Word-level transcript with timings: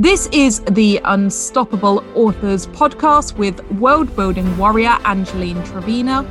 This 0.00 0.30
is 0.32 0.60
the 0.60 0.98
Unstoppable 1.04 2.02
Authors 2.14 2.66
podcast 2.68 3.36
with 3.36 3.60
world 3.72 4.16
building 4.16 4.56
warrior 4.56 4.96
Angeline 5.04 5.62
Trevena 5.64 6.24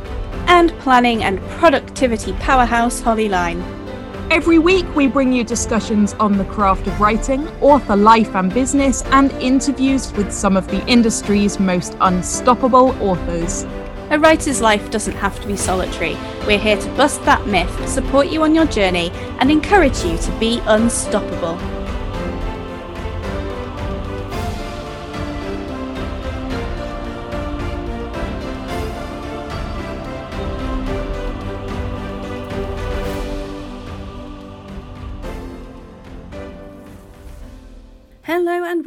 and 0.48 0.72
planning 0.80 1.24
and 1.24 1.40
productivity 1.60 2.34
powerhouse 2.40 3.00
Holly 3.00 3.30
Lyne. 3.30 3.62
Every 4.32 4.58
week, 4.58 4.88
we 4.96 5.06
bring 5.06 5.32
you 5.32 5.44
discussions 5.44 6.14
on 6.14 6.40
the 6.40 6.46
craft 6.46 6.88
of 6.88 7.00
writing, 7.00 7.48
author 7.62 7.96
life 7.96 8.34
and 8.36 8.52
business, 8.52 9.04
and 9.12 9.32
interviews 9.34 10.12
with 10.14 10.32
some 10.32 10.58
of 10.58 10.68
the 10.70 10.84
industry's 10.88 11.60
most 11.60 11.96
unstoppable 12.02 13.00
authors. 13.00 13.66
A 14.10 14.18
writer's 14.18 14.62
life 14.62 14.90
doesn't 14.90 15.18
have 15.18 15.40
to 15.42 15.48
be 15.48 15.56
solitary. 15.56 16.18
We're 16.48 16.58
here 16.58 16.82
to 16.82 16.90
bust 16.96 17.24
that 17.26 17.46
myth, 17.46 17.88
support 17.88 18.30
you 18.30 18.42
on 18.42 18.56
your 18.56 18.66
journey, 18.66 19.12
and 19.38 19.52
encourage 19.52 20.04
you 20.04 20.18
to 20.18 20.32
be 20.40 20.60
unstoppable. 20.66 21.60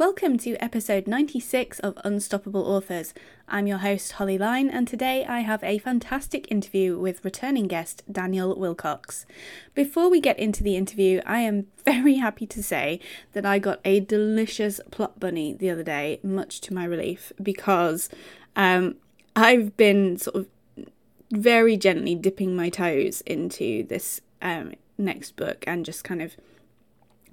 Welcome 0.05 0.37
to 0.39 0.57
episode 0.57 1.07
96 1.07 1.79
of 1.79 1.97
Unstoppable 2.03 2.67
Authors. 2.67 3.13
I'm 3.47 3.67
your 3.67 3.77
host, 3.77 4.11
Holly 4.11 4.37
Lyne, 4.37 4.69
and 4.69 4.85
today 4.85 5.25
I 5.25 5.39
have 5.39 5.63
a 5.63 5.77
fantastic 5.77 6.51
interview 6.51 6.99
with 6.99 7.23
returning 7.23 7.67
guest 7.67 8.03
Daniel 8.11 8.53
Willcocks. 8.53 9.23
Before 9.73 10.09
we 10.09 10.19
get 10.19 10.37
into 10.37 10.61
the 10.61 10.75
interview, 10.75 11.21
I 11.25 11.39
am 11.39 11.67
very 11.85 12.15
happy 12.15 12.45
to 12.47 12.61
say 12.61 12.99
that 13.31 13.45
I 13.45 13.59
got 13.59 13.79
a 13.85 14.01
delicious 14.01 14.81
plot 14.91 15.21
bunny 15.21 15.53
the 15.53 15.69
other 15.69 15.83
day, 15.83 16.19
much 16.21 16.59
to 16.61 16.73
my 16.73 16.83
relief, 16.83 17.31
because 17.41 18.09
um, 18.57 18.95
I've 19.37 19.77
been 19.77 20.17
sort 20.17 20.35
of 20.35 20.47
very 21.31 21.77
gently 21.77 22.13
dipping 22.13 22.57
my 22.57 22.67
toes 22.67 23.21
into 23.21 23.85
this 23.87 24.19
um, 24.41 24.73
next 24.97 25.37
book 25.37 25.63
and 25.65 25.85
just 25.85 26.03
kind 26.03 26.21
of 26.21 26.35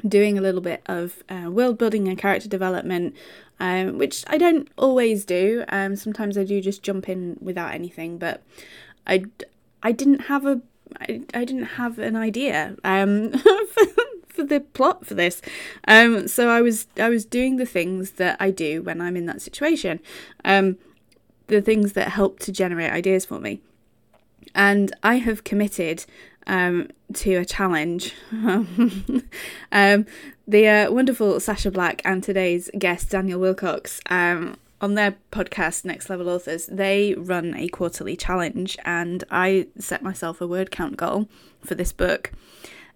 doing 0.07 0.39
a 0.39 0.41
little 0.41 0.61
bit 0.61 0.83
of 0.87 1.23
uh, 1.29 1.51
world 1.51 1.79
building 1.79 2.09
and 2.09 2.19
character 2.19 2.49
development, 2.49 3.15
um, 3.59 3.99
which 3.99 4.25
I 4.27 4.39
don't 4.39 4.69
always 4.77 5.25
do. 5.25 5.65
Um, 5.69 5.97
sometimes 5.97 6.37
I 6.39 6.45
do 6.45 6.61
just 6.61 6.83
jump 6.83 7.09
in 7.09 7.37
without 7.41 7.75
anything, 7.75 8.19
but 8.19 8.43
I, 9.07 9.25
I 9.83 9.93
didn't 9.93 10.23
have 10.23 10.47
a 10.47 10.61
I, 11.01 11.23
I 11.35 11.45
didn't 11.45 11.65
have 11.77 11.99
an 11.99 12.17
idea 12.17 12.77
um, 12.83 13.33
for, 13.39 13.85
for 14.29 14.45
the 14.45 14.61
plot 14.61 15.07
for 15.07 15.15
this. 15.15 15.41
Um, 15.87 16.27
so 16.29 16.49
I 16.49 16.63
was 16.63 16.87
I 16.99 17.09
was 17.09 17.25
doing 17.25 17.57
the 17.57 17.67
things 17.67 18.13
that 18.13 18.37
I 18.41 18.51
do 18.51 18.83
when 18.83 19.01
I'm 19.01 19.17
in 19.17 19.27
that 19.27 19.43
situation, 19.43 20.01
um, 20.45 20.79
the 21.47 21.61
things 21.61 21.93
that 21.93 22.09
help 22.09 22.39
to 22.41 22.53
generate 22.53 22.93
ideas 22.93 23.25
for 23.25 23.39
me. 23.39 23.61
And 24.55 24.95
I 25.03 25.17
have 25.17 25.45
committed 25.45 26.07
um, 26.47 26.89
to 27.15 27.37
a 27.37 27.45
challenge. 27.45 28.15
um, 28.33 30.07
the 30.47 30.67
uh, 30.67 30.91
wonderful 30.91 31.39
Sacha 31.41 31.71
Black 31.71 32.03
and 32.05 32.23
today's 32.23 32.71
guest, 32.79 33.11
Daniel 33.11 33.41
Willcocks, 33.41 34.01
um, 34.11 34.57
on 34.81 34.95
their 34.95 35.17
podcast, 35.31 35.85
Next 35.85 36.09
Level 36.09 36.29
Authors, 36.29 36.67
they 36.67 37.15
run 37.15 37.55
a 37.55 37.69
quarterly 37.69 38.17
challenge, 38.17 38.79
and 38.85 39.23
I 39.31 39.67
set 39.79 40.03
myself 40.03 40.41
a 40.41 40.47
word 40.47 40.71
count 40.71 40.97
goal 40.97 41.29
for 41.65 41.75
this 41.75 41.93
book. 41.93 42.33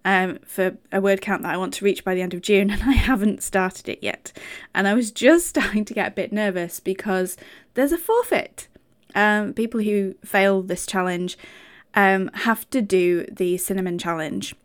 Um, 0.03 0.37
for 0.45 0.77
a 0.91 1.01
word 1.01 1.21
count 1.21 1.41
that 1.41 1.53
I 1.53 1.57
want 1.57 1.73
to 1.75 1.85
reach 1.85 2.03
by 2.03 2.13
the 2.13 2.21
end 2.21 2.33
of 2.33 2.41
June, 2.41 2.69
and 2.71 2.83
I 2.83 2.93
haven't 2.93 3.43
started 3.43 3.89
it 3.89 3.99
yet. 4.01 4.31
And 4.73 4.87
I 4.87 4.93
was 4.93 5.11
just 5.11 5.47
starting 5.49 5.85
to 5.85 5.93
get 5.93 6.09
a 6.09 6.15
bit 6.15 6.31
nervous 6.31 6.79
because 6.79 7.37
there's 7.75 7.91
a 7.91 7.97
forfeit. 7.97 8.67
Um, 9.13 9.53
people 9.53 9.79
who 9.79 10.15
fail 10.25 10.61
this 10.61 10.85
challenge 10.85 11.37
um, 11.95 12.29
have 12.33 12.69
to 12.71 12.81
do 12.81 13.25
the 13.31 13.57
cinnamon 13.57 13.97
challenge, 13.97 14.55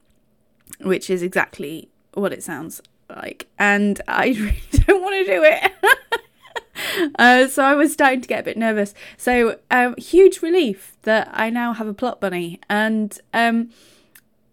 which 0.80 1.08
is 1.08 1.22
exactly 1.22 1.88
what 2.14 2.32
it 2.32 2.42
sounds 2.42 2.82
like. 3.08 3.48
And 3.58 4.00
I 4.08 4.28
really 4.28 4.62
don't 4.86 5.02
want 5.02 5.26
to 5.26 5.32
do 5.32 5.42
it. 5.44 7.12
uh, 7.18 7.46
so 7.48 7.64
I 7.64 7.74
was 7.74 7.92
starting 7.92 8.20
to 8.20 8.28
get 8.28 8.41
a 8.41 8.44
bit 8.44 8.56
nervous. 8.56 8.94
So, 9.16 9.58
um, 9.70 9.94
huge 9.96 10.42
relief 10.42 10.96
that 11.02 11.30
I 11.32 11.50
now 11.50 11.72
have 11.72 11.86
a 11.86 11.94
plot 11.94 12.20
bunny. 12.20 12.60
And 12.68 13.18
um, 13.32 13.70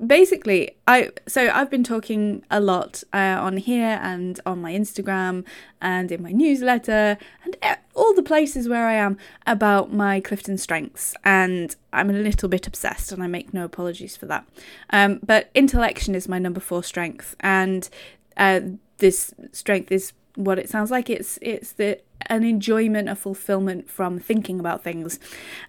basically 0.05 0.75
i 0.87 1.09
so 1.27 1.49
i've 1.49 1.71
been 1.71 1.83
talking 1.83 2.43
a 2.51 2.59
lot 2.59 3.03
uh, 3.13 3.37
on 3.39 3.57
here 3.57 3.99
and 4.01 4.39
on 4.45 4.61
my 4.61 4.71
instagram 4.71 5.43
and 5.81 6.11
in 6.11 6.21
my 6.21 6.31
newsletter 6.31 7.17
and 7.43 7.57
all 7.95 8.13
the 8.13 8.21
places 8.21 8.69
where 8.69 8.85
i 8.85 8.93
am 8.93 9.17
about 9.47 9.91
my 9.91 10.19
clifton 10.19 10.57
strengths. 10.57 11.15
And 11.23 11.75
i'm 11.91 12.09
a 12.09 12.13
little 12.13 12.49
bit 12.49 12.67
obsessed 12.67 13.11
and 13.11 13.23
i 13.23 13.27
make 13.27 13.53
no 13.53 13.65
apologies 13.65 14.15
for 14.15 14.25
that. 14.27 14.45
Um, 14.91 15.19
but 15.25 15.49
intellection 15.55 16.15
is 16.15 16.27
my 16.27 16.39
number 16.39 16.59
four 16.59 16.83
strength. 16.83 17.35
And 17.39 17.89
uh, 18.37 18.61
this 18.99 19.33
strength 19.51 19.91
is 19.91 20.13
what 20.35 20.59
it 20.59 20.69
sounds 20.69 20.91
like. 20.91 21.09
It's 21.09 21.39
it's 21.41 21.71
the 21.73 21.99
an 22.27 22.43
enjoyment 22.43 23.09
a 23.09 23.15
fulfillment 23.15 23.89
from 23.89 24.19
thinking 24.19 24.59
about 24.59 24.83
things. 24.83 25.19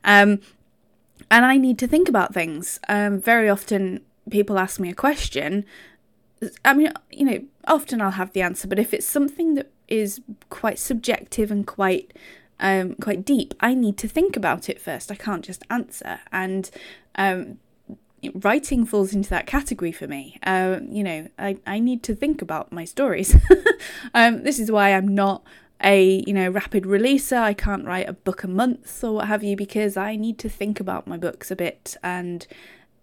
Um, 0.04 0.40
and 1.30 1.44
I 1.44 1.56
need 1.56 1.78
to 1.78 1.86
think 1.86 2.08
about 2.08 2.32
things. 2.32 2.80
Um, 2.88 3.20
very 3.20 3.48
often, 3.48 4.00
people 4.30 4.58
ask 4.58 4.80
me 4.80 4.90
a 4.90 4.94
question, 4.94 5.64
I 6.64 6.74
mean, 6.74 6.92
you 7.10 7.24
know, 7.24 7.44
often 7.66 8.00
I'll 8.00 8.12
have 8.12 8.32
the 8.32 8.42
answer, 8.42 8.68
but 8.68 8.78
if 8.78 8.94
it's 8.94 9.06
something 9.06 9.54
that 9.54 9.70
is 9.88 10.20
quite 10.50 10.78
subjective 10.78 11.50
and 11.50 11.66
quite 11.66 12.12
um, 12.60 12.94
quite 12.96 13.24
deep, 13.24 13.54
I 13.60 13.74
need 13.74 13.96
to 13.98 14.08
think 14.08 14.36
about 14.36 14.68
it 14.68 14.80
first. 14.80 15.12
I 15.12 15.14
can't 15.14 15.44
just 15.44 15.62
answer. 15.70 16.20
And 16.32 16.70
um, 17.14 17.58
writing 18.34 18.84
falls 18.84 19.14
into 19.14 19.30
that 19.30 19.46
category 19.46 19.92
for 19.92 20.08
me. 20.08 20.38
Uh, 20.42 20.80
you 20.88 21.04
know, 21.04 21.28
I, 21.38 21.58
I 21.66 21.78
need 21.78 22.02
to 22.04 22.14
think 22.14 22.42
about 22.42 22.72
my 22.72 22.84
stories. 22.84 23.36
um, 24.14 24.42
this 24.42 24.58
is 24.58 24.70
why 24.70 24.92
I'm 24.94 25.08
not 25.08 25.42
a 25.82 26.24
you 26.26 26.32
know 26.32 26.50
rapid 26.50 26.84
releaser. 26.84 27.38
I 27.38 27.54
can't 27.54 27.84
write 27.84 28.08
a 28.08 28.12
book 28.12 28.42
a 28.42 28.48
month 28.48 29.04
or 29.04 29.12
what 29.14 29.28
have 29.28 29.44
you 29.44 29.56
because 29.56 29.96
I 29.96 30.16
need 30.16 30.38
to 30.40 30.48
think 30.48 30.80
about 30.80 31.06
my 31.06 31.16
books 31.16 31.50
a 31.50 31.56
bit 31.56 31.96
and 32.02 32.46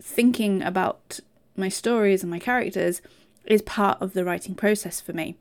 thinking 0.02 0.62
about 0.62 1.20
my 1.56 1.70
stories 1.70 2.22
and 2.22 2.32
my 2.32 2.40
characters 2.40 3.02
is 3.46 3.62
part 3.62 4.02
of 4.02 4.14
the 4.14 4.26
writing 4.26 4.56
process 4.56 5.00
for 5.00 5.14
me. 5.14 5.36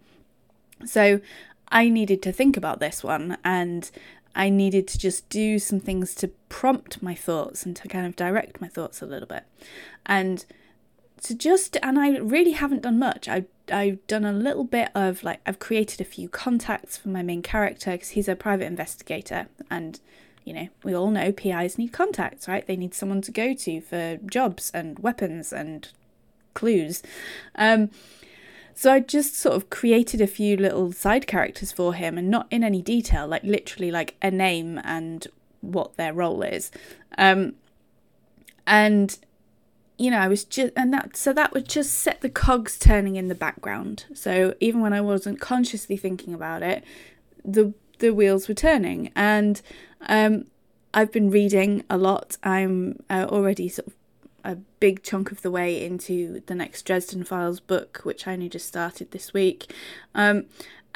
So 0.84 1.20
I 1.68 1.88
needed 1.88 2.22
to 2.22 2.32
think 2.32 2.56
about 2.56 2.80
this 2.80 3.02
one 3.02 3.38
and 3.44 3.90
I 4.34 4.50
needed 4.50 4.88
to 4.88 4.98
just 4.98 5.28
do 5.28 5.58
some 5.58 5.80
things 5.80 6.14
to 6.16 6.28
prompt 6.48 7.02
my 7.02 7.14
thoughts 7.14 7.64
and 7.64 7.74
to 7.76 7.88
kind 7.88 8.06
of 8.06 8.16
direct 8.16 8.60
my 8.60 8.68
thoughts 8.68 9.00
a 9.00 9.06
little 9.06 9.28
bit. 9.28 9.44
And 10.04 10.44
to 11.22 11.34
just 11.34 11.78
and 11.82 11.98
I 11.98 12.18
really 12.18 12.52
haven't 12.52 12.82
done 12.82 12.98
much. 12.98 13.28
I 13.28 13.44
I've 13.72 14.06
done 14.06 14.24
a 14.24 14.32
little 14.32 14.64
bit 14.64 14.90
of 14.94 15.22
like 15.24 15.40
I've 15.46 15.58
created 15.58 16.00
a 16.00 16.04
few 16.04 16.28
contacts 16.28 16.96
for 16.96 17.08
my 17.08 17.22
main 17.22 17.42
character 17.42 17.92
because 17.92 18.10
he's 18.10 18.28
a 18.28 18.36
private 18.36 18.66
investigator 18.66 19.46
and 19.70 20.00
you 20.44 20.52
know, 20.52 20.68
we 20.82 20.94
all 20.94 21.10
know 21.10 21.32
PIs 21.32 21.78
need 21.78 21.92
contacts, 21.92 22.46
right? 22.46 22.66
They 22.66 22.76
need 22.76 22.94
someone 22.94 23.22
to 23.22 23.32
go 23.32 23.54
to 23.54 23.80
for 23.80 24.18
jobs 24.26 24.70
and 24.74 24.98
weapons 24.98 25.52
and 25.52 25.88
clues. 26.52 27.02
Um, 27.54 27.90
so 28.74 28.92
I 28.92 29.00
just 29.00 29.36
sort 29.36 29.54
of 29.54 29.70
created 29.70 30.20
a 30.20 30.26
few 30.26 30.56
little 30.56 30.92
side 30.92 31.26
characters 31.26 31.72
for 31.72 31.94
him 31.94 32.18
and 32.18 32.28
not 32.28 32.46
in 32.50 32.64
any 32.64 32.82
detail, 32.82 33.26
like 33.26 33.44
literally 33.44 33.90
like 33.90 34.16
a 34.20 34.30
name 34.30 34.80
and 34.84 35.26
what 35.60 35.96
their 35.96 36.12
role 36.12 36.42
is. 36.42 36.70
Um, 37.16 37.54
and 38.66 39.16
you 39.96 40.10
know, 40.10 40.18
I 40.18 40.26
was 40.26 40.44
just, 40.44 40.72
and 40.76 40.92
that, 40.92 41.16
so 41.16 41.32
that 41.32 41.52
would 41.52 41.68
just 41.68 41.94
set 41.94 42.20
the 42.20 42.28
cogs 42.28 42.78
turning 42.78 43.14
in 43.14 43.28
the 43.28 43.34
background. 43.34 44.06
So 44.12 44.54
even 44.58 44.80
when 44.80 44.92
I 44.92 45.00
wasn't 45.00 45.40
consciously 45.40 45.96
thinking 45.96 46.34
about 46.34 46.64
it, 46.64 46.82
the 47.44 47.72
the 47.98 48.12
wheels 48.12 48.48
were 48.48 48.54
turning. 48.54 49.10
And 49.14 49.60
um, 50.02 50.46
I've 50.92 51.12
been 51.12 51.30
reading 51.30 51.84
a 51.90 51.96
lot. 51.96 52.36
I'm 52.42 53.02
uh, 53.10 53.26
already 53.28 53.68
sort 53.68 53.88
of 53.88 53.94
a 54.44 54.56
big 54.78 55.02
chunk 55.02 55.32
of 55.32 55.42
the 55.42 55.50
way 55.50 55.84
into 55.84 56.42
the 56.46 56.54
next 56.54 56.82
Dresden 56.82 57.24
Files 57.24 57.60
book, 57.60 58.00
which 58.04 58.26
I 58.26 58.34
only 58.34 58.48
just 58.48 58.68
started 58.68 59.10
this 59.10 59.32
week. 59.32 59.72
Um, 60.14 60.44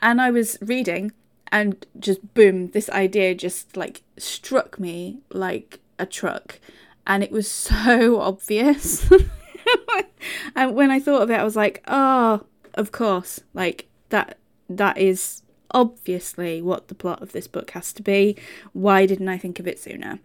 and 0.01 0.21
I 0.21 0.31
was 0.31 0.59
reading, 0.61 1.13
and 1.51 1.85
just 1.99 2.35
boom, 2.35 2.71
this 2.71 2.91
idea 2.91 3.35
just 3.35 3.77
like 3.77 4.03
struck 4.19 4.79
me 4.79 5.21
like 5.33 5.81
a 5.99 6.07
truck. 6.07 6.61
And 7.07 7.25
it 7.25 7.33
was 7.33 7.51
so 7.51 8.21
obvious. 8.21 9.11
and 10.55 10.75
when 10.75 10.91
I 10.91 11.01
thought 11.01 11.23
of 11.23 11.31
it, 11.31 11.41
I 11.41 11.45
was 11.45 11.57
like, 11.57 11.83
oh, 11.89 12.45
of 12.75 12.93
course, 12.93 13.41
like 13.55 13.89
that 14.11 14.39
that 14.69 14.99
is 14.99 15.43
obviously 15.71 16.63
what 16.63 16.89
the 16.89 16.95
plot 16.95 17.23
of 17.23 17.33
this 17.33 17.47
book 17.47 17.71
has 17.73 17.93
to 17.95 18.03
be. 18.03 18.37
Why 18.73 19.07
didn't 19.07 19.29
I 19.29 19.39
think 19.39 19.59
of 19.59 19.67
it 19.67 19.79
sooner? 19.79 20.19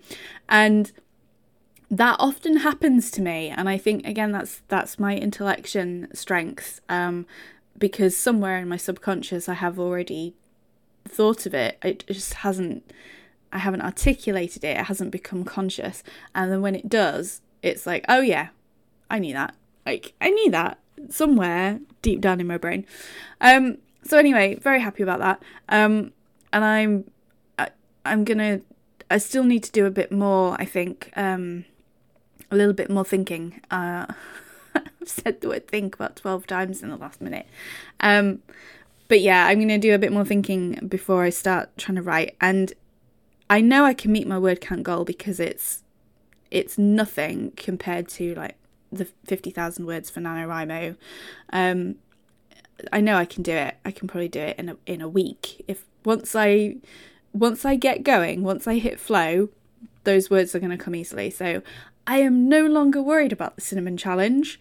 And 0.48 0.92
that 1.92 2.16
often 2.18 2.58
happens 2.58 3.12
to 3.12 3.22
me 3.22 3.50
and 3.50 3.70
i 3.70 3.78
think 3.78 4.04
again 4.08 4.32
that's 4.32 4.64
that's 4.68 4.98
my 4.98 5.16
intellection 5.16 6.08
strength 6.12 6.82
um, 6.90 7.24
because 7.78 8.18
somewhere 8.18 8.58
in 8.58 8.68
my 8.68 8.78
subconscious 8.78 9.48
I 9.48 9.54
have 9.56 9.80
already 9.80 10.34
thought 11.08 11.46
of 11.46 11.54
it. 11.54 11.78
It 11.84 12.06
just 12.08 12.36
hasn't, 12.36 12.90
I 13.52 13.60
haven't 13.60 13.82
articulated 13.82 14.64
it. 14.64 14.78
It 14.78 14.86
hasn't 14.86 15.12
become 15.12 15.44
conscious. 15.44 16.04
And 16.34 16.52
then 16.52 16.62
when 16.62 16.76
it 16.76 16.90
does, 16.90 17.42
it's 17.62 17.86
like, 17.86 18.06
oh 18.08 18.22
yeah, 18.22 18.50
I 19.10 19.20
knew 19.20 19.34
that. 19.34 19.56
Like, 19.86 20.14
I 20.22 20.30
knew 20.30 20.52
that 20.52 20.80
somewhere 21.10 21.80
deep 22.02 22.22
down 22.22 22.40
in 22.40 22.48
my 22.48 22.58
brain. 22.58 22.86
Um, 23.42 23.78
so 24.04 24.18
anyway, 24.18 24.56
very 24.56 24.80
happy 24.80 25.04
about 25.04 25.20
that. 25.20 25.44
Um, 25.70 26.12
and 26.52 26.64
I'm, 26.64 27.12
I, 27.58 27.70
I'm 28.06 28.24
gonna, 28.24 28.62
I 29.10 29.18
still 29.18 29.44
need 29.44 29.64
to 29.64 29.72
do 29.72 29.86
a 29.86 29.92
bit 29.92 30.12
more, 30.12 30.56
I 30.60 30.66
think, 30.66 31.12
um, 31.16 31.66
a 32.52 32.56
little 32.56 32.74
bit 32.74 32.90
more 32.90 33.06
thinking. 33.06 33.62
Uh, 33.72 34.06
I've 34.76 35.10
said 35.10 35.42
the 35.42 35.50
word 35.50 35.68
think 35.68 35.96
about 35.96 36.16
12 36.16 36.48
times 36.48 36.84
in 36.84 36.90
the 36.90 36.98
last 36.98 37.22
minute. 37.22 37.48
Um, 38.00 38.40
but 39.08 39.22
yeah, 39.22 39.46
I'm 39.46 39.60
going 39.60 39.68
to 39.70 39.78
do 39.78 39.94
a 39.94 40.00
bit 40.00 40.12
more 40.12 40.26
thinking 40.26 40.88
before 40.88 41.24
I 41.24 41.30
start 41.30 41.78
trying 41.78 41.96
to 41.96 42.02
write. 42.02 42.36
And 42.42 42.74
I 43.50 43.62
know 43.62 43.86
I 43.86 43.94
can 43.94 44.12
meet 44.12 44.28
my 44.28 44.40
word 44.40 44.62
count 44.62 44.84
goal 44.84 45.04
because 45.04 45.40
it's 45.40 45.84
it's 46.50 46.78
nothing 46.78 47.52
compared 47.56 48.08
to 48.08 48.36
like 48.36 48.56
the 48.92 49.06
50,000 49.26 49.86
words 49.86 50.10
for 50.10 50.22
NaNoWriMo. 50.22 50.96
Um, 51.52 51.96
I 52.92 53.02
know 53.02 53.16
I 53.16 53.26
can 53.26 53.44
do 53.44 53.54
it. 53.54 53.76
I 53.86 53.92
can 53.92 54.08
probably 54.08 54.28
do 54.28 54.42
it 54.42 54.58
in 54.60 54.70
a 54.70 54.78
in 54.86 55.02
a 55.02 55.10
week. 55.10 55.64
If 55.68 55.86
once 56.04 56.36
I 56.36 56.78
once 57.34 57.66
I 57.66 57.76
get 57.76 58.04
going, 58.04 58.44
once 58.44 58.68
I 58.68 58.78
hit 58.78 59.00
flow, 59.00 59.50
those 60.04 60.30
words 60.30 60.54
are 60.54 60.60
going 60.60 60.78
to 60.78 60.84
come 60.84 60.96
easily. 60.96 61.30
So 61.30 61.62
I 62.06 62.18
am 62.20 62.50
no 62.50 62.66
longer 62.66 63.02
worried 63.02 63.32
about 63.32 63.56
the 63.56 63.62
cinnamon 63.62 63.98
challenge, 63.98 64.60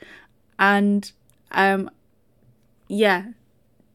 and 0.59 1.11
um, 1.51 1.91
yeah, 2.89 3.29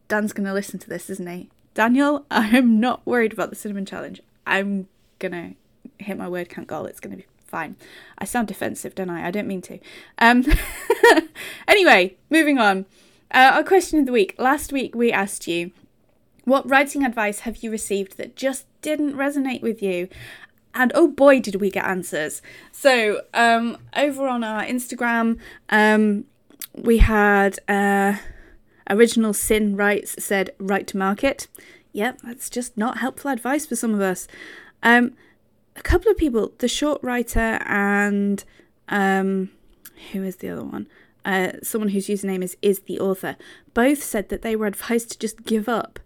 Dan's 0.08 0.34
going 0.34 0.48
to 0.48 0.54
listen 0.54 0.80
to 0.80 0.90
this, 0.90 1.10
isn't 1.10 1.28
he? 1.28 1.50
Daniel, 1.74 2.26
I 2.32 2.58
am 2.58 2.80
not 2.80 3.06
worried 3.06 3.34
about 3.34 3.50
the 3.50 3.56
cinnamon 3.56 3.86
challenge. 3.86 4.22
I'm 4.46 4.88
going 5.20 5.32
to 5.32 6.04
hit 6.04 6.18
my 6.18 6.28
word 6.28 6.50
count 6.50 6.68
goal. 6.68 6.86
It's 6.86 7.00
going 7.00 7.12
to 7.12 7.18
be 7.18 7.28
fine. 7.46 7.76
I 8.18 8.26
sound 8.26 8.48
defensive, 8.48 8.96
don't 8.96 9.10
I? 9.10 9.28
I 9.28 9.32
don't 9.32 9.48
mean 9.48 9.62
to. 9.64 9.80
Um, 10.20 10.46
anyway, 11.68 12.16
moving 12.30 12.58
on. 12.58 12.86
Uh, 13.32 13.52
our 13.56 13.64
question 13.64 14.00
of 14.00 14.06
the 14.06 14.12
week. 14.12 14.36
Last 14.38 14.72
week 14.72 14.96
we 14.96 15.12
asked 15.12 15.48
you, 15.48 15.72
what 16.46 16.70
writing 16.70 17.04
advice 17.04 17.42
have 17.42 17.58
you 17.58 17.70
received 17.70 18.18
that 18.18 18.36
just 18.36 18.66
didn't 18.82 19.14
resonate 19.14 19.62
with 19.62 19.82
you? 19.82 20.08
And 20.74 20.92
oh 20.96 21.08
boy, 21.08 21.42
did 21.42 21.56
we 21.56 21.72
get 21.72 21.86
answers. 21.86 22.42
So, 22.72 23.22
um, 23.34 23.78
over 23.96 24.28
on 24.28 24.44
our 24.44 24.64
Instagram, 24.64 25.40
um, 25.70 26.26
we 26.76 27.00
had. 27.00 27.60
Uh, 27.68 28.18
Original 28.90 29.34
Sin 29.34 29.76
Writes 29.76 30.16
said, 30.24 30.52
write 30.60 30.88
to 30.88 30.98
market. 30.98 31.48
Yep, 31.94 32.22
that's 32.24 32.50
just 32.50 32.78
not 32.78 33.00
helpful 33.00 33.32
advice 33.32 33.66
for 33.66 33.76
some 33.76 33.94
of 33.94 34.02
us. 34.02 34.28
Um, 34.84 35.14
a 35.76 35.82
couple 35.82 36.12
of 36.12 36.18
people, 36.18 36.54
the 36.60 36.68
short 36.68 37.02
writer 37.04 37.60
and 37.66 38.44
um, 38.88 39.50
who 40.12 40.24
is 40.24 40.38
the 40.38 40.50
other 40.50 40.64
one? 40.64 40.88
Uh, 41.28 41.52
someone 41.62 41.90
whose 41.90 42.08
username 42.08 42.42
is 42.42 42.56
is 42.62 42.80
the 42.82 43.00
author, 43.02 43.36
both 43.74 44.02
said 44.02 44.30
that 44.30 44.44
they 44.44 44.56
were 44.56 44.66
advised 44.66 45.12
to 45.12 45.20
just 45.20 45.44
give 45.44 45.68
up, 45.68 46.00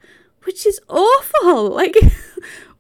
which 0.46 0.66
is 0.66 0.82
awful. 0.90 1.70
Like, 1.82 1.96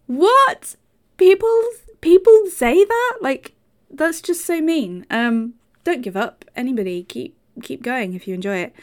what 0.07 0.75
people 1.17 1.61
people 2.01 2.47
say 2.47 2.83
that? 2.83 3.17
Like, 3.21 3.53
that's 3.91 4.21
just 4.21 4.43
so 4.43 4.59
mean. 4.59 5.05
Um, 5.11 5.53
don't 5.83 6.01
give 6.01 6.17
up. 6.17 6.43
Anybody, 6.55 7.03
keep 7.03 7.37
keep 7.61 7.83
going 7.83 8.15
if 8.15 8.27
you 8.27 8.33
enjoy 8.33 8.57
it. 8.57 8.75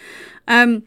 Um, 0.47 0.85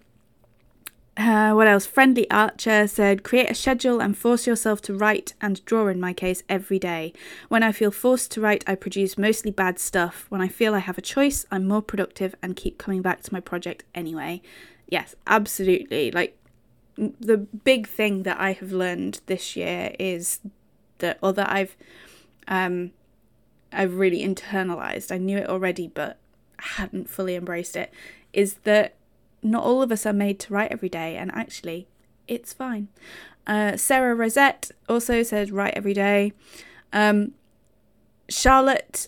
uh, 1.18 1.52
what 1.52 1.68
else? 1.68 1.86
Friendly 1.86 2.30
Archer 2.32 2.88
said, 2.88 3.24
create 3.24 3.52
a 3.52 3.54
schedule 3.54 4.02
and 4.02 4.18
force 4.18 4.48
yourself 4.48 4.82
to 4.84 4.94
write 4.94 5.34
and 5.42 5.64
draw, 5.66 5.88
in 5.88 6.00
my 6.00 6.14
case, 6.14 6.42
every 6.48 6.80
day. 6.80 7.12
When 7.50 7.64
I 7.64 7.72
feel 7.72 7.92
forced 7.92 8.32
to 8.32 8.42
write, 8.42 8.64
I 8.66 8.76
produce 8.76 9.18
mostly 9.18 9.52
bad 9.52 9.78
stuff. 9.78 10.26
When 10.30 10.42
I 10.42 10.48
feel 10.48 10.74
I 10.74 10.80
have 10.80 10.98
a 10.98 11.02
choice, 11.02 11.46
I'm 11.52 11.68
more 11.68 11.82
productive 11.82 12.34
and 12.42 12.56
keep 12.56 12.78
coming 12.78 13.02
back 13.02 13.24
to 13.24 13.34
my 13.34 13.42
project 13.42 13.84
anyway. 13.94 14.42
Yes, 14.88 15.14
absolutely. 15.28 16.12
Like, 16.12 16.38
the 16.96 17.38
big 17.38 17.88
thing 17.88 18.24
that 18.24 18.40
I 18.40 18.54
have 18.54 18.72
learned 18.72 19.22
this 19.26 19.56
year 19.56 19.94
is 20.00 20.40
that, 21.00 21.18
or 21.22 21.34
that 21.34 21.52
I've, 21.52 21.76
um, 22.48 22.92
I've 23.74 23.96
really 23.96 24.26
internalized. 24.26 25.12
I 25.12 25.18
knew 25.18 25.38
it 25.38 25.50
already, 25.50 25.88
but 25.88 26.18
hadn't 26.58 27.10
fully 27.10 27.36
embraced 27.36 27.76
it. 27.76 27.92
Is 28.34 28.56
that 28.64 28.96
not 29.44 29.64
all 29.64 29.82
of 29.82 29.92
us 29.92 30.06
are 30.06 30.14
made 30.14 30.40
to 30.42 30.54
write 30.54 30.72
every 30.72 30.90
day, 30.90 31.18
and 31.18 31.32
actually, 31.34 31.88
it's 32.28 32.54
fine. 32.54 32.88
Uh, 33.48 33.76
Sarah 33.76 34.16
Rosette 34.16 34.72
also 34.88 35.24
said, 35.24 35.52
write 35.52 35.74
every 35.76 35.94
day. 35.94 36.34
Um, 36.94 37.34
Charlotte 38.30 39.08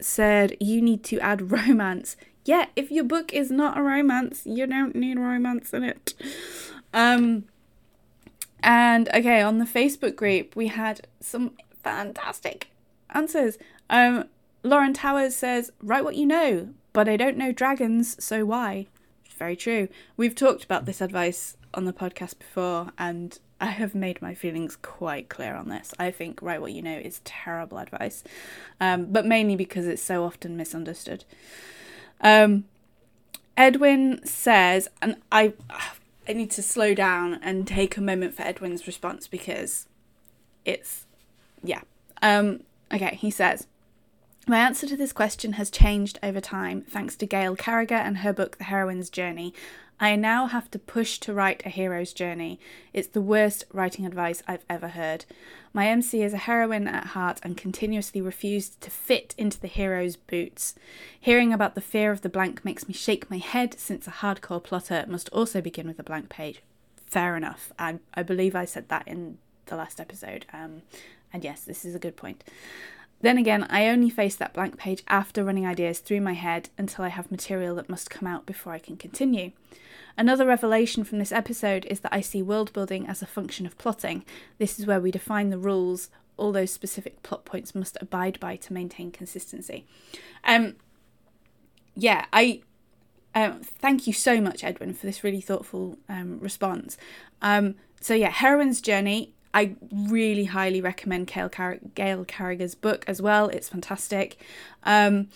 said, 0.00 0.56
you 0.60 0.80
need 0.80 1.04
to 1.04 1.20
add 1.20 1.52
romance. 1.52 2.16
Yeah, 2.44 2.66
if 2.76 2.90
your 2.90 3.04
book 3.04 3.32
is 3.32 3.50
not 3.50 3.76
a 3.76 3.82
romance, 3.82 4.42
you 4.46 4.66
don't 4.66 4.94
need 4.94 5.18
romance 5.18 5.72
in 5.72 5.84
it. 5.84 6.14
Um, 6.94 7.44
and 8.62 9.08
okay, 9.10 9.42
on 9.42 9.58
the 9.58 9.64
Facebook 9.64 10.16
group, 10.16 10.56
we 10.56 10.68
had 10.68 11.06
some 11.20 11.52
fantastic 11.82 12.68
answers. 13.10 13.58
Um, 13.90 14.24
Lauren 14.62 14.94
Towers 14.94 15.36
says, 15.36 15.70
write 15.82 16.04
what 16.04 16.16
you 16.16 16.26
know, 16.26 16.70
but 16.92 17.08
I 17.08 17.16
don't 17.16 17.36
know 17.36 17.52
dragons, 17.52 18.22
so 18.24 18.44
why? 18.44 18.86
Very 19.36 19.56
true. 19.56 19.88
We've 20.16 20.34
talked 20.34 20.64
about 20.64 20.86
this 20.86 21.00
advice 21.00 21.56
on 21.74 21.84
the 21.84 21.92
podcast 21.92 22.38
before, 22.38 22.92
and 22.98 23.38
I 23.60 23.66
have 23.66 23.94
made 23.94 24.20
my 24.20 24.34
feelings 24.34 24.76
quite 24.76 25.28
clear 25.28 25.54
on 25.54 25.68
this. 25.68 25.94
I 25.98 26.10
think 26.10 26.42
write 26.42 26.60
what 26.60 26.72
you 26.72 26.82
know 26.82 26.96
is 26.96 27.20
terrible 27.24 27.78
advice, 27.78 28.24
um, 28.80 29.06
but 29.06 29.24
mainly 29.26 29.56
because 29.56 29.86
it's 29.86 30.02
so 30.02 30.24
often 30.24 30.56
misunderstood. 30.56 31.24
Um, 32.20 32.64
Edwin 33.56 34.24
says, 34.24 34.88
and 35.00 35.16
I, 35.32 35.54
I 36.28 36.32
need 36.32 36.50
to 36.52 36.62
slow 36.62 36.94
down 36.94 37.34
and 37.42 37.66
take 37.66 37.96
a 37.96 38.02
moment 38.02 38.34
for 38.34 38.42
Edwin's 38.42 38.86
response 38.86 39.26
because 39.28 39.86
it's, 40.64 41.06
yeah. 41.62 41.80
Um, 42.22 42.60
okay, 42.92 43.14
he 43.14 43.30
says, 43.30 43.66
my 44.48 44.58
answer 44.58 44.86
to 44.86 44.96
this 44.96 45.12
question 45.12 45.54
has 45.54 45.70
changed 45.70 46.18
over 46.22 46.40
time 46.40 46.82
thanks 46.88 47.16
to 47.16 47.26
Gail 47.26 47.56
Carriger 47.56 47.94
and 47.94 48.18
her 48.18 48.32
book 48.32 48.58
The 48.58 48.64
Heroine's 48.64 49.10
Journey. 49.10 49.52
I 49.98 50.14
now 50.14 50.46
have 50.46 50.70
to 50.70 50.78
push 50.78 51.18
to 51.20 51.32
write 51.32 51.64
a 51.64 51.68
hero's 51.70 52.12
journey. 52.12 52.60
It's 52.92 53.08
the 53.08 53.20
worst 53.20 53.64
writing 53.72 54.06
advice 54.06 54.42
I've 54.46 54.64
ever 54.68 54.88
heard. 54.88 55.24
My 55.72 55.88
MC 55.88 56.22
is 56.22 56.32
a 56.32 56.38
heroine 56.38 56.86
at 56.86 57.08
heart 57.08 57.40
and 57.42 57.56
continuously 57.56 58.20
refused 58.20 58.80
to 58.82 58.90
fit 58.90 59.34
into 59.36 59.58
the 59.58 59.66
hero's 59.66 60.14
boots. 60.14 60.74
Hearing 61.18 61.52
about 61.52 61.74
the 61.74 61.80
fear 61.80 62.12
of 62.12 62.20
the 62.20 62.28
blank 62.28 62.64
makes 62.64 62.86
me 62.86 62.94
shake 62.94 63.30
my 63.30 63.38
head 63.38 63.78
since 63.80 64.06
a 64.06 64.10
hardcore 64.10 64.62
plotter 64.62 65.06
must 65.08 65.28
also 65.30 65.60
begin 65.60 65.88
with 65.88 65.98
a 65.98 66.04
blank 66.04 66.28
page. 66.28 66.62
Fair 67.06 67.36
enough. 67.36 67.72
I, 67.78 67.98
I 68.14 68.22
believe 68.22 68.54
I 68.54 68.64
said 68.66 68.90
that 68.90 69.08
in 69.08 69.38
the 69.66 69.76
last 69.76 69.98
episode. 69.98 70.46
Um, 70.52 70.82
and 71.32 71.42
yes, 71.42 71.62
this 71.62 71.84
is 71.84 71.94
a 71.94 71.98
good 71.98 72.16
point. 72.16 72.44
Then 73.20 73.38
again, 73.38 73.66
I 73.70 73.88
only 73.88 74.10
face 74.10 74.36
that 74.36 74.52
blank 74.52 74.76
page 74.76 75.02
after 75.08 75.42
running 75.42 75.66
ideas 75.66 76.00
through 76.00 76.20
my 76.20 76.34
head 76.34 76.68
until 76.76 77.04
I 77.04 77.08
have 77.08 77.30
material 77.30 77.74
that 77.76 77.88
must 77.88 78.10
come 78.10 78.28
out 78.28 78.46
before 78.46 78.72
I 78.72 78.78
can 78.78 78.96
continue. 78.96 79.52
Another 80.18 80.46
revelation 80.46 81.04
from 81.04 81.18
this 81.18 81.32
episode 81.32 81.84
is 81.86 82.00
that 82.00 82.12
I 82.12 82.20
see 82.20 82.42
world 82.42 82.72
building 82.72 83.06
as 83.06 83.22
a 83.22 83.26
function 83.26 83.66
of 83.66 83.78
plotting. 83.78 84.24
This 84.58 84.78
is 84.78 84.86
where 84.86 85.00
we 85.00 85.10
define 85.10 85.50
the 85.50 85.58
rules 85.58 86.08
all 86.36 86.52
those 86.52 86.70
specific 86.70 87.22
plot 87.22 87.44
points 87.44 87.74
must 87.74 87.96
abide 88.00 88.38
by 88.40 88.56
to 88.56 88.72
maintain 88.72 89.10
consistency. 89.10 89.86
Um, 90.44 90.76
yeah, 91.94 92.26
I 92.32 92.62
um, 93.34 93.60
thank 93.62 94.06
you 94.06 94.12
so 94.12 94.40
much, 94.40 94.62
Edwin, 94.62 94.94
for 94.94 95.06
this 95.06 95.24
really 95.24 95.40
thoughtful 95.40 95.98
um, 96.08 96.38
response. 96.40 96.96
Um, 97.42 97.74
so 98.00 98.14
yeah, 98.14 98.30
heroine's 98.30 98.80
journey 98.80 99.32
I 99.56 99.74
really 99.90 100.44
highly 100.44 100.82
recommend 100.82 101.28
Gail, 101.28 101.48
Car- 101.48 101.78
Gail 101.94 102.26
Carriger's 102.26 102.74
book 102.74 103.06
as 103.08 103.22
well. 103.22 103.48
It's 103.48 103.70
fantastic. 103.70 104.36
Um, 104.82 105.28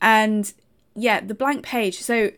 and 0.00 0.52
yeah, 0.94 1.18
the 1.18 1.34
blank 1.34 1.64
page. 1.64 2.02
So 2.02 2.30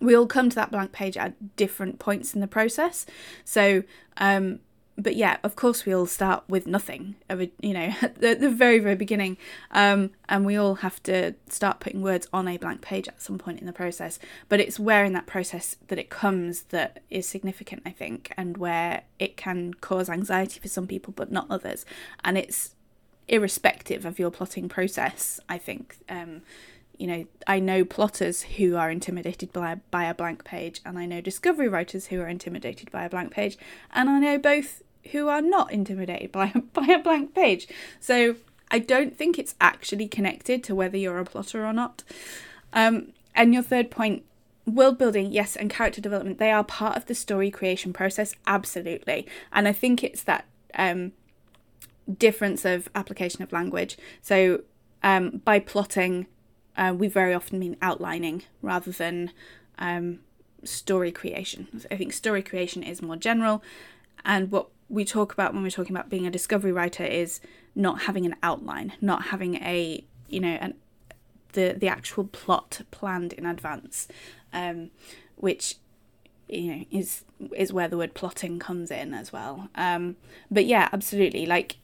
we 0.00 0.14
all 0.14 0.26
come 0.26 0.50
to 0.50 0.56
that 0.56 0.70
blank 0.70 0.92
page 0.92 1.16
at 1.16 1.56
different 1.56 1.98
points 1.98 2.34
in 2.34 2.42
the 2.42 2.46
process. 2.46 3.06
So 3.46 3.84
um, 4.18 4.60
but 4.96 5.16
yeah, 5.16 5.38
of 5.42 5.56
course, 5.56 5.84
we 5.84 5.92
all 5.92 6.06
start 6.06 6.44
with 6.48 6.66
nothing, 6.66 7.16
you 7.60 7.74
know, 7.74 7.94
at 8.02 8.20
the, 8.20 8.50
very, 8.50 8.78
very 8.78 8.94
beginning. 8.94 9.36
Um, 9.72 10.10
and 10.28 10.46
we 10.46 10.56
all 10.56 10.76
have 10.76 11.02
to 11.04 11.34
start 11.48 11.80
putting 11.80 12.00
words 12.00 12.28
on 12.32 12.46
a 12.46 12.56
blank 12.56 12.80
page 12.80 13.08
at 13.08 13.20
some 13.20 13.38
point 13.38 13.60
in 13.60 13.66
the 13.66 13.72
process. 13.72 14.18
But 14.48 14.60
it's 14.60 14.78
where 14.78 15.04
in 15.04 15.12
that 15.14 15.26
process 15.26 15.76
that 15.88 15.98
it 15.98 16.10
comes 16.10 16.64
that 16.64 17.02
is 17.10 17.26
significant, 17.26 17.82
I 17.84 17.90
think, 17.90 18.32
and 18.36 18.56
where 18.56 19.02
it 19.18 19.36
can 19.36 19.74
cause 19.74 20.08
anxiety 20.08 20.60
for 20.60 20.68
some 20.68 20.86
people, 20.86 21.12
but 21.16 21.32
not 21.32 21.46
others. 21.50 21.84
And 22.22 22.38
it's 22.38 22.74
irrespective 23.26 24.04
of 24.04 24.18
your 24.18 24.30
plotting 24.30 24.68
process, 24.68 25.40
I 25.48 25.58
think. 25.58 25.96
Um, 26.08 26.42
you 26.98 27.08
know, 27.08 27.24
I 27.48 27.58
know 27.58 27.84
plotters 27.84 28.42
who 28.42 28.76
are 28.76 28.90
intimidated 28.90 29.52
by, 29.52 29.76
by 29.90 30.04
a 30.04 30.14
blank 30.14 30.44
page, 30.44 30.80
and 30.84 30.98
I 30.98 31.06
know 31.06 31.20
discovery 31.20 31.66
writers 31.66 32.06
who 32.06 32.20
are 32.20 32.28
intimidated 32.28 32.92
by 32.92 33.04
a 33.04 33.10
blank 33.10 33.32
page, 33.32 33.58
and 33.92 34.08
I 34.08 34.20
know 34.20 34.38
both 34.38 34.83
who 35.12 35.28
are 35.28 35.42
not 35.42 35.72
intimidated 35.72 36.32
by, 36.32 36.52
by 36.72 36.86
a 36.86 36.98
blank 36.98 37.34
page. 37.34 37.68
So 38.00 38.36
I 38.70 38.78
don't 38.78 39.16
think 39.16 39.38
it's 39.38 39.54
actually 39.60 40.08
connected 40.08 40.64
to 40.64 40.74
whether 40.74 40.96
you're 40.96 41.18
a 41.18 41.24
plotter 41.24 41.66
or 41.66 41.72
not. 41.72 42.02
Um, 42.72 43.12
and 43.34 43.52
your 43.52 43.62
third 43.62 43.90
point, 43.90 44.24
world 44.66 44.98
building, 44.98 45.32
yes, 45.32 45.56
and 45.56 45.70
character 45.70 46.00
development, 46.00 46.38
they 46.38 46.50
are 46.50 46.64
part 46.64 46.96
of 46.96 47.06
the 47.06 47.14
story 47.14 47.50
creation 47.50 47.92
process, 47.92 48.34
absolutely. 48.46 49.26
And 49.52 49.68
I 49.68 49.72
think 49.72 50.02
it's 50.02 50.22
that 50.22 50.46
um, 50.74 51.12
difference 52.18 52.64
of 52.64 52.88
application 52.94 53.42
of 53.42 53.52
language. 53.52 53.96
So 54.22 54.62
um, 55.02 55.42
by 55.44 55.58
plotting, 55.58 56.26
uh, 56.76 56.94
we 56.96 57.08
very 57.08 57.34
often 57.34 57.58
mean 57.58 57.76
outlining 57.80 58.42
rather 58.62 58.90
than 58.90 59.30
um, 59.78 60.20
story 60.64 61.12
creation. 61.12 61.84
I 61.90 61.96
think 61.96 62.12
story 62.12 62.42
creation 62.42 62.82
is 62.82 63.02
more 63.02 63.16
general, 63.16 63.62
and 64.24 64.50
what 64.50 64.68
we 64.94 65.04
talk 65.04 65.32
about 65.32 65.52
when 65.52 65.62
we're 65.62 65.70
talking 65.70 65.94
about 65.94 66.08
being 66.08 66.26
a 66.26 66.30
discovery 66.30 66.72
writer 66.72 67.04
is 67.04 67.40
not 67.74 68.02
having 68.02 68.24
an 68.24 68.36
outline, 68.42 68.92
not 69.00 69.26
having 69.26 69.56
a 69.56 70.04
you 70.28 70.40
know 70.40 70.56
an 70.60 70.74
the 71.52 71.74
the 71.76 71.88
actual 71.88 72.24
plot 72.24 72.82
planned 72.90 73.32
in 73.32 73.44
advance, 73.44 74.08
um, 74.52 74.90
which 75.36 75.76
you 76.48 76.74
know 76.74 76.84
is 76.90 77.24
is 77.54 77.72
where 77.72 77.88
the 77.88 77.96
word 77.96 78.14
plotting 78.14 78.58
comes 78.58 78.90
in 78.90 79.12
as 79.12 79.32
well. 79.32 79.68
Um, 79.74 80.16
but 80.50 80.66
yeah, 80.66 80.88
absolutely, 80.92 81.44
like 81.44 81.76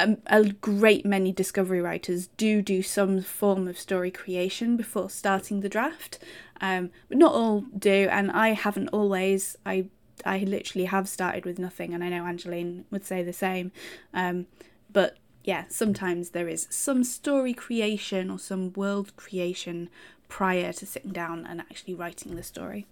a, 0.00 0.16
a, 0.26 0.44
great 0.44 1.06
many 1.06 1.32
discovery 1.32 1.80
writers 1.80 2.28
do 2.36 2.60
do 2.62 2.82
some 2.82 3.22
form 3.22 3.68
of 3.68 3.78
story 3.78 4.10
creation 4.10 4.76
before 4.76 5.08
starting 5.08 5.60
the 5.60 5.68
draft 5.68 6.18
um, 6.60 6.90
but 7.08 7.16
not 7.16 7.32
all 7.32 7.60
do 7.78 8.08
and 8.10 8.30
i 8.32 8.48
haven't 8.48 8.88
always 8.88 9.56
i 9.64 9.86
i 10.24 10.38
literally 10.38 10.86
have 10.86 11.08
started 11.08 11.44
with 11.44 11.58
nothing 11.58 11.94
and 11.94 12.02
i 12.04 12.08
know 12.08 12.24
angeline 12.24 12.84
would 12.90 13.04
say 13.04 13.22
the 13.22 13.32
same 13.32 13.72
um, 14.12 14.46
but 14.92 15.16
yeah 15.44 15.64
sometimes 15.68 16.30
there 16.30 16.48
is 16.48 16.66
some 16.70 17.04
story 17.04 17.52
creation 17.54 18.30
or 18.30 18.38
some 18.38 18.72
world 18.74 19.14
creation 19.16 19.88
prior 20.28 20.72
to 20.72 20.86
sitting 20.86 21.12
down 21.12 21.46
and 21.46 21.60
actually 21.60 21.94
writing 21.94 22.34
the 22.34 22.42
story 22.42 22.86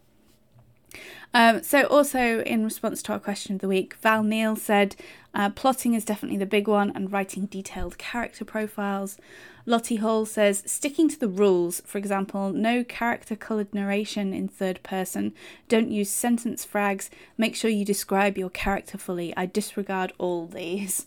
um, 1.35 1.63
so, 1.63 1.85
also 1.85 2.43
in 2.43 2.65
response 2.65 3.03
to 3.03 3.13
our 3.13 3.19
question 3.19 3.55
of 3.55 3.63
the 3.63 3.69
week, 3.69 3.95
Val 4.03 4.23
Neal 4.23 4.57
said 4.57 4.95
uh, 5.35 5.49
plotting 5.51 5.95
is 5.95 6.05
definitely 6.05 6.39
the 6.39 6.47
big 6.47 6.69
one 6.69 6.93
and 6.95 7.11
writing 7.11 7.47
detailed 7.47 7.97
character 7.97 8.45
profiles. 8.45 9.17
Lottie 9.65 9.97
Hall 9.97 10.27
says 10.27 10.63
sticking 10.67 11.09
to 11.09 11.19
the 11.19 11.29
rules, 11.29 11.81
for 11.87 11.99
example, 11.99 12.53
no 12.53 12.83
character 12.83 13.37
coloured 13.37 13.73
narration 13.73 14.33
in 14.33 14.49
third 14.49 14.83
person, 14.83 15.33
don't 15.69 15.91
use 15.91 16.11
sentence 16.11 16.67
frags, 16.67 17.11
make 17.39 17.55
sure 17.55 17.71
you 17.71 17.85
describe 17.85 18.37
your 18.37 18.51
character 18.51 18.99
fully. 18.99 19.37
I 19.37 19.47
disregard 19.47 20.13
all 20.19 20.47
these. 20.47 21.07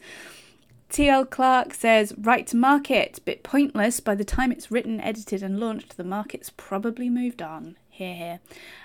TL 0.89 1.29
Clark 1.29 1.73
says, 1.73 2.13
write 2.17 2.47
to 2.47 2.55
market, 2.55 3.19
bit 3.25 3.43
pointless. 3.43 3.99
By 3.99 4.15
the 4.15 4.23
time 4.23 4.51
it's 4.51 4.71
written, 4.71 5.01
edited, 5.01 5.43
and 5.43 5.59
launched, 5.59 5.97
the 5.97 6.03
market's 6.03 6.51
probably 6.55 7.09
moved 7.09 7.41
on. 7.41 7.75
Hear, 7.89 8.15
hear. 8.15 8.39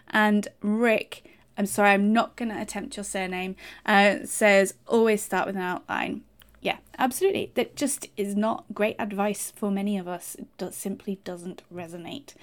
And 0.09 0.49
Rick, 0.61 1.25
I'm 1.57 1.67
sorry, 1.67 1.91
I'm 1.91 2.13
not 2.13 2.37
going 2.37 2.49
to 2.49 2.61
attempt 2.61 2.97
your 2.97 3.05
surname, 3.05 3.55
uh, 3.87 4.25
says, 4.25 4.75
always 4.89 5.23
start 5.23 5.47
with 5.47 5.57
an 5.57 5.63
outline. 5.63 6.23
Yeah, 6.61 6.79
absolutely. 6.99 7.53
That 7.55 7.75
just 7.75 8.07
is 8.17 8.37
not 8.37 8.65
great 8.75 8.97
advice 8.99 9.53
for 9.55 9.71
many 9.71 9.97
of 9.97 10.07
us. 10.07 10.35
It 10.35 10.47
does, 10.59 10.77
simply 10.77 11.19
doesn't 11.25 11.63
resonate. 11.73 12.35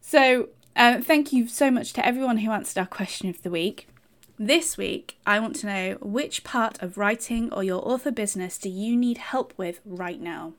So, 0.00 0.50
uh, 0.76 1.00
thank 1.00 1.32
you 1.32 1.48
so 1.48 1.70
much 1.70 1.92
to 1.94 2.06
everyone 2.06 2.38
who 2.38 2.50
answered 2.50 2.80
our 2.80 2.86
question 2.86 3.28
of 3.28 3.42
the 3.42 3.50
week. 3.50 3.88
This 4.38 4.76
week, 4.78 5.18
I 5.26 5.38
want 5.38 5.56
to 5.56 5.66
know 5.66 5.98
which 6.00 6.44
part 6.44 6.82
of 6.82 6.96
writing 6.96 7.52
or 7.52 7.62
your 7.62 7.86
author 7.86 8.10
business 8.10 8.56
do 8.56 8.68
you 8.68 8.96
need 8.96 9.18
help 9.18 9.52
with 9.56 9.80
right 9.84 10.20
now? 10.20 10.54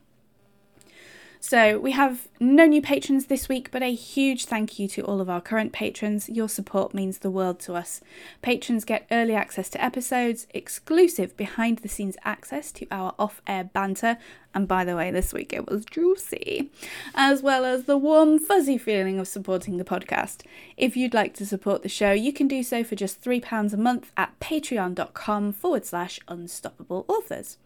So, 1.44 1.76
we 1.76 1.90
have 1.90 2.28
no 2.38 2.66
new 2.66 2.80
patrons 2.80 3.26
this 3.26 3.48
week, 3.48 3.72
but 3.72 3.82
a 3.82 3.92
huge 3.92 4.44
thank 4.44 4.78
you 4.78 4.86
to 4.86 5.02
all 5.02 5.20
of 5.20 5.28
our 5.28 5.40
current 5.40 5.72
patrons. 5.72 6.28
Your 6.28 6.48
support 6.48 6.94
means 6.94 7.18
the 7.18 7.32
world 7.32 7.58
to 7.62 7.74
us. 7.74 8.00
Patrons 8.42 8.84
get 8.84 9.08
early 9.10 9.34
access 9.34 9.68
to 9.70 9.84
episodes, 9.84 10.46
exclusive 10.54 11.36
behind 11.36 11.78
the 11.78 11.88
scenes 11.88 12.16
access 12.22 12.70
to 12.70 12.86
our 12.92 13.16
off 13.18 13.42
air 13.44 13.64
banter, 13.64 14.18
and 14.54 14.68
by 14.68 14.84
the 14.84 14.94
way, 14.94 15.10
this 15.10 15.32
week 15.32 15.52
it 15.52 15.68
was 15.68 15.84
juicy, 15.84 16.70
as 17.12 17.42
well 17.42 17.64
as 17.64 17.86
the 17.86 17.98
warm, 17.98 18.38
fuzzy 18.38 18.78
feeling 18.78 19.18
of 19.18 19.26
supporting 19.26 19.78
the 19.78 19.84
podcast. 19.84 20.44
If 20.76 20.96
you'd 20.96 21.12
like 21.12 21.34
to 21.34 21.44
support 21.44 21.82
the 21.82 21.88
show, 21.88 22.12
you 22.12 22.32
can 22.32 22.46
do 22.46 22.62
so 22.62 22.84
for 22.84 22.94
just 22.94 23.20
£3 23.20 23.72
a 23.72 23.76
month 23.76 24.12
at 24.16 24.38
patreon.com 24.38 25.54
forward 25.54 25.84
slash 25.84 26.20
unstoppable 26.28 27.04
authors. 27.08 27.58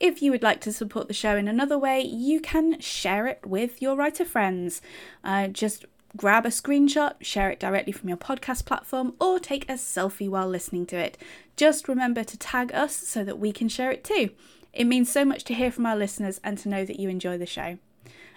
If 0.00 0.22
you 0.22 0.30
would 0.30 0.42
like 0.42 0.62
to 0.62 0.72
support 0.72 1.08
the 1.08 1.14
show 1.14 1.36
in 1.36 1.46
another 1.46 1.78
way, 1.78 2.00
you 2.00 2.40
can 2.40 2.80
share 2.80 3.26
it 3.26 3.44
with 3.44 3.82
your 3.82 3.96
writer 3.96 4.24
friends. 4.24 4.80
Uh, 5.22 5.48
just 5.48 5.84
grab 6.16 6.46
a 6.46 6.48
screenshot, 6.48 7.14
share 7.20 7.50
it 7.50 7.60
directly 7.60 7.92
from 7.92 8.08
your 8.08 8.16
podcast 8.16 8.64
platform, 8.64 9.12
or 9.20 9.38
take 9.38 9.68
a 9.68 9.74
selfie 9.74 10.30
while 10.30 10.48
listening 10.48 10.86
to 10.86 10.96
it. 10.96 11.18
Just 11.54 11.86
remember 11.86 12.24
to 12.24 12.38
tag 12.38 12.72
us 12.72 12.96
so 12.96 13.22
that 13.24 13.38
we 13.38 13.52
can 13.52 13.68
share 13.68 13.90
it 13.90 14.02
too. 14.02 14.30
It 14.72 14.84
means 14.84 15.12
so 15.12 15.26
much 15.26 15.44
to 15.44 15.54
hear 15.54 15.70
from 15.70 15.84
our 15.84 15.96
listeners 15.96 16.40
and 16.42 16.56
to 16.58 16.70
know 16.70 16.86
that 16.86 16.98
you 16.98 17.10
enjoy 17.10 17.36
the 17.36 17.44
show. 17.44 17.76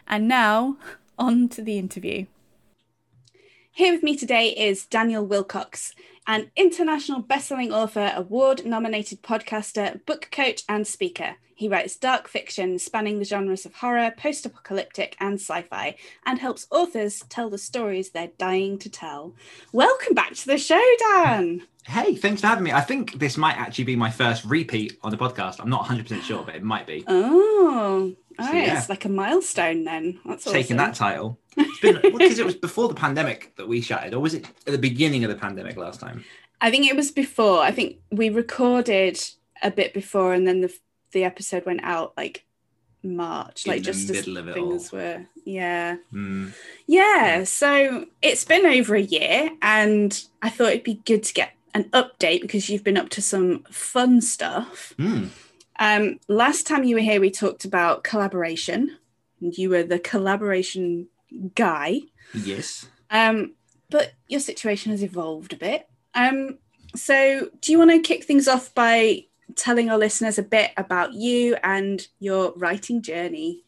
And 0.06 0.28
now, 0.28 0.76
on 1.18 1.48
to 1.50 1.62
the 1.62 1.78
interview. 1.78 2.26
Here 3.72 3.94
with 3.94 4.04
me 4.04 4.18
today 4.18 4.50
is 4.50 4.86
Daniel 4.86 5.26
Willcocks, 5.26 5.96
an 6.28 6.52
international 6.56 7.22
best-selling 7.22 7.74
author, 7.74 8.12
award-nominated 8.16 9.22
podcaster, 9.22 10.06
book 10.06 10.30
coach, 10.32 10.64
and 10.70 10.88
speaker. 10.88 11.36
He 11.56 11.68
writes 11.68 11.96
dark 11.96 12.28
fiction 12.28 12.80
spanning 12.80 13.20
the 13.20 13.26
genres 13.26 13.66
of 13.66 13.76
horror, 13.76 14.12
post 14.18 14.46
apocalyptic, 14.46 15.16
and 15.20 15.36
sci 15.36 15.62
fi, 15.64 15.96
and 16.26 16.40
helps 16.40 16.68
authors 16.72 17.24
tell 17.30 17.50
the 17.50 17.58
stories 17.58 18.10
they're 18.10 18.32
dying 18.38 18.80
to 18.80 18.90
tell. 18.90 19.36
Welcome 19.72 20.14
back 20.14 20.34
to 20.34 20.48
the 20.48 20.58
show, 20.58 20.82
Dan. 21.00 21.68
Hey, 21.86 22.16
thanks 22.16 22.42
for 22.42 22.48
having 22.48 22.64
me. 22.64 22.72
I 22.72 22.82
think 22.82 23.20
this 23.20 23.38
might 23.38 23.58
actually 23.58 23.84
be 23.84 23.96
my 23.96 24.10
first 24.10 24.46
repeat 24.46 24.98
on 25.04 25.12
the 25.12 25.18
podcast. 25.18 25.60
I'm 25.60 25.70
not 25.70 25.86
100% 25.86 26.22
sure, 26.24 26.44
but 26.44 26.56
it 26.56 26.64
might 26.64 26.88
be. 26.88 27.04
Oh, 27.08 28.16
all 28.40 28.48
right. 28.48 28.68
Yeah. 28.68 28.78
It's 28.78 28.90
like 28.90 29.06
a 29.06 29.10
milestone 29.10 29.84
then. 29.84 30.20
That's 30.26 30.44
Taking 30.46 30.78
that 30.78 30.96
title. 30.96 31.40
It's 31.56 31.80
been 31.82 32.02
because 32.02 32.40
it 32.40 32.46
was 32.46 32.56
before 32.56 32.88
the 32.88 32.96
pandemic 32.96 33.56
that 33.58 33.68
we 33.68 33.80
chatted, 33.80 34.16
or 34.16 34.20
was 34.20 34.34
it 34.34 34.46
at 34.66 34.72
the 34.72 34.78
beginning 34.78 35.24
of 35.24 35.30
the 35.30 35.36
pandemic 35.36 35.78
last 35.78 36.00
time? 36.00 36.24
I 36.62 36.72
think 36.72 36.88
it 36.88 36.96
was 36.96 37.12
before. 37.12 37.60
I 37.60 37.72
think 37.72 37.98
we 38.12 38.30
recorded 38.30 39.20
a 39.62 39.70
bit 39.70 39.94
before 39.94 40.34
and 40.34 40.48
then 40.48 40.62
the 40.62 40.74
the 41.12 41.24
episode 41.24 41.66
went 41.66 41.82
out 41.84 42.14
like 42.18 42.44
March, 43.04 43.66
In 43.66 43.74
like 43.74 43.84
just 43.84 44.10
as 44.10 44.26
things 44.26 44.94
all. 44.94 45.00
were. 45.00 45.26
Yeah. 45.46 45.98
Mm. 46.14 46.54
Yeah. 46.88 47.44
So 47.44 48.06
it's 48.22 48.46
been 48.46 48.66
over 48.66 48.96
a 48.96 49.02
year, 49.02 49.52
and 49.62 50.24
I 50.42 50.50
thought 50.50 50.70
it'd 50.70 50.84
be 50.84 51.02
good 51.06 51.24
to 51.24 51.34
get 51.34 51.52
an 51.74 51.86
update 51.92 52.42
because 52.42 52.70
you've 52.70 52.84
been 52.84 52.98
up 52.98 53.10
to 53.10 53.22
some 53.22 53.64
fun 53.70 54.22
stuff. 54.22 54.94
Mm. 54.98 55.30
Um, 55.84 56.20
last 56.28 56.66
time 56.66 56.84
you 56.84 56.96
were 56.96 57.02
here, 57.02 57.20
we 57.20 57.32
talked 57.32 57.66
about 57.66 58.04
collaboration, 58.04 58.98
and 59.42 59.58
you 59.58 59.70
were 59.70 59.84
the 59.84 60.00
collaboration 60.00 61.08
guy. 61.56 62.02
Yes. 62.34 62.88
Um, 63.10 63.56
but 63.90 64.14
your 64.28 64.40
situation 64.40 64.92
has 64.92 65.04
evolved 65.04 65.54
a 65.54 65.58
bit. 65.58 65.90
Um, 66.16 66.58
so 66.96 67.50
do 67.60 67.72
you 67.72 67.80
want 67.80 67.92
to 67.92 68.00
kick 68.00 68.24
things 68.24 68.48
off 68.48 68.74
by 68.74 69.26
telling 69.56 69.90
our 69.90 69.98
listeners 69.98 70.38
a 70.38 70.44
bit 70.44 70.72
about 70.78 71.14
you 71.14 71.56
and 71.64 72.08
your 72.20 72.54
writing 72.56 73.02
journey. 73.02 73.64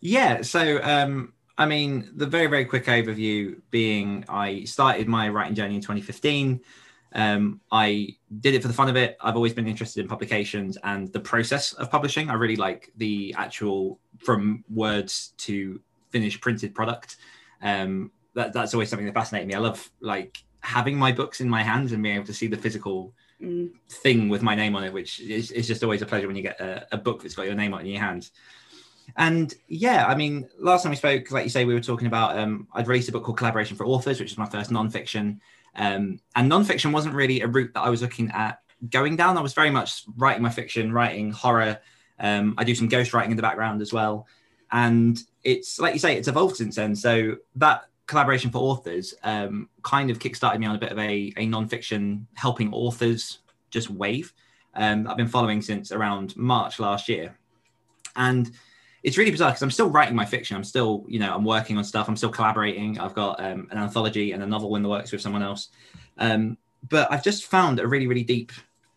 Yeah, 0.00 0.42
so 0.42 0.82
um, 0.82 1.32
I 1.56 1.66
mean, 1.66 2.10
the 2.14 2.26
very, 2.26 2.46
very 2.46 2.64
quick 2.64 2.86
overview 2.86 3.60
being 3.70 4.24
I 4.28 4.64
started 4.64 5.08
my 5.08 5.28
writing 5.28 5.54
journey 5.54 5.76
in 5.76 5.80
2015. 5.80 6.60
Um, 7.16 7.62
I 7.72 8.14
did 8.40 8.54
it 8.54 8.60
for 8.60 8.68
the 8.68 8.74
fun 8.74 8.90
of 8.90 8.96
it. 8.96 9.16
I've 9.22 9.36
always 9.36 9.54
been 9.54 9.66
interested 9.66 10.02
in 10.02 10.06
publications 10.06 10.76
and 10.84 11.10
the 11.14 11.20
process 11.20 11.72
of 11.72 11.90
publishing. 11.90 12.28
I 12.28 12.34
really 12.34 12.56
like 12.56 12.92
the 12.98 13.34
actual 13.38 13.98
from 14.18 14.62
words 14.68 15.32
to 15.38 15.80
finished 16.10 16.42
printed 16.42 16.74
product. 16.74 17.16
Um, 17.62 18.12
that, 18.34 18.52
that's 18.52 18.74
always 18.74 18.90
something 18.90 19.06
that 19.06 19.14
fascinates 19.14 19.46
me. 19.46 19.54
I 19.54 19.58
love 19.58 19.90
like 20.00 20.44
having 20.60 20.98
my 20.98 21.10
books 21.10 21.40
in 21.40 21.48
my 21.48 21.62
hands 21.62 21.92
and 21.92 22.02
being 22.02 22.16
able 22.16 22.26
to 22.26 22.34
see 22.34 22.48
the 22.48 22.56
physical 22.56 23.14
mm. 23.40 23.70
thing 23.88 24.28
with 24.28 24.42
my 24.42 24.54
name 24.54 24.76
on 24.76 24.84
it, 24.84 24.92
which 24.92 25.18
is, 25.20 25.50
is 25.52 25.66
just 25.66 25.82
always 25.82 26.02
a 26.02 26.06
pleasure 26.06 26.26
when 26.26 26.36
you 26.36 26.42
get 26.42 26.60
a, 26.60 26.86
a, 26.92 26.98
book 26.98 27.22
that's 27.22 27.34
got 27.34 27.46
your 27.46 27.54
name 27.54 27.72
on 27.72 27.80
it 27.80 27.84
in 27.84 27.92
your 27.92 28.02
hands. 28.02 28.30
And 29.16 29.54
yeah, 29.68 30.04
I 30.06 30.14
mean, 30.14 30.50
last 30.58 30.82
time 30.82 30.90
we 30.90 30.96
spoke, 30.96 31.30
like 31.30 31.44
you 31.44 31.50
say, 31.50 31.64
we 31.64 31.72
were 31.72 31.80
talking 31.80 32.08
about 32.08 32.38
um, 32.38 32.68
I'd 32.74 32.88
released 32.88 33.08
a 33.08 33.12
book 33.12 33.24
called 33.24 33.38
Collaboration 33.38 33.74
for 33.74 33.86
Authors, 33.86 34.20
which 34.20 34.32
is 34.32 34.38
my 34.38 34.46
first 34.46 34.70
nonfiction. 34.70 35.38
Um, 35.76 36.20
and 36.34 36.50
nonfiction 36.50 36.92
wasn't 36.92 37.14
really 37.14 37.42
a 37.42 37.46
route 37.46 37.72
that 37.74 37.82
I 37.82 37.90
was 37.90 38.02
looking 38.02 38.30
at 38.30 38.60
going 38.90 39.16
down. 39.16 39.36
I 39.38 39.42
was 39.42 39.54
very 39.54 39.70
much 39.70 40.04
writing 40.16 40.42
my 40.42 40.50
fiction, 40.50 40.92
writing 40.92 41.30
horror. 41.30 41.78
Um, 42.18 42.54
I 42.58 42.64
do 42.64 42.74
some 42.74 42.88
ghostwriting 42.88 43.30
in 43.30 43.36
the 43.36 43.42
background 43.42 43.82
as 43.82 43.92
well. 43.92 44.26
and 44.72 45.22
it's 45.44 45.78
like 45.78 45.94
you 45.94 46.00
say, 46.00 46.16
it's 46.16 46.28
evolved 46.28 46.56
since 46.56 46.76
then. 46.76 46.94
So 46.96 47.36
that 47.56 47.84
collaboration 48.06 48.50
for 48.50 48.58
authors 48.58 49.14
um, 49.22 49.68
kind 49.82 50.10
of 50.10 50.18
kickstarted 50.18 50.58
me 50.58 50.66
on 50.66 50.76
a 50.76 50.78
bit 50.78 50.92
of 50.92 50.98
a, 50.98 51.32
a 51.36 51.46
non-fiction 51.46 52.26
helping 52.34 52.72
authors 52.72 53.38
just 53.70 53.90
wave. 53.90 54.32
Um, 54.74 55.06
I've 55.06 55.16
been 55.16 55.28
following 55.28 55.62
since 55.62 55.92
around 55.92 56.36
March 56.36 56.78
last 56.78 57.08
year, 57.08 57.38
and 58.16 58.50
it's 59.06 59.16
really 59.16 59.30
bizarre 59.30 59.50
because 59.50 59.62
I'm 59.62 59.70
still 59.70 59.88
writing 59.88 60.16
my 60.16 60.24
fiction. 60.24 60.56
I'm 60.56 60.64
still, 60.64 61.04
you 61.06 61.20
know, 61.20 61.32
I'm 61.32 61.44
working 61.44 61.78
on 61.78 61.84
stuff. 61.84 62.08
I'm 62.08 62.16
still 62.16 62.28
collaborating. 62.28 62.98
I've 62.98 63.14
got 63.14 63.38
um, 63.38 63.68
an 63.70 63.78
anthology 63.78 64.32
and 64.32 64.42
a 64.42 64.46
novel 64.46 64.74
in 64.74 64.82
the 64.82 64.88
works 64.88 65.12
with 65.12 65.20
someone 65.20 65.44
else. 65.44 65.68
Um, 66.18 66.58
but 66.88 67.10
I've 67.12 67.22
just 67.22 67.46
found 67.46 67.78
a 67.78 67.86
really, 67.86 68.08
really 68.08 68.24
deep 68.24 68.50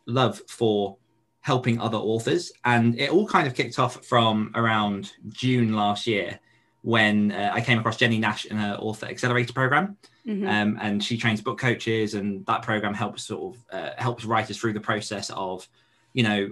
love 0.08 0.42
for 0.48 0.98
helping 1.42 1.80
other 1.80 2.00
authors, 2.00 2.52
and 2.66 3.00
it 3.00 3.12
all 3.12 3.28
kind 3.28 3.48
of 3.48 3.54
kicked 3.54 3.78
off 3.78 4.04
from 4.04 4.52
around 4.56 5.14
June 5.28 5.74
last 5.74 6.08
year 6.08 6.40
when 6.82 7.32
uh, 7.32 7.52
I 7.54 7.62
came 7.62 7.78
across 7.78 7.98
Jennie 7.98 8.18
Nash 8.18 8.46
in 8.46 8.58
her 8.58 8.78
author 8.80 9.06
accelerator 9.06 9.54
program. 9.54 9.96
Mm-hmm. 10.26 10.48
Um, 10.48 10.78
and 10.82 11.04
she 11.04 11.18
trains 11.18 11.40
book 11.40 11.60
coaches, 11.60 12.16
and 12.16 12.44
that 12.48 12.64
program 12.64 12.96
helps 12.96 13.26
sort 13.26 13.56
of 13.56 13.66
uh, 13.72 13.92
helps 13.98 14.26
writers 14.26 14.58
through 14.58 14.74
the 14.74 14.80
process 14.80 15.30
of, 15.30 15.68
you 16.14 16.24
know, 16.24 16.52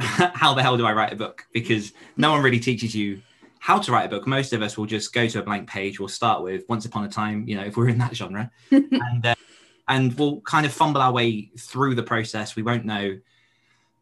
how 0.34 0.54
the 0.54 0.62
hell 0.62 0.76
do 0.76 0.86
I 0.86 0.92
write 0.92 1.12
a 1.12 1.16
book? 1.16 1.46
Because 1.52 1.92
no 2.16 2.30
one 2.32 2.42
really 2.42 2.60
teaches 2.60 2.94
you 2.94 3.20
how 3.58 3.78
to 3.78 3.92
write 3.92 4.06
a 4.06 4.08
book. 4.08 4.26
Most 4.26 4.52
of 4.52 4.62
us 4.62 4.78
will 4.78 4.86
just 4.86 5.12
go 5.12 5.26
to 5.26 5.38
a 5.40 5.42
blank 5.42 5.68
page. 5.68 6.00
We'll 6.00 6.08
start 6.08 6.42
with 6.42 6.64
Once 6.68 6.86
Upon 6.86 7.04
a 7.04 7.08
Time, 7.08 7.46
you 7.46 7.56
know, 7.56 7.64
if 7.64 7.76
we're 7.76 7.88
in 7.88 7.98
that 7.98 8.16
genre, 8.16 8.50
and 8.70 9.26
uh, 9.26 9.34
and 9.88 10.16
we'll 10.18 10.40
kind 10.42 10.64
of 10.64 10.72
fumble 10.72 11.02
our 11.02 11.12
way 11.12 11.50
through 11.58 11.94
the 11.94 12.02
process. 12.02 12.56
We 12.56 12.62
won't 12.62 12.84
know 12.84 13.18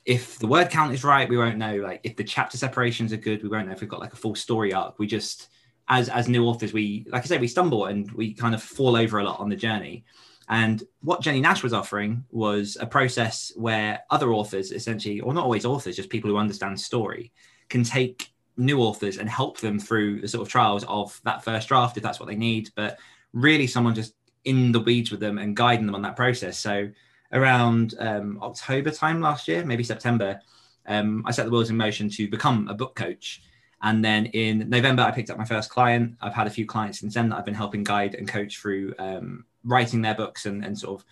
if 0.05 0.38
the 0.38 0.47
word 0.47 0.71
count 0.71 0.95
is 0.95 1.02
right. 1.02 1.28
We 1.28 1.37
won't 1.37 1.59
know 1.59 1.76
like 1.76 2.00
if 2.05 2.17
the 2.17 2.25
chapter 2.25 2.57
separations 2.57 3.12
are 3.12 3.19
good. 3.19 3.43
We 3.43 3.49
won't 3.49 3.67
know 3.67 3.73
if 3.73 3.81
we've 3.81 3.90
got 3.90 4.00
like 4.00 4.12
a 4.12 4.17
full 4.17 4.35
story 4.35 4.73
arc. 4.73 4.99
We 4.99 5.07
just 5.07 5.49
as 5.88 6.09
as 6.09 6.28
new 6.28 6.47
authors, 6.47 6.73
we 6.73 7.07
like 7.09 7.23
I 7.25 7.26
say, 7.26 7.38
we 7.38 7.49
stumble 7.49 7.87
and 7.87 8.11
we 8.12 8.35
kind 8.35 8.55
of 8.55 8.62
fall 8.62 8.97
over 8.97 9.19
a 9.19 9.25
lot 9.25 9.40
on 9.40 9.49
the 9.49 9.57
journey. 9.57 10.05
And 10.49 10.83
what 11.02 11.21
Jennie 11.21 11.40
Nash 11.40 11.62
was 11.62 11.75
offering 11.75 12.25
was 12.31 12.76
a 12.81 12.87
process 12.87 13.52
where 13.57 14.00
other 14.11 14.33
authors, 14.33 14.73
essentially, 14.73 15.21
or 15.21 15.35
not 15.35 15.45
always 15.45 15.67
authors, 15.67 15.97
just 15.97 16.09
people 16.09 16.31
who 16.31 16.38
understand 16.38 16.81
story, 16.81 17.33
can 17.69 17.85
take 17.85 18.31
new 18.57 18.81
authors 18.81 19.19
and 19.19 19.28
help 19.28 19.61
them 19.61 19.78
through 19.78 20.21
the 20.21 20.28
sort 20.28 20.47
of 20.47 20.50
trials 20.50 20.85
of 20.88 21.21
that 21.25 21.45
first 21.45 21.69
draft 21.69 21.97
if 21.97 22.02
that's 22.02 22.19
what 22.19 22.28
they 22.28 22.35
need. 22.37 22.71
But 22.75 22.99
really, 23.33 23.67
someone 23.67 23.95
just 23.95 24.14
in 24.45 24.73
the 24.73 24.81
weeds 24.81 25.11
with 25.11 25.21
them 25.21 25.37
and 25.38 25.55
guiding 25.57 25.87
them 25.87 25.95
on 25.95 26.02
that 26.02 26.17
process. 26.17 26.59
So 26.59 26.88
around 27.33 27.95
um, 27.99 28.38
October 28.43 28.90
time 28.90 29.21
last 29.21 29.49
year, 29.49 29.64
maybe 29.64 29.85
September, 29.85 30.40
um, 30.87 31.23
I 31.26 31.31
set 31.33 31.45
the 31.45 31.50
wheels 31.50 31.69
in 31.69 31.76
motion 31.76 32.09
to 32.11 32.28
become 32.28 32.69
a 32.69 32.75
book 32.75 32.95
coach. 32.95 33.43
And 33.82 34.04
then 34.04 34.26
in 34.26 34.68
November, 34.68 35.02
I 35.02 35.12
picked 35.12 35.30
up 35.30 35.38
my 35.38 35.44
first 35.44 35.70
client. 35.70 36.16
I've 36.20 36.35
had 36.35 36.47
a 36.47 36.50
few 36.50 36.66
clients 36.66 36.99
since 36.99 37.14
then 37.14 37.28
that 37.28 37.38
I've 37.38 37.44
been 37.44 37.54
helping 37.54 37.85
guide 37.85 38.14
and 38.16 38.26
coach 38.26 38.58
through 38.58 38.94
um, 38.99 39.44
writing 39.64 40.02
their 40.02 40.14
books 40.14 40.47
and, 40.47 40.64
and 40.64 40.76
sort 40.76 41.00
of, 41.00 41.06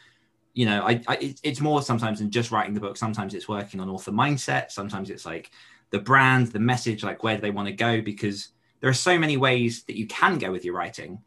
you 0.55 0.67
know, 0.67 0.83
I, 0.83 1.01
I, 1.07 1.35
it's 1.43 1.61
more 1.61 1.81
sometimes 1.83 2.19
than 2.19 2.31
just 2.31 2.51
writing 2.51 2.75
the 2.75 2.81
book. 2.81 2.97
Sometimes 2.97 3.35
it's 3.35 3.49
working 3.49 3.79
on 3.79 3.89
author 3.89 4.11
mindset. 4.11 4.73
Sometimes 4.73 5.11
it's 5.11 5.25
like 5.25 5.51
the 5.91 6.01
brand, 6.01 6.49
the 6.49 6.59
message, 6.59 7.05
like 7.05 7.23
where 7.23 7.37
do 7.37 7.43
they 7.43 7.51
want 7.51 7.69
to 7.69 7.75
go? 7.75 8.01
Because 8.01 8.49
there 8.81 8.91
are 8.91 8.95
so 8.95 9.19
many 9.19 9.37
ways 9.37 9.85
that 9.85 9.97
you 9.97 10.07
can 10.07 10.39
go 10.39 10.51
with 10.51 10.65
your 10.65 10.75
writing. 10.75 11.21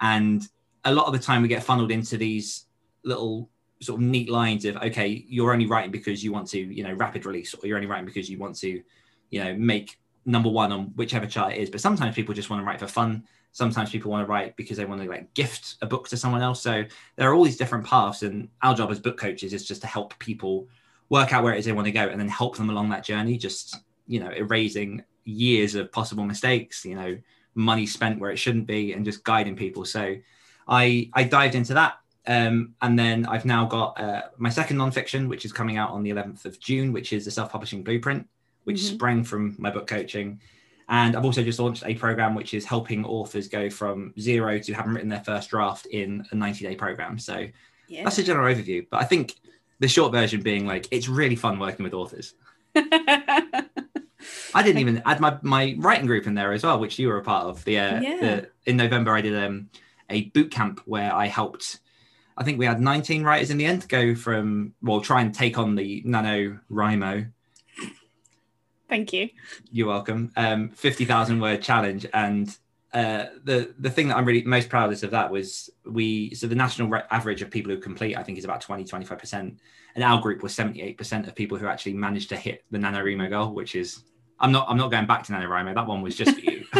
And 0.00 0.42
a 0.84 0.92
lot 0.92 1.06
of 1.06 1.12
the 1.12 1.18
time 1.18 1.42
we 1.42 1.48
get 1.48 1.62
funneled 1.62 1.90
into 1.90 2.16
these 2.16 2.66
little 3.04 3.48
sort 3.80 4.00
of 4.00 4.06
neat 4.06 4.28
lines 4.28 4.64
of, 4.64 4.76
okay, 4.76 5.24
you're 5.28 5.52
only 5.52 5.66
writing 5.66 5.90
because 5.90 6.24
you 6.24 6.32
want 6.32 6.48
to, 6.48 6.58
you 6.58 6.82
know, 6.82 6.92
rapid 6.94 7.26
release, 7.26 7.54
or 7.54 7.66
you're 7.66 7.76
only 7.76 7.86
writing 7.88 8.06
because 8.06 8.28
you 8.28 8.38
want 8.38 8.56
to, 8.58 8.82
you 9.30 9.44
know, 9.44 9.54
make 9.54 9.98
number 10.24 10.48
one 10.48 10.72
on 10.72 10.86
whichever 10.96 11.26
chart 11.26 11.54
it 11.54 11.58
is. 11.58 11.70
But 11.70 11.80
sometimes 11.80 12.14
people 12.14 12.34
just 12.34 12.50
want 12.50 12.60
to 12.60 12.66
write 12.66 12.80
for 12.80 12.86
fun. 12.86 13.24
Sometimes 13.52 13.90
people 13.90 14.10
want 14.10 14.26
to 14.26 14.30
write 14.30 14.56
because 14.56 14.76
they 14.76 14.84
want 14.84 15.02
to 15.02 15.08
like 15.08 15.32
gift 15.34 15.76
a 15.82 15.86
book 15.86 16.08
to 16.08 16.16
someone 16.16 16.42
else. 16.42 16.62
So 16.62 16.84
there 17.16 17.30
are 17.30 17.34
all 17.34 17.44
these 17.44 17.56
different 17.56 17.86
paths, 17.86 18.22
and 18.22 18.48
our 18.62 18.74
job 18.74 18.90
as 18.90 19.00
book 19.00 19.16
coaches 19.16 19.52
is 19.52 19.66
just 19.66 19.80
to 19.80 19.86
help 19.86 20.18
people 20.18 20.68
work 21.08 21.32
out 21.32 21.42
where 21.42 21.54
it 21.54 21.58
is 21.58 21.64
they 21.64 21.72
want 21.72 21.86
to 21.86 21.92
go, 21.92 22.08
and 22.08 22.20
then 22.20 22.28
help 22.28 22.56
them 22.56 22.70
along 22.70 22.90
that 22.90 23.04
journey. 23.04 23.36
Just 23.36 23.76
you 24.06 24.20
know, 24.20 24.30
erasing 24.30 25.02
years 25.24 25.74
of 25.74 25.90
possible 25.90 26.24
mistakes. 26.24 26.84
You 26.84 26.94
know, 26.94 27.18
money 27.54 27.86
spent 27.86 28.20
where 28.20 28.30
it 28.30 28.36
shouldn't 28.36 28.66
be, 28.66 28.92
and 28.92 29.04
just 29.04 29.24
guiding 29.24 29.56
people. 29.56 29.84
So 29.84 30.16
I 30.68 31.10
I 31.14 31.24
dived 31.24 31.54
into 31.54 31.74
that. 31.74 31.94
Um, 32.26 32.74
and 32.82 32.96
then 32.98 33.26
I've 33.26 33.46
now 33.46 33.64
got 33.64 33.98
uh, 33.98 34.22
my 34.36 34.50
second 34.50 34.76
nonfiction, 34.76 35.26
which 35.26 35.44
is 35.44 35.52
coming 35.52 35.78
out 35.78 35.90
on 35.90 36.02
the 36.02 36.10
11th 36.10 36.44
of 36.44 36.60
June, 36.60 36.92
which 36.92 37.14
is 37.14 37.24
the 37.24 37.30
self-publishing 37.30 37.82
blueprint 37.82 38.28
which 38.64 38.78
mm-hmm. 38.78 38.94
sprang 38.94 39.24
from 39.24 39.56
my 39.58 39.70
book 39.70 39.86
coaching. 39.86 40.40
And 40.88 41.16
I've 41.16 41.24
also 41.24 41.44
just 41.44 41.60
launched 41.60 41.84
a 41.86 41.94
program 41.94 42.34
which 42.34 42.52
is 42.52 42.64
helping 42.64 43.04
authors 43.04 43.46
go 43.46 43.70
from 43.70 44.12
zero 44.18 44.58
to 44.58 44.72
having 44.72 44.92
written 44.92 45.08
their 45.08 45.22
first 45.22 45.50
draft 45.50 45.86
in 45.86 46.26
a 46.32 46.34
90 46.34 46.64
day 46.64 46.74
program. 46.74 47.18
So 47.18 47.46
yeah. 47.88 48.02
that's 48.02 48.18
a 48.18 48.24
general 48.24 48.52
overview. 48.52 48.86
But 48.90 49.00
I 49.00 49.04
think 49.04 49.36
the 49.78 49.86
short 49.86 50.10
version 50.10 50.42
being 50.42 50.66
like, 50.66 50.88
it's 50.90 51.08
really 51.08 51.36
fun 51.36 51.60
working 51.60 51.84
with 51.84 51.94
authors. 51.94 52.34
I 52.74 54.62
didn't 54.62 54.78
even 54.78 55.00
add 55.06 55.20
my, 55.20 55.38
my 55.42 55.76
writing 55.78 56.06
group 56.06 56.26
in 56.26 56.34
there 56.34 56.52
as 56.52 56.64
well, 56.64 56.80
which 56.80 56.98
you 56.98 57.06
were 57.06 57.18
a 57.18 57.22
part 57.22 57.46
of. 57.46 57.64
The, 57.64 57.78
uh, 57.78 58.00
yeah. 58.00 58.16
the 58.20 58.50
in 58.66 58.76
November 58.76 59.14
I 59.14 59.20
did 59.20 59.36
um, 59.36 59.70
a 60.08 60.24
boot 60.30 60.50
camp 60.50 60.80
where 60.86 61.14
I 61.14 61.26
helped. 61.26 61.78
I 62.36 62.42
think 62.42 62.58
we 62.58 62.66
had 62.66 62.80
19 62.80 63.22
writers 63.22 63.50
in 63.50 63.58
the 63.58 63.66
end 63.66 63.88
go 63.88 64.14
from 64.14 64.74
well, 64.82 65.00
try 65.00 65.20
and 65.20 65.32
take 65.32 65.56
on 65.56 65.76
the 65.76 66.02
Nano 66.04 66.58
NaNoWriMo 66.70 67.30
Thank 68.90 69.12
you. 69.12 69.28
You're 69.70 69.86
welcome. 69.86 70.32
Um, 70.36 70.70
50,000 70.70 71.40
word 71.40 71.62
challenge. 71.62 72.06
And 72.12 72.54
uh, 72.92 73.26
the 73.44 73.72
the 73.78 73.88
thing 73.88 74.08
that 74.08 74.16
I'm 74.16 74.24
really 74.24 74.42
most 74.42 74.68
proudest 74.68 75.04
of 75.04 75.12
that 75.12 75.30
was 75.30 75.70
we 75.86 76.34
so 76.34 76.48
the 76.48 76.56
national 76.56 76.88
re- 76.88 77.04
average 77.12 77.40
of 77.40 77.48
people 77.48 77.72
who 77.72 77.78
complete 77.78 78.18
I 78.18 78.24
think 78.24 78.36
is 78.36 78.44
about 78.44 78.60
20 78.60 78.84
25 78.84 79.16
percent 79.16 79.60
and 79.94 80.02
our 80.02 80.20
group 80.20 80.42
was 80.42 80.52
78 80.56 80.98
percent 80.98 81.28
of 81.28 81.36
people 81.36 81.56
who 81.56 81.68
actually 81.68 81.94
managed 81.94 82.30
to 82.30 82.36
hit 82.36 82.64
the 82.72 82.78
NaNoWriMo 82.78 83.30
goal 83.30 83.54
which 83.54 83.76
is 83.76 84.02
I'm 84.40 84.50
not 84.50 84.66
I'm 84.68 84.76
not 84.76 84.90
going 84.90 85.06
back 85.06 85.22
to 85.22 85.32
NaNoWriMo 85.32 85.76
that 85.76 85.86
one 85.86 86.02
was 86.02 86.16
just 86.16 86.34
for 86.34 86.40
you 86.40 86.64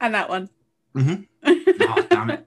and 0.00 0.12
that 0.12 0.28
one 0.28 0.50
mm-hmm. 0.96 1.22
oh, 1.82 2.06
damn 2.10 2.30
it 2.30 2.44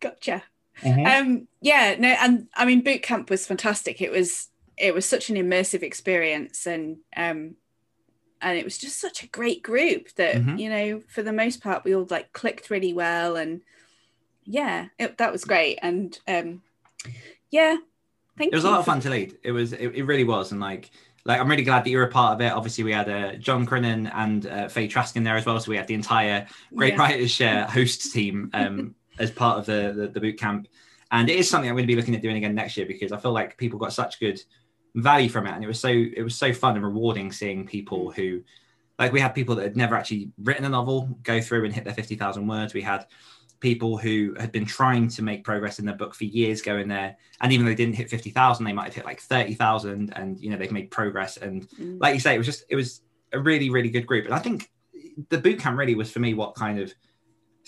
gotcha 0.00 0.42
Mm-hmm. 0.82 1.06
Um, 1.30 1.48
yeah, 1.60 1.96
no, 1.98 2.08
and 2.08 2.48
I 2.54 2.64
mean, 2.64 2.82
boot 2.82 3.02
camp 3.02 3.30
was 3.30 3.46
fantastic. 3.46 4.00
It 4.00 4.10
was 4.10 4.48
it 4.76 4.94
was 4.94 5.06
such 5.06 5.30
an 5.30 5.36
immersive 5.36 5.82
experience, 5.82 6.66
and 6.66 6.98
um, 7.16 7.56
and 8.40 8.58
it 8.58 8.64
was 8.64 8.78
just 8.78 9.00
such 9.00 9.22
a 9.22 9.28
great 9.28 9.62
group 9.62 10.12
that 10.16 10.36
mm-hmm. 10.36 10.56
you 10.56 10.70
know, 10.70 11.02
for 11.08 11.22
the 11.22 11.32
most 11.32 11.62
part, 11.62 11.84
we 11.84 11.94
all 11.94 12.06
like 12.10 12.32
clicked 12.32 12.70
really 12.70 12.92
well, 12.92 13.36
and 13.36 13.60
yeah, 14.44 14.86
it, 14.98 15.18
that 15.18 15.32
was 15.32 15.44
great. 15.44 15.78
And 15.82 16.18
um, 16.28 16.62
yeah, 17.50 17.76
thank 18.36 18.52
you. 18.52 18.52
it 18.52 18.54
was 18.54 18.64
a 18.64 18.70
lot 18.70 18.80
of 18.80 18.86
fun 18.86 19.00
to 19.00 19.10
lead. 19.10 19.36
It 19.42 19.52
was, 19.52 19.72
it, 19.72 19.94
it 19.94 20.04
really 20.04 20.24
was, 20.24 20.52
and 20.52 20.60
like 20.60 20.90
like 21.24 21.40
I'm 21.40 21.48
really 21.48 21.62
glad 21.64 21.84
that 21.84 21.90
you 21.90 21.98
were 21.98 22.04
a 22.04 22.10
part 22.10 22.34
of 22.34 22.40
it. 22.40 22.52
Obviously, 22.52 22.84
we 22.84 22.92
had 22.92 23.08
uh, 23.08 23.34
John 23.34 23.66
Crinan 23.66 24.10
and 24.14 24.46
uh, 24.46 24.68
Faye 24.68 24.88
Trask 24.88 25.16
in 25.16 25.24
there 25.24 25.36
as 25.36 25.44
well, 25.44 25.60
so 25.60 25.70
we 25.70 25.76
had 25.76 25.86
the 25.86 25.94
entire 25.94 26.46
Great 26.74 26.94
yeah. 26.94 27.00
Writers 27.00 27.30
Share 27.30 27.66
hosts 27.66 28.12
team 28.12 28.50
um, 28.54 28.94
as 29.18 29.30
part 29.30 29.58
of 29.58 29.66
the, 29.66 29.92
the, 29.94 30.08
the 30.08 30.20
boot 30.20 30.38
camp. 30.38 30.68
And 31.10 31.30
it 31.30 31.36
is 31.36 31.48
something 31.48 31.68
I'm 31.68 31.76
going 31.76 31.84
to 31.84 31.92
be 31.92 31.96
looking 31.96 32.14
at 32.14 32.22
doing 32.22 32.36
again 32.36 32.54
next 32.54 32.76
year 32.76 32.86
because 32.86 33.12
I 33.12 33.18
feel 33.18 33.32
like 33.32 33.56
people 33.56 33.78
got 33.78 33.92
such 33.92 34.20
good 34.20 34.42
value 34.94 35.28
from 35.28 35.46
it, 35.46 35.52
and 35.52 35.64
it 35.64 35.66
was 35.66 35.80
so 35.80 35.88
it 35.88 36.22
was 36.22 36.34
so 36.34 36.52
fun 36.52 36.76
and 36.76 36.84
rewarding 36.84 37.32
seeing 37.32 37.66
people 37.66 38.10
who, 38.10 38.42
like, 38.98 39.12
we 39.12 39.20
had 39.20 39.30
people 39.30 39.54
that 39.56 39.62
had 39.62 39.76
never 39.76 39.96
actually 39.96 40.30
written 40.42 40.64
a 40.64 40.68
novel 40.68 41.08
go 41.22 41.40
through 41.40 41.64
and 41.64 41.74
hit 41.74 41.84
their 41.84 41.94
fifty 41.94 42.14
thousand 42.14 42.46
words. 42.46 42.74
We 42.74 42.82
had 42.82 43.06
people 43.60 43.96
who 43.96 44.34
had 44.38 44.52
been 44.52 44.64
trying 44.64 45.08
to 45.08 45.22
make 45.22 45.44
progress 45.44 45.78
in 45.78 45.84
their 45.84 45.96
book 45.96 46.14
for 46.14 46.24
years 46.24 46.62
go 46.62 46.76
in 46.76 46.88
there 46.88 47.16
and 47.40 47.52
even 47.52 47.66
though 47.66 47.70
they 47.70 47.74
didn't 47.74 47.96
hit 47.96 48.08
50,000 48.08 48.64
they 48.64 48.72
might 48.72 48.84
have 48.84 48.94
hit 48.94 49.04
like 49.04 49.20
30,000 49.20 50.12
and 50.14 50.38
you 50.40 50.48
know 50.50 50.56
they've 50.56 50.70
made 50.70 50.90
progress 50.90 51.38
and 51.38 51.68
mm. 51.70 52.00
like 52.00 52.14
you 52.14 52.20
say 52.20 52.34
it 52.34 52.38
was 52.38 52.46
just 52.46 52.64
it 52.68 52.76
was 52.76 53.02
a 53.32 53.38
really 53.40 53.68
really 53.68 53.90
good 53.90 54.06
group 54.06 54.26
and 54.26 54.34
I 54.34 54.38
think 54.38 54.70
the 55.28 55.38
boot 55.38 55.58
camp 55.58 55.76
really 55.76 55.94
was 55.94 56.10
for 56.10 56.20
me 56.20 56.34
what 56.34 56.54
kind 56.54 56.78
of 56.78 56.94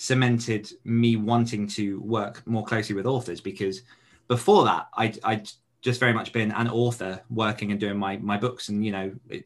cemented 0.01 0.67
me 0.83 1.15
wanting 1.15 1.67
to 1.67 2.01
work 2.01 2.41
more 2.47 2.65
closely 2.65 2.95
with 2.95 3.05
authors 3.05 3.39
because 3.39 3.83
before 4.27 4.65
that 4.65 4.87
I 4.95 5.13
I 5.23 5.43
just 5.81 5.99
very 5.99 6.11
much 6.11 6.33
been 6.33 6.51
an 6.53 6.67
author 6.67 7.21
working 7.29 7.69
and 7.69 7.79
doing 7.79 7.99
my 7.99 8.17
my 8.17 8.35
books. 8.35 8.69
And 8.69 8.83
you 8.83 8.91
know 8.91 9.13
it, 9.29 9.45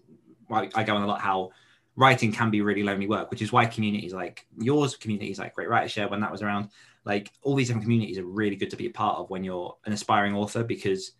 I 0.49 0.83
go 0.83 0.95
on 0.95 1.01
a 1.01 1.07
lot 1.07 1.19
how 1.19 1.51
writing 1.97 2.31
can 2.31 2.49
be 2.51 2.61
really 2.61 2.83
lonely 2.83 3.05
work 3.05 3.31
which 3.31 3.41
is 3.41 3.51
why 3.51 3.65
communities 3.65 4.13
like 4.13 4.47
yours 4.57 4.95
communities 4.95 5.39
like 5.39 5.55
Great 5.55 5.67
Writer 5.67 5.89
Share 5.89 6.07
when 6.07 6.21
that 6.21 6.31
was 6.31 6.41
around 6.41 6.69
like 7.03 7.33
all 7.41 7.55
these 7.55 7.67
different 7.67 7.83
communities 7.83 8.17
are 8.17 8.25
really 8.25 8.55
good 8.55 8.69
to 8.69 8.77
be 8.77 8.85
a 8.85 8.91
part 8.91 9.17
of 9.19 9.29
when 9.29 9.43
you're 9.43 9.75
an 9.85 9.91
aspiring 9.91 10.35
author 10.35 10.63
because 10.63 11.11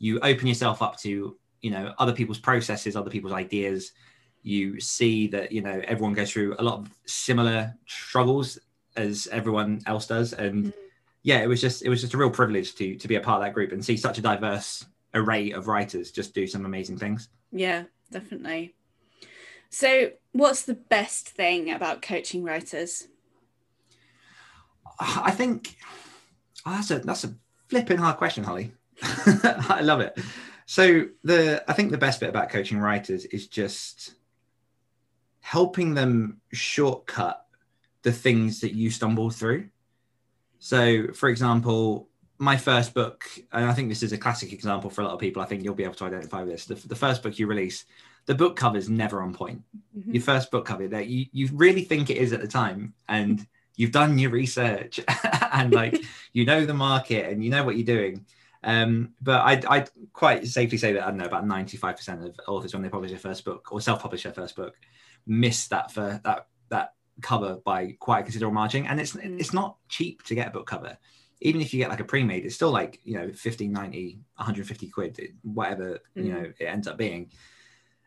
you 0.00 0.20
open 0.20 0.46
yourself 0.46 0.82
up 0.82 0.98
to 0.98 1.38
you 1.62 1.70
know 1.70 1.94
other 1.98 2.12
people's 2.12 2.40
processes 2.40 2.94
other 2.94 3.10
people's 3.10 3.32
ideas. 3.32 3.92
You 4.42 4.80
see 4.80 5.28
that 5.28 5.50
you 5.50 5.62
know 5.62 5.80
everyone 5.86 6.12
goes 6.12 6.30
through 6.30 6.56
a 6.58 6.62
lot 6.62 6.80
of 6.80 6.90
similar 7.06 7.74
struggles 7.86 8.58
as 8.96 9.28
everyone 9.30 9.82
else 9.86 10.06
does. 10.06 10.32
And 10.32 10.66
mm. 10.66 10.72
yeah, 11.22 11.42
it 11.42 11.48
was 11.48 11.60
just 11.60 11.82
it 11.84 11.88
was 11.88 12.00
just 12.00 12.14
a 12.14 12.18
real 12.18 12.30
privilege 12.30 12.74
to 12.76 12.96
to 12.96 13.08
be 13.08 13.16
a 13.16 13.20
part 13.20 13.40
of 13.40 13.46
that 13.46 13.54
group 13.54 13.72
and 13.72 13.84
see 13.84 13.96
such 13.96 14.18
a 14.18 14.22
diverse 14.22 14.84
array 15.14 15.50
of 15.50 15.68
writers 15.68 16.10
just 16.10 16.34
do 16.34 16.46
some 16.46 16.64
amazing 16.64 16.98
things. 16.98 17.28
Yeah, 17.50 17.84
definitely. 18.10 18.74
So, 19.70 20.10
what's 20.32 20.62
the 20.62 20.74
best 20.74 21.28
thing 21.28 21.70
about 21.70 22.02
coaching 22.02 22.44
writers? 22.44 23.08
I 25.00 25.30
think 25.30 25.76
oh, 26.66 26.72
that's 26.72 26.90
a 26.90 26.98
that's 27.00 27.24
a 27.24 27.34
flipping 27.68 27.98
hard 27.98 28.16
question, 28.16 28.44
Holly. 28.44 28.72
I 29.02 29.80
love 29.82 30.00
it. 30.00 30.18
So 30.66 31.06
the 31.24 31.64
I 31.68 31.72
think 31.72 31.90
the 31.90 31.98
best 31.98 32.20
bit 32.20 32.28
about 32.28 32.50
coaching 32.50 32.78
writers 32.78 33.24
is 33.26 33.48
just 33.48 34.14
helping 35.40 35.94
them 35.94 36.40
shortcut 36.52 37.46
the 38.02 38.12
things 38.12 38.60
that 38.60 38.74
you 38.74 38.90
stumble 38.90 39.30
through. 39.30 39.68
So, 40.58 41.08
for 41.12 41.28
example, 41.28 42.08
my 42.38 42.56
first 42.56 42.94
book, 42.94 43.24
and 43.52 43.64
I 43.64 43.72
think 43.72 43.88
this 43.88 44.02
is 44.02 44.12
a 44.12 44.18
classic 44.18 44.52
example 44.52 44.90
for 44.90 45.00
a 45.02 45.04
lot 45.04 45.14
of 45.14 45.20
people. 45.20 45.42
I 45.42 45.46
think 45.46 45.62
you'll 45.62 45.74
be 45.74 45.84
able 45.84 45.94
to 45.94 46.04
identify 46.04 46.44
this. 46.44 46.66
The, 46.66 46.74
the 46.74 46.96
first 46.96 47.22
book 47.22 47.38
you 47.38 47.46
release, 47.46 47.84
the 48.26 48.34
book 48.34 48.56
cover 48.56 48.76
is 48.76 48.88
never 48.88 49.22
on 49.22 49.32
point. 49.34 49.62
Mm-hmm. 49.96 50.14
Your 50.14 50.22
first 50.22 50.50
book 50.50 50.64
cover 50.64 50.88
that 50.88 51.06
you, 51.06 51.26
you 51.32 51.48
really 51.52 51.82
think 51.82 52.10
it 52.10 52.16
is 52.16 52.32
at 52.32 52.40
the 52.40 52.48
time, 52.48 52.94
and 53.08 53.46
you've 53.76 53.92
done 53.92 54.18
your 54.18 54.30
research 54.30 55.00
and 55.52 55.72
like 55.72 56.02
you 56.32 56.44
know 56.44 56.66
the 56.66 56.74
market 56.74 57.30
and 57.30 57.44
you 57.44 57.50
know 57.50 57.64
what 57.64 57.76
you're 57.76 57.86
doing. 57.86 58.26
Um, 58.64 59.14
but 59.20 59.40
I'd, 59.40 59.64
I'd, 59.66 59.90
quite 60.12 60.46
safely 60.46 60.78
say 60.78 60.92
that 60.92 61.02
I 61.02 61.08
don't 61.08 61.16
know 61.16 61.24
about 61.24 61.44
95% 61.44 62.24
of 62.24 62.38
authors 62.46 62.72
when 62.72 62.82
they 62.82 62.88
publish 62.88 63.10
their 63.10 63.18
first 63.18 63.44
book 63.44 63.72
or 63.72 63.80
self-publish 63.80 64.22
their 64.22 64.32
first 64.32 64.54
book 64.54 64.76
miss 65.26 65.66
that 65.68 65.90
for 65.90 66.20
that 66.22 66.46
that 66.68 66.94
cover 67.22 67.58
by 67.64 67.96
quite 67.98 68.20
a 68.20 68.22
considerable 68.22 68.54
margin, 68.54 68.86
and 68.86 69.00
it's 69.00 69.12
mm. 69.12 69.38
it's 69.40 69.52
not 69.52 69.76
cheap 69.88 70.22
to 70.24 70.34
get 70.34 70.48
a 70.48 70.50
book 70.50 70.66
cover. 70.66 70.96
Even 71.40 71.60
if 71.60 71.74
you 71.74 71.78
get 71.78 71.90
like 71.90 72.00
a 72.00 72.04
pre-made, 72.04 72.44
it's 72.44 72.54
still 72.54 72.70
like 72.70 73.00
you 73.04 73.14
know 73.14 73.32
50, 73.32 73.68
90, 73.68 74.20
150 74.36 74.88
quid, 74.88 75.20
whatever 75.42 76.00
mm. 76.16 76.24
you 76.24 76.32
know 76.32 76.52
it 76.58 76.64
ends 76.64 76.86
up 76.86 76.96
being. 76.96 77.30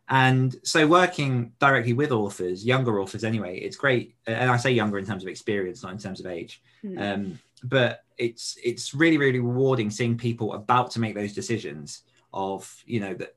And 0.08 0.56
so 0.64 0.86
working 0.86 1.54
directly 1.60 1.94
with 1.94 2.12
authors, 2.12 2.64
younger 2.64 3.00
authors 3.00 3.24
anyway, 3.24 3.58
it's 3.58 3.76
great. 3.76 4.16
And 4.28 4.52
I 4.52 4.58
say 4.58 4.72
younger 4.72 5.00
in 5.00 5.06
terms 5.06 5.24
of 5.24 5.30
experience, 5.30 5.82
not 5.82 5.94
in 5.94 5.98
terms 5.98 6.20
of 6.20 6.28
age. 6.28 6.62
Mm. 6.84 7.02
Um, 7.02 7.40
but 7.64 8.04
it's 8.18 8.58
it's 8.64 8.94
really 8.94 9.18
really 9.18 9.40
rewarding 9.40 9.90
seeing 9.90 10.18
people 10.18 10.54
about 10.54 10.92
to 10.92 11.00
make 11.00 11.16
those 11.16 11.34
decisions 11.34 12.04
of 12.34 12.84
you 12.86 13.00
know 13.00 13.14
that 13.14 13.36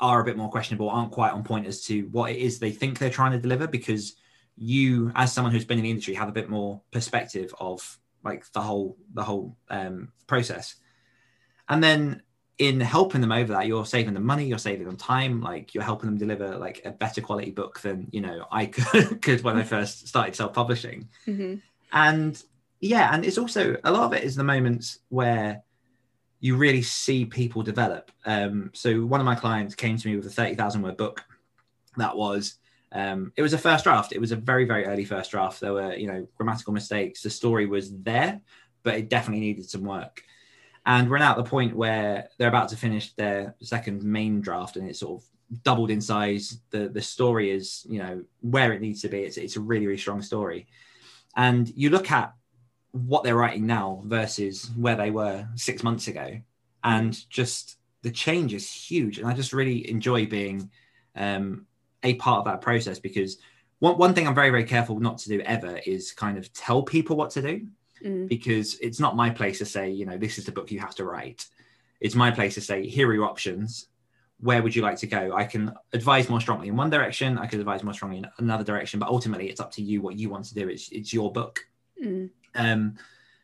are 0.00 0.20
a 0.20 0.24
bit 0.24 0.36
more 0.36 0.50
questionable, 0.50 0.88
aren't 0.88 1.10
quite 1.10 1.32
on 1.32 1.42
point 1.42 1.66
as 1.66 1.82
to 1.84 2.02
what 2.12 2.30
it 2.30 2.36
is 2.36 2.58
they 2.58 2.70
think 2.70 2.98
they're 2.98 3.10
trying 3.10 3.32
to 3.32 3.38
deliver 3.38 3.66
because 3.66 4.14
you 4.58 5.12
as 5.14 5.32
someone 5.32 5.52
who's 5.52 5.64
been 5.64 5.78
in 5.78 5.84
the 5.84 5.90
industry 5.90 6.14
have 6.14 6.28
a 6.28 6.32
bit 6.32 6.48
more 6.48 6.80
perspective 6.90 7.54
of 7.60 7.98
like 8.24 8.50
the 8.52 8.60
whole 8.60 8.96
the 9.14 9.22
whole 9.22 9.56
um, 9.70 10.12
process. 10.26 10.76
And 11.68 11.82
then 11.82 12.22
in 12.58 12.80
helping 12.80 13.20
them 13.20 13.30
over 13.30 13.52
that 13.52 13.68
you're 13.68 13.86
saving 13.86 14.14
them 14.14 14.26
money 14.26 14.44
you're 14.44 14.58
saving 14.58 14.84
them 14.84 14.96
time 14.96 15.40
like 15.40 15.74
you're 15.74 15.84
helping 15.84 16.10
them 16.10 16.18
deliver 16.18 16.58
like 16.58 16.82
a 16.84 16.90
better 16.90 17.20
quality 17.20 17.52
book 17.52 17.78
than 17.78 18.08
you 18.10 18.20
know 18.20 18.46
i 18.50 18.66
could, 18.66 19.22
could 19.22 19.44
when 19.44 19.56
i 19.56 19.62
first 19.62 20.08
started 20.08 20.34
self-publishing. 20.34 21.08
Mm-hmm. 21.24 21.54
and 21.92 22.42
yeah 22.80 23.14
and 23.14 23.24
it's 23.24 23.38
also 23.38 23.76
a 23.84 23.92
lot 23.92 24.06
of 24.06 24.12
it 24.12 24.24
is 24.24 24.34
the 24.34 24.42
moments 24.42 24.98
where 25.08 25.62
you 26.40 26.56
really 26.56 26.82
see 26.82 27.24
people 27.24 27.62
develop. 27.62 28.10
Um, 28.24 28.70
so 28.74 29.04
one 29.04 29.20
of 29.20 29.26
my 29.26 29.34
clients 29.34 29.74
came 29.74 29.96
to 29.96 30.08
me 30.08 30.16
with 30.16 30.26
a 30.26 30.30
30000 30.30 30.82
word 30.82 30.96
book 30.96 31.24
that 31.96 32.16
was 32.16 32.57
um, 32.92 33.32
it 33.36 33.42
was 33.42 33.52
a 33.52 33.58
first 33.58 33.84
draft. 33.84 34.12
It 34.12 34.20
was 34.20 34.32
a 34.32 34.36
very, 34.36 34.64
very 34.64 34.86
early 34.86 35.04
first 35.04 35.30
draft. 35.30 35.60
There 35.60 35.74
were, 35.74 35.94
you 35.94 36.06
know, 36.06 36.26
grammatical 36.36 36.72
mistakes. 36.72 37.22
The 37.22 37.30
story 37.30 37.66
was 37.66 37.94
there, 37.98 38.40
but 38.82 38.94
it 38.94 39.10
definitely 39.10 39.40
needed 39.40 39.68
some 39.68 39.84
work. 39.84 40.22
And 40.86 41.10
we're 41.10 41.18
now 41.18 41.32
at 41.32 41.36
the 41.36 41.44
point 41.44 41.76
where 41.76 42.28
they're 42.38 42.48
about 42.48 42.70
to 42.70 42.76
finish 42.76 43.12
their 43.12 43.54
second 43.60 44.02
main 44.02 44.40
draft, 44.40 44.76
and 44.76 44.88
it's 44.88 45.00
sort 45.00 45.22
of 45.22 45.28
doubled 45.62 45.90
in 45.90 46.00
size. 46.00 46.60
The 46.70 46.88
the 46.88 47.02
story 47.02 47.50
is, 47.50 47.86
you 47.88 47.98
know, 47.98 48.24
where 48.40 48.72
it 48.72 48.80
needs 48.80 49.02
to 49.02 49.08
be. 49.08 49.18
It's 49.18 49.36
it's 49.36 49.56
a 49.56 49.60
really, 49.60 49.86
really 49.86 49.98
strong 49.98 50.22
story. 50.22 50.66
And 51.36 51.68
you 51.76 51.90
look 51.90 52.10
at 52.10 52.32
what 52.92 53.22
they're 53.22 53.36
writing 53.36 53.66
now 53.66 54.02
versus 54.06 54.70
where 54.76 54.96
they 54.96 55.10
were 55.10 55.46
six 55.56 55.82
months 55.82 56.08
ago, 56.08 56.40
and 56.82 57.28
just 57.28 57.76
the 58.02 58.10
change 58.10 58.54
is 58.54 58.70
huge. 58.72 59.18
And 59.18 59.26
I 59.26 59.34
just 59.34 59.52
really 59.52 59.90
enjoy 59.90 60.24
being 60.24 60.70
um, 61.14 61.66
a 62.02 62.14
part 62.14 62.40
of 62.40 62.44
that 62.46 62.60
process 62.60 62.98
because 62.98 63.38
one, 63.78 63.98
one 63.98 64.14
thing 64.14 64.26
I'm 64.26 64.34
very, 64.34 64.50
very 64.50 64.64
careful 64.64 64.98
not 65.00 65.18
to 65.18 65.28
do 65.28 65.40
ever 65.40 65.80
is 65.86 66.12
kind 66.12 66.38
of 66.38 66.52
tell 66.52 66.82
people 66.82 67.16
what 67.16 67.30
to 67.30 67.42
do 67.42 67.66
mm. 68.04 68.28
because 68.28 68.78
it's 68.80 69.00
not 69.00 69.16
my 69.16 69.30
place 69.30 69.58
to 69.58 69.64
say, 69.64 69.90
you 69.90 70.06
know, 70.06 70.18
this 70.18 70.38
is 70.38 70.44
the 70.44 70.52
book 70.52 70.70
you 70.70 70.80
have 70.80 70.94
to 70.96 71.04
write. 71.04 71.46
It's 72.00 72.14
my 72.14 72.30
place 72.30 72.54
to 72.54 72.60
say, 72.60 72.86
here 72.86 73.08
are 73.08 73.14
your 73.14 73.24
options. 73.24 73.88
Where 74.40 74.62
would 74.62 74.74
you 74.74 74.82
like 74.82 74.98
to 74.98 75.06
go? 75.06 75.34
I 75.34 75.44
can 75.44 75.74
advise 75.92 76.28
more 76.28 76.40
strongly 76.40 76.68
in 76.68 76.76
one 76.76 76.90
direction. 76.90 77.38
I 77.38 77.46
could 77.46 77.58
advise 77.58 77.82
more 77.82 77.94
strongly 77.94 78.18
in 78.18 78.26
another 78.38 78.64
direction, 78.64 79.00
but 79.00 79.08
ultimately 79.08 79.48
it's 79.48 79.60
up 79.60 79.72
to 79.72 79.82
you 79.82 80.00
what 80.00 80.16
you 80.16 80.30
want 80.30 80.44
to 80.46 80.54
do. 80.54 80.68
It's, 80.68 80.88
it's 80.90 81.12
your 81.12 81.32
book. 81.32 81.66
Mm. 82.02 82.30
Um, 82.54 82.96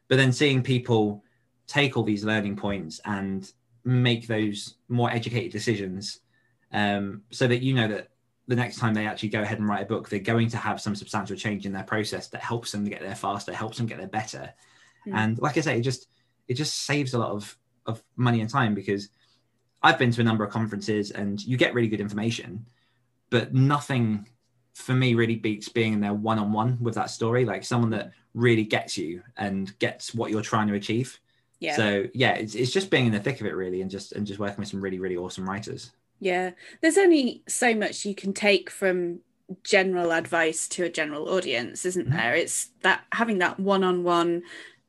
but 0.09 0.17
then 0.17 0.33
seeing 0.33 0.63
people 0.63 1.25
take 1.67 1.97
all 1.97 2.05
these 2.05 2.25
learning 2.25 2.57
points 2.57 3.01
and 3.05 3.51
make 3.85 4.27
those 4.27 4.77
more 4.89 5.11
educated 5.11 5.53
decisions 5.53 6.21
um, 6.73 7.23
so 7.31 7.47
that 7.47 7.63
you 7.63 7.75
know 7.75 7.89
that 7.89 8.09
the 8.47 8.57
next 8.57 8.79
time 8.79 8.95
they 8.95 9.07
actually 9.07 9.31
go 9.31 9.43
ahead 9.43 9.59
and 9.59 9.69
write 9.69 9.83
a 9.83 9.87
book, 9.87 10.09
they're 10.09 10.19
going 10.19 10.49
to 10.49 10.57
have 10.57 10.81
some 10.81 10.95
substantial 10.95 11.37
change 11.37 11.67
in 11.67 11.73
their 11.73 11.83
process 11.83 12.29
that 12.29 12.43
helps 12.43 12.73
them 12.73 12.85
get 12.85 13.01
there 13.01 13.15
faster, 13.15 13.53
helps 13.53 13.79
them 13.79 13.87
get 13.87 13.99
there 13.99 14.07
better. 14.07 14.53
Mm. 15.07 15.15
And 15.15 15.39
like 15.39 15.57
I 15.57 15.61
say, 15.61 15.79
it 15.79 15.83
just 15.83 16.09
it 16.49 16.55
just 16.55 16.83
saves 16.83 17.15
a 17.15 17.19
lot 17.19 17.31
of 17.31 17.57
of 17.87 18.03
money 18.17 18.41
and 18.41 18.51
time 18.51 18.75
because 18.75 19.09
I've 19.83 19.99
been 19.99 20.11
to 20.13 20.21
a 20.21 20.25
number 20.25 20.45
of 20.45 20.51
conferences 20.51 21.11
and 21.11 21.45
you 21.45 21.57
get 21.57 21.75
really 21.75 21.89
good 21.89 22.01
information, 22.01 22.67
but 23.31 23.55
nothing 23.55 24.27
for 24.75 24.95
me 24.95 25.15
really 25.15 25.37
beats 25.37 25.69
being 25.69 25.93
in 25.93 26.01
there 26.01 26.15
one 26.15 26.39
on 26.39 26.53
one 26.53 26.79
with 26.81 26.95
that 26.95 27.11
story, 27.11 27.45
like 27.45 27.65
someone 27.65 27.91
that 27.91 28.13
really 28.35 28.65
gets 28.65 28.99
you 28.99 29.23
and 29.37 29.79
gets 29.79 30.15
what 30.15 30.31
you're 30.31 30.43
trying 30.43 30.69
to 30.69 30.75
achieve. 30.75 31.19
Yeah. 31.61 31.77
So 31.77 32.07
yeah, 32.13 32.33
it's, 32.33 32.55
it's 32.55 32.73
just 32.73 32.91
being 32.91 33.07
in 33.07 33.13
the 33.13 33.21
thick 33.21 33.41
of 33.41 33.47
it 33.47 33.55
really, 33.55 33.81
and 33.81 33.91
just 33.91 34.13
and 34.13 34.27
just 34.27 34.41
working 34.41 34.59
with 34.59 34.69
some 34.69 34.81
really 34.81 34.99
really 34.99 35.17
awesome 35.17 35.49
writers. 35.49 35.93
Yeah, 36.25 36.53
there's 36.81 36.97
only 36.97 37.43
so 37.47 37.75
much 37.75 38.07
you 38.07 38.15
can 38.15 38.33
take 38.33 38.71
from 38.71 39.21
general 39.63 40.11
advice 40.11 40.67
to 40.69 40.85
a 40.85 40.89
general 40.89 41.29
audience, 41.29 41.85
isn't 41.85 42.09
mm-hmm. 42.09 42.17
there? 42.17 42.35
It's 42.35 42.71
that 42.81 43.05
having 43.13 43.41
that 43.41 43.61
one-on-one, 43.61 44.43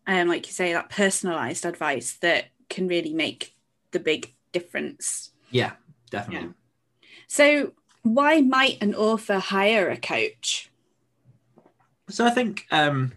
um, 0.07 0.27
like 0.29 0.47
you 0.47 0.53
say, 0.53 0.71
that 0.71 0.89
personalized 0.89 1.65
advice 1.65 2.13
that 2.21 2.45
can 2.69 2.87
really 2.87 3.13
make 3.13 3.53
the 3.91 3.99
big 3.99 4.33
difference. 4.53 5.31
Yeah, 5.51 5.73
definitely. 6.09 6.47
Yeah. 7.01 7.07
So, 7.27 7.73
why 8.03 8.39
might 8.39 8.81
an 8.81 8.95
author 8.95 9.39
hire 9.39 9.89
a 9.89 9.97
coach? 9.97 10.71
So, 12.07 12.25
I 12.25 12.29
think, 12.29 12.65
um, 12.71 13.11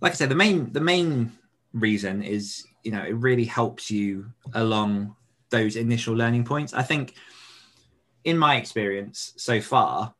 like 0.00 0.12
I 0.12 0.14
said, 0.14 0.30
the 0.30 0.34
main 0.34 0.72
the 0.72 0.80
main 0.80 1.32
reason 1.74 2.22
is 2.22 2.64
you 2.82 2.92
know 2.92 3.02
it 3.02 3.12
really 3.12 3.44
helps 3.44 3.90
you 3.90 4.32
along 4.54 5.16
those 5.50 5.76
initial 5.76 6.14
learning 6.14 6.44
points. 6.44 6.72
I 6.72 6.82
think 6.82 7.14
in 8.24 8.38
my 8.38 8.56
experience 8.56 9.34
so 9.36 9.60
far, 9.60 10.14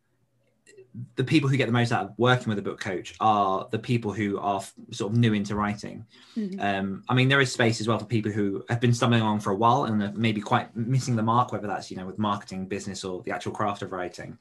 the 1.16 1.24
people 1.24 1.48
who 1.48 1.56
get 1.56 1.66
the 1.66 1.72
most 1.72 1.90
out 1.90 2.04
of 2.04 2.12
working 2.18 2.48
with 2.48 2.58
a 2.58 2.62
book 2.62 2.78
coach 2.78 3.14
are 3.18 3.66
the 3.70 3.78
people 3.78 4.12
who 4.12 4.38
are 4.38 4.58
f- 4.58 4.74
sort 4.90 5.12
of 5.12 5.18
new 5.18 5.32
into 5.32 5.54
writing. 5.54 6.04
Mm-hmm. 6.36 6.60
Um, 6.60 7.02
I 7.08 7.14
mean, 7.14 7.28
there 7.28 7.40
is 7.40 7.50
space 7.50 7.80
as 7.80 7.88
well 7.88 7.98
for 7.98 8.04
people 8.04 8.30
who 8.30 8.62
have 8.68 8.80
been 8.80 8.92
stumbling 8.92 9.22
along 9.22 9.40
for 9.40 9.52
a 9.52 9.56
while 9.56 9.84
and 9.84 10.02
are 10.02 10.12
maybe 10.14 10.42
quite 10.42 10.74
missing 10.76 11.16
the 11.16 11.22
mark, 11.22 11.50
whether 11.50 11.66
that's 11.66 11.90
you 11.90 11.96
know 11.96 12.04
with 12.04 12.18
marketing, 12.18 12.66
business, 12.66 13.04
or 13.04 13.22
the 13.22 13.30
actual 13.30 13.52
craft 13.52 13.82
of 13.82 13.92
writing. 13.92 14.36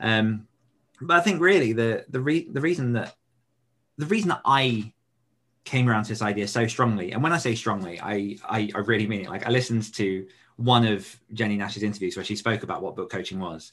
Um, 0.00 0.46
but 1.00 1.16
I 1.16 1.20
think 1.20 1.40
really 1.40 1.72
the 1.72 2.04
the 2.10 2.20
re- 2.20 2.48
the 2.50 2.60
reason 2.60 2.92
that 2.92 3.14
the 3.96 4.06
reason 4.06 4.28
that 4.28 4.42
I 4.44 4.92
came 5.64 5.88
around 5.88 6.04
to 6.04 6.08
this 6.10 6.22
idea 6.22 6.46
so 6.46 6.66
strongly, 6.66 7.12
and 7.12 7.22
when 7.22 7.32
I 7.32 7.38
say 7.38 7.54
strongly, 7.54 7.98
I 8.00 8.36
I, 8.46 8.70
I 8.74 8.78
really 8.80 9.06
mean 9.06 9.22
it. 9.22 9.30
Like 9.30 9.46
I 9.46 9.50
listened 9.50 9.94
to 9.94 10.26
one 10.56 10.86
of 10.86 11.18
Jennie 11.32 11.56
Nash's 11.56 11.82
interviews 11.82 12.16
where 12.16 12.24
she 12.24 12.36
spoke 12.36 12.62
about 12.62 12.82
what 12.82 12.96
book 12.96 13.10
coaching 13.10 13.38
was. 13.38 13.72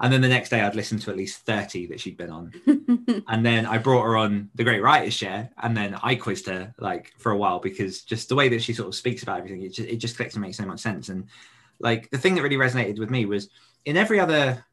And 0.00 0.12
then 0.12 0.20
the 0.20 0.28
next 0.28 0.48
day, 0.48 0.60
I'd 0.60 0.74
listened 0.74 1.02
to 1.02 1.10
at 1.10 1.16
least 1.16 1.46
30 1.46 1.86
that 1.86 2.00
she'd 2.00 2.16
been 2.16 2.30
on. 2.30 2.52
and 3.28 3.46
then 3.46 3.64
I 3.64 3.78
brought 3.78 4.02
her 4.02 4.16
on 4.16 4.50
the 4.54 4.64
Great 4.64 4.82
Writers 4.82 5.14
Share. 5.14 5.50
And 5.62 5.76
then 5.76 5.98
I 6.02 6.16
quizzed 6.16 6.46
her 6.46 6.74
like 6.78 7.12
for 7.18 7.32
a 7.32 7.36
while 7.36 7.60
because 7.60 8.02
just 8.02 8.28
the 8.28 8.34
way 8.34 8.48
that 8.48 8.62
she 8.62 8.72
sort 8.72 8.88
of 8.88 8.94
speaks 8.94 9.22
about 9.22 9.38
everything, 9.38 9.62
it 9.62 9.72
just, 9.72 9.88
it 9.88 9.96
just 9.96 10.16
clicks 10.16 10.34
and 10.34 10.42
makes 10.42 10.56
so 10.56 10.66
much 10.66 10.80
sense. 10.80 11.10
And 11.10 11.26
like 11.78 12.10
the 12.10 12.18
thing 12.18 12.34
that 12.34 12.42
really 12.42 12.56
resonated 12.56 12.98
with 12.98 13.10
me 13.10 13.24
was 13.24 13.48
in 13.84 13.96
every 13.96 14.18
other 14.18 14.64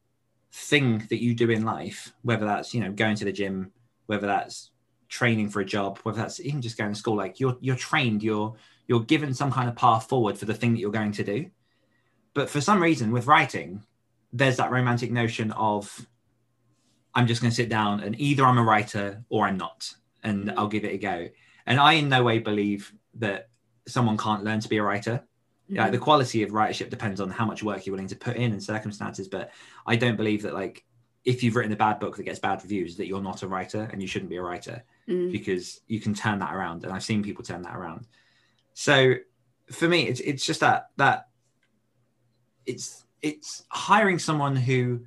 thing 0.52 1.06
that 1.10 1.22
you 1.22 1.36
do 1.36 1.50
in 1.52 1.63
life, 1.63 2.12
whether 2.24 2.46
that's, 2.46 2.74
you 2.74 2.82
know, 2.82 2.91
going 2.91 3.15
to 3.17 3.26
the 3.26 3.32
gym, 3.32 3.72
whether 4.08 4.26
that's 4.26 4.72
training 5.08 5.50
for 5.50 5.62
a 5.62 5.65
job, 5.65 6.00
whether 6.00 6.17
that's 6.17 6.39
even 6.39 6.62
just 6.62 6.78
going 6.78 6.91
to 6.91 7.00
school, 7.00 7.15
like 7.15 7.39
you're, 7.39 7.58
you're 7.62 7.76
trained, 7.76 8.24
you're, 8.24 8.56
you're 8.92 9.00
given 9.00 9.34
some 9.34 9.50
kind 9.50 9.70
of 9.70 9.76
path 9.78 10.10
forward 10.10 10.38
for 10.38 10.44
the 10.44 10.54
thing 10.54 10.74
that 10.74 10.82
you're 10.82 10.92
going 10.92 11.14
to 11.14 11.24
do. 11.24 11.50
But 12.34 12.50
for 12.50 12.60
some 12.60 12.84
reason, 12.84 13.14
with 13.14 13.26
writing, 13.26 13.84
there's 14.34 14.58
that 14.58 14.70
romantic 14.70 15.14
notion 15.14 15.54
of 15.54 16.06
I'm 17.16 17.26
just 17.26 17.42
going 17.42 17.52
to 17.52 17.56
sit 17.56 17.70
down 17.70 18.02
and 18.02 18.20
either 18.20 18.44
I'm 18.44 18.58
a 18.58 18.64
writer 18.64 19.24
or 19.30 19.48
I'm 19.48 19.56
not, 19.56 19.96
and 20.24 20.50
mm. 20.50 20.54
I'll 20.58 20.68
give 20.68 20.84
it 20.84 20.92
a 20.92 20.98
go. 20.98 21.30
And 21.66 21.80
I 21.80 21.94
in 21.94 22.10
no 22.10 22.22
way 22.24 22.40
believe 22.40 22.92
that 23.14 23.48
someone 23.88 24.18
can't 24.18 24.44
learn 24.44 24.60
to 24.60 24.68
be 24.68 24.76
a 24.76 24.84
writer. 24.84 25.24
Yeah, 25.70 25.90
the 25.90 25.98
quality 25.98 26.44
of 26.44 26.50
writership 26.50 26.90
depends 26.90 27.22
on 27.22 27.30
how 27.30 27.46
much 27.46 27.64
work 27.64 27.86
you're 27.86 27.94
willing 27.94 28.10
to 28.10 28.18
put 28.18 28.36
in 28.36 28.52
and 28.52 28.62
circumstances. 28.62 29.30
But 29.30 29.52
I 29.88 29.96
don't 29.96 30.18
believe 30.18 30.42
that 30.42 30.54
like 30.54 30.84
if 31.24 31.44
you've 31.44 31.56
written 31.56 31.72
a 31.72 31.78
bad 31.78 32.02
book 32.02 32.18
that 32.18 32.24
gets 32.24 32.40
bad 32.40 32.62
reviews, 32.62 32.98
that 32.98 33.08
you're 33.08 33.22
not 33.22 33.42
a 33.42 33.48
writer 33.48 33.88
and 33.90 34.02
you 34.02 34.08
shouldn't 34.10 34.30
be 34.30 34.36
a 34.36 34.42
writer 34.42 34.84
Mm. 35.12 35.32
because 35.32 35.82
you 35.88 36.00
can 36.00 36.14
turn 36.14 36.40
that 36.40 36.54
around. 36.54 36.84
And 36.84 36.94
I've 36.94 37.04
seen 37.04 37.24
people 37.24 37.44
turn 37.44 37.64
that 37.64 37.76
around. 37.76 38.08
So 38.74 39.16
for 39.72 39.88
me, 39.88 40.08
it's 40.08 40.20
it's 40.20 40.46
just 40.46 40.60
that 40.62 40.90
that 40.98 41.28
it's 42.66 43.06
it's 43.22 43.64
hiring 43.70 44.20
someone 44.20 44.56
who, 44.56 45.02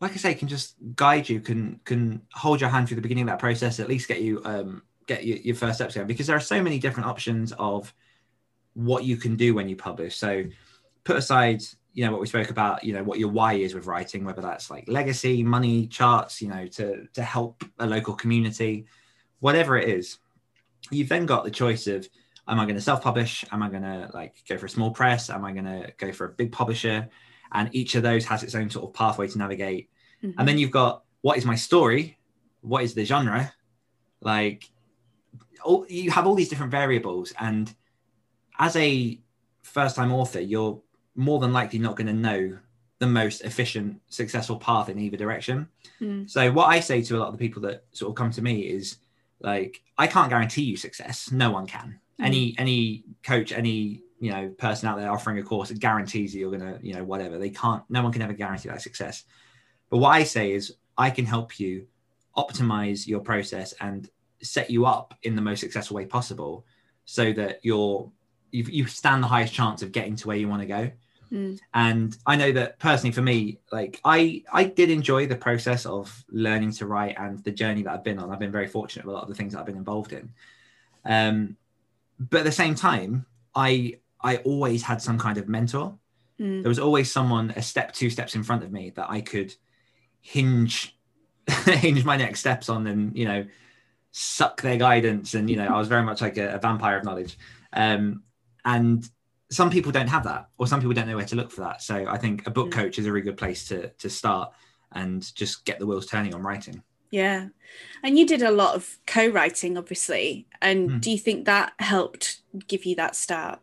like 0.00 0.12
I 0.12 0.16
say, 0.16 0.34
can 0.34 0.48
just 0.48 0.76
guide 0.94 1.28
you, 1.28 1.40
can 1.40 1.80
can 1.84 2.22
hold 2.32 2.60
your 2.60 2.70
hand 2.70 2.88
through 2.88 2.96
the 2.96 3.02
beginning 3.02 3.24
of 3.24 3.28
that 3.28 3.38
process, 3.38 3.80
at 3.80 3.88
least 3.88 4.08
get 4.08 4.22
you 4.22 4.42
um 4.44 4.82
get 5.06 5.24
your, 5.24 5.38
your 5.38 5.54
first 5.54 5.76
steps 5.76 5.94
going. 5.94 6.06
Because 6.06 6.26
there 6.26 6.36
are 6.36 6.40
so 6.40 6.62
many 6.62 6.78
different 6.78 7.08
options 7.08 7.52
of 7.52 7.94
what 8.74 9.04
you 9.04 9.16
can 9.16 9.36
do 9.36 9.54
when 9.54 9.68
you 9.68 9.76
publish. 9.76 10.16
So 10.16 10.44
put 11.04 11.16
aside 11.16 11.62
you 11.96 12.04
know 12.04 12.12
what 12.12 12.20
we 12.20 12.26
spoke 12.26 12.50
about 12.50 12.84
you 12.84 12.92
know 12.92 13.02
what 13.02 13.18
your 13.18 13.30
why 13.30 13.54
is 13.54 13.74
with 13.74 13.86
writing 13.86 14.22
whether 14.22 14.42
that's 14.42 14.70
like 14.70 14.84
legacy 14.86 15.42
money 15.42 15.86
charts 15.86 16.42
you 16.42 16.48
know 16.48 16.66
to 16.66 17.06
to 17.14 17.22
help 17.22 17.64
a 17.78 17.86
local 17.86 18.12
community 18.12 18.84
whatever 19.40 19.78
it 19.78 19.88
is 19.88 20.18
you've 20.90 21.08
then 21.08 21.24
got 21.24 21.42
the 21.42 21.50
choice 21.50 21.86
of 21.86 22.06
am 22.48 22.60
i 22.60 22.64
going 22.64 22.74
to 22.76 22.80
self-publish? 22.80 23.44
Am 23.52 23.62
i 23.62 23.68
going 23.68 23.82
to 23.82 24.10
like 24.14 24.34
go 24.48 24.56
for 24.56 24.66
a 24.66 24.70
small 24.70 24.90
press? 24.90 25.30
Am 25.30 25.44
i 25.44 25.52
going 25.52 25.64
to 25.64 25.92
go 25.98 26.12
for 26.12 26.26
a 26.26 26.30
big 26.30 26.52
publisher? 26.52 27.08
And 27.52 27.68
each 27.72 27.94
of 27.94 28.02
those 28.02 28.24
has 28.26 28.42
its 28.42 28.54
own 28.54 28.70
sort 28.70 28.84
of 28.88 28.94
pathway 28.94 29.28
to 29.28 29.38
navigate. 29.38 29.90
Mhm. 30.22 30.34
and 30.38 30.48
then 30.48 30.56
you've 30.58 30.70
got 30.70 31.02
what 31.20 31.36
is 31.36 31.44
my 31.44 31.54
story? 31.54 32.18
What 32.62 32.82
is 32.84 32.94
the 32.94 33.04
genre? 33.04 33.52
Like 34.20 34.70
all, 35.64 35.84
you 35.88 36.10
have 36.10 36.26
all 36.26 36.34
these 36.34 36.48
different 36.48 36.70
variables. 36.70 37.32
And 37.38 37.74
as 38.58 38.76
a 38.76 39.20
first 39.62 39.96
time 39.96 40.12
author 40.12 40.40
you're 40.40 40.80
more 41.16 41.40
than 41.40 41.52
likely 41.52 41.78
not 41.78 41.96
going 41.96 42.06
to 42.06 42.12
know 42.12 42.58
the 42.98 43.06
most 43.06 43.42
efficient 43.42 44.00
successful 44.08 44.56
path 44.56 44.88
in 44.88 44.98
either 44.98 45.16
direction. 45.16 45.68
Mm. 46.00 46.28
so 46.30 46.50
what 46.52 46.66
i 46.66 46.80
say 46.80 47.02
to 47.02 47.16
a 47.16 47.18
lot 47.18 47.28
of 47.28 47.32
the 47.34 47.38
people 47.38 47.60
that 47.62 47.84
sort 47.92 48.10
of 48.10 48.14
come 48.16 48.30
to 48.30 48.42
me 48.42 48.60
is 48.60 48.98
like 49.40 49.82
i 49.98 50.06
can't 50.06 50.30
guarantee 50.30 50.62
you 50.62 50.76
success. 50.76 51.30
No 51.32 51.50
one 51.50 51.66
can. 51.66 51.98
Any 52.20 52.54
any 52.58 53.04
coach 53.22 53.52
any 53.52 54.02
you 54.18 54.30
know 54.30 54.48
person 54.58 54.88
out 54.88 54.98
there 54.98 55.10
offering 55.10 55.38
a 55.38 55.42
course 55.42 55.68
that 55.68 55.78
guarantees 55.78 56.32
that 56.32 56.38
you're 56.38 56.50
gonna 56.50 56.78
you 56.82 56.94
know 56.94 57.04
whatever. 57.04 57.38
They 57.38 57.50
can't 57.50 57.82
no 57.88 58.02
one 58.02 58.12
can 58.12 58.22
ever 58.22 58.32
guarantee 58.32 58.68
that 58.68 58.82
success. 58.82 59.24
But 59.90 59.98
what 59.98 60.10
i 60.10 60.24
say 60.24 60.52
is 60.52 60.74
i 60.98 61.10
can 61.10 61.24
help 61.24 61.60
you 61.60 61.86
optimize 62.36 63.06
your 63.06 63.20
process 63.20 63.72
and 63.80 64.08
set 64.42 64.70
you 64.70 64.86
up 64.86 65.14
in 65.22 65.36
the 65.36 65.42
most 65.42 65.60
successful 65.60 65.96
way 65.96 66.06
possible 66.06 66.66
so 67.04 67.32
that 67.32 67.60
you're 67.62 68.10
you, 68.50 68.64
you 68.64 68.86
stand 68.86 69.22
the 69.22 69.28
highest 69.28 69.52
chance 69.52 69.82
of 69.82 69.92
getting 69.92 70.16
to 70.16 70.28
where 70.28 70.36
you 70.36 70.48
want 70.48 70.62
to 70.62 70.66
go. 70.66 70.90
Mm. 71.32 71.58
and 71.74 72.16
i 72.24 72.36
know 72.36 72.52
that 72.52 72.78
personally 72.78 73.10
for 73.10 73.20
me 73.20 73.58
like 73.72 74.00
i 74.04 74.44
i 74.52 74.62
did 74.62 74.90
enjoy 74.90 75.26
the 75.26 75.34
process 75.34 75.84
of 75.84 76.24
learning 76.30 76.70
to 76.70 76.86
write 76.86 77.16
and 77.18 77.42
the 77.42 77.50
journey 77.50 77.82
that 77.82 77.92
i've 77.92 78.04
been 78.04 78.20
on. 78.20 78.30
I've 78.30 78.38
been 78.38 78.52
very 78.52 78.68
fortunate 78.68 79.04
with 79.04 79.12
a 79.12 79.16
lot 79.16 79.24
of 79.24 79.28
the 79.28 79.34
things 79.34 79.52
that 79.52 79.58
i've 79.58 79.66
been 79.66 79.76
involved 79.76 80.12
in. 80.12 80.30
Um 81.04 81.56
but 82.18 82.38
at 82.38 82.44
the 82.44 82.52
same 82.52 82.74
time 82.74 83.26
i 83.54 83.94
i 84.22 84.36
always 84.38 84.82
had 84.82 85.00
some 85.02 85.18
kind 85.18 85.38
of 85.38 85.48
mentor. 85.48 85.94
Mm. 86.40 86.62
there 86.62 86.68
was 86.68 86.78
always 86.78 87.10
someone 87.10 87.50
a 87.56 87.62
step 87.62 87.92
two 87.92 88.10
steps 88.10 88.34
in 88.34 88.42
front 88.42 88.62
of 88.62 88.70
me 88.70 88.90
that 88.90 89.08
i 89.10 89.20
could 89.20 89.54
hinge 90.20 90.98
hinge 91.48 92.04
my 92.04 92.16
next 92.16 92.40
steps 92.40 92.68
on 92.68 92.86
and 92.86 93.16
you 93.16 93.24
know 93.24 93.46
suck 94.10 94.62
their 94.62 94.76
guidance. 94.78 95.34
And 95.34 95.48
you 95.50 95.56
know 95.56 95.66
i 95.66 95.78
was 95.78 95.88
very 95.88 96.02
much 96.02 96.20
like 96.20 96.36
a, 96.38 96.54
a 96.54 96.58
vampire 96.58 96.96
of 96.98 97.04
knowledge. 97.04 97.38
Um 97.72 98.22
and 98.64 99.08
some 99.50 99.70
people 99.70 99.92
don't 99.92 100.08
have 100.08 100.24
that 100.24 100.48
or 100.58 100.66
some 100.66 100.80
people 100.80 100.94
don't 100.94 101.06
know 101.06 101.16
where 101.16 101.24
to 101.26 101.36
look 101.36 101.50
for 101.50 101.60
that. 101.60 101.82
So 101.82 102.06
i 102.08 102.18
think 102.18 102.46
a 102.46 102.50
book 102.50 102.68
Mm. 102.68 102.72
coach 102.72 102.98
is 102.98 103.06
a 103.06 103.12
really 103.12 103.24
good 103.24 103.36
place 103.36 103.68
to 103.68 103.88
to 103.90 104.08
start 104.10 104.52
and 104.92 105.34
just 105.34 105.64
get 105.64 105.78
the 105.78 105.86
wheels 105.86 106.06
turning 106.06 106.34
on 106.34 106.42
writing 106.42 106.82
Yeah. 107.10 107.48
And 108.02 108.18
you 108.18 108.26
did 108.26 108.42
a 108.42 108.50
lot 108.50 108.74
of 108.74 108.98
co 109.06 109.28
writing, 109.28 109.76
obviously. 109.78 110.46
And 110.60 110.90
Hmm. 110.90 110.98
do 110.98 111.10
you 111.10 111.18
think 111.18 111.44
that 111.46 111.72
helped 111.78 112.40
give 112.68 112.84
you 112.84 112.96
that 112.96 113.16
start 113.16 113.60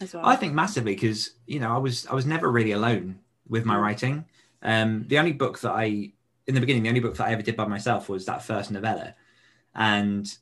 as 0.00 0.14
well? 0.14 0.24
I 0.26 0.36
think 0.36 0.54
massively 0.54 0.94
because 0.94 1.30
you 1.46 1.60
know 1.60 1.74
I 1.74 1.78
was 1.78 2.06
I 2.06 2.14
was 2.14 2.26
never 2.26 2.50
really 2.50 2.72
alone 2.72 3.18
with 3.48 3.64
my 3.64 3.76
Mm. 3.76 3.82
writing. 3.82 4.24
Um, 4.62 5.06
the 5.08 5.18
only 5.18 5.32
book 5.32 5.60
that 5.60 5.72
I 5.72 6.12
in 6.46 6.54
the 6.54 6.60
beginning, 6.60 6.82
the 6.82 6.88
only 6.90 7.00
book 7.00 7.16
that 7.16 7.26
I 7.26 7.32
ever 7.32 7.42
did 7.42 7.56
by 7.56 7.66
myself 7.66 8.08
was 8.08 8.26
that 8.26 8.42
first 8.44 8.70
novella, 8.70 9.14
and 9.74 10.32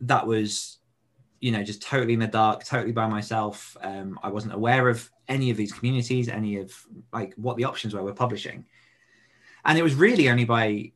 that 0.00 0.26
was 0.26 0.78
you 1.40 1.52
know 1.52 1.62
just 1.62 1.82
totally 1.82 2.14
in 2.14 2.20
the 2.20 2.26
dark, 2.26 2.64
totally 2.64 2.92
by 2.92 3.06
myself. 3.06 3.76
Um, 3.80 4.18
I 4.22 4.28
wasn't 4.30 4.54
aware 4.54 4.88
of 4.88 5.10
any 5.28 5.50
of 5.50 5.56
these 5.56 5.72
communities, 5.72 6.28
any 6.28 6.56
of 6.58 6.72
like 7.12 7.34
what 7.34 7.56
the 7.56 7.64
options 7.64 7.94
were 7.94 8.02
with 8.02 8.16
publishing, 8.16 8.64
and 9.64 9.78
it 9.78 9.82
was 9.82 9.94
really 9.94 10.28
only 10.28 10.44
by 10.44 10.92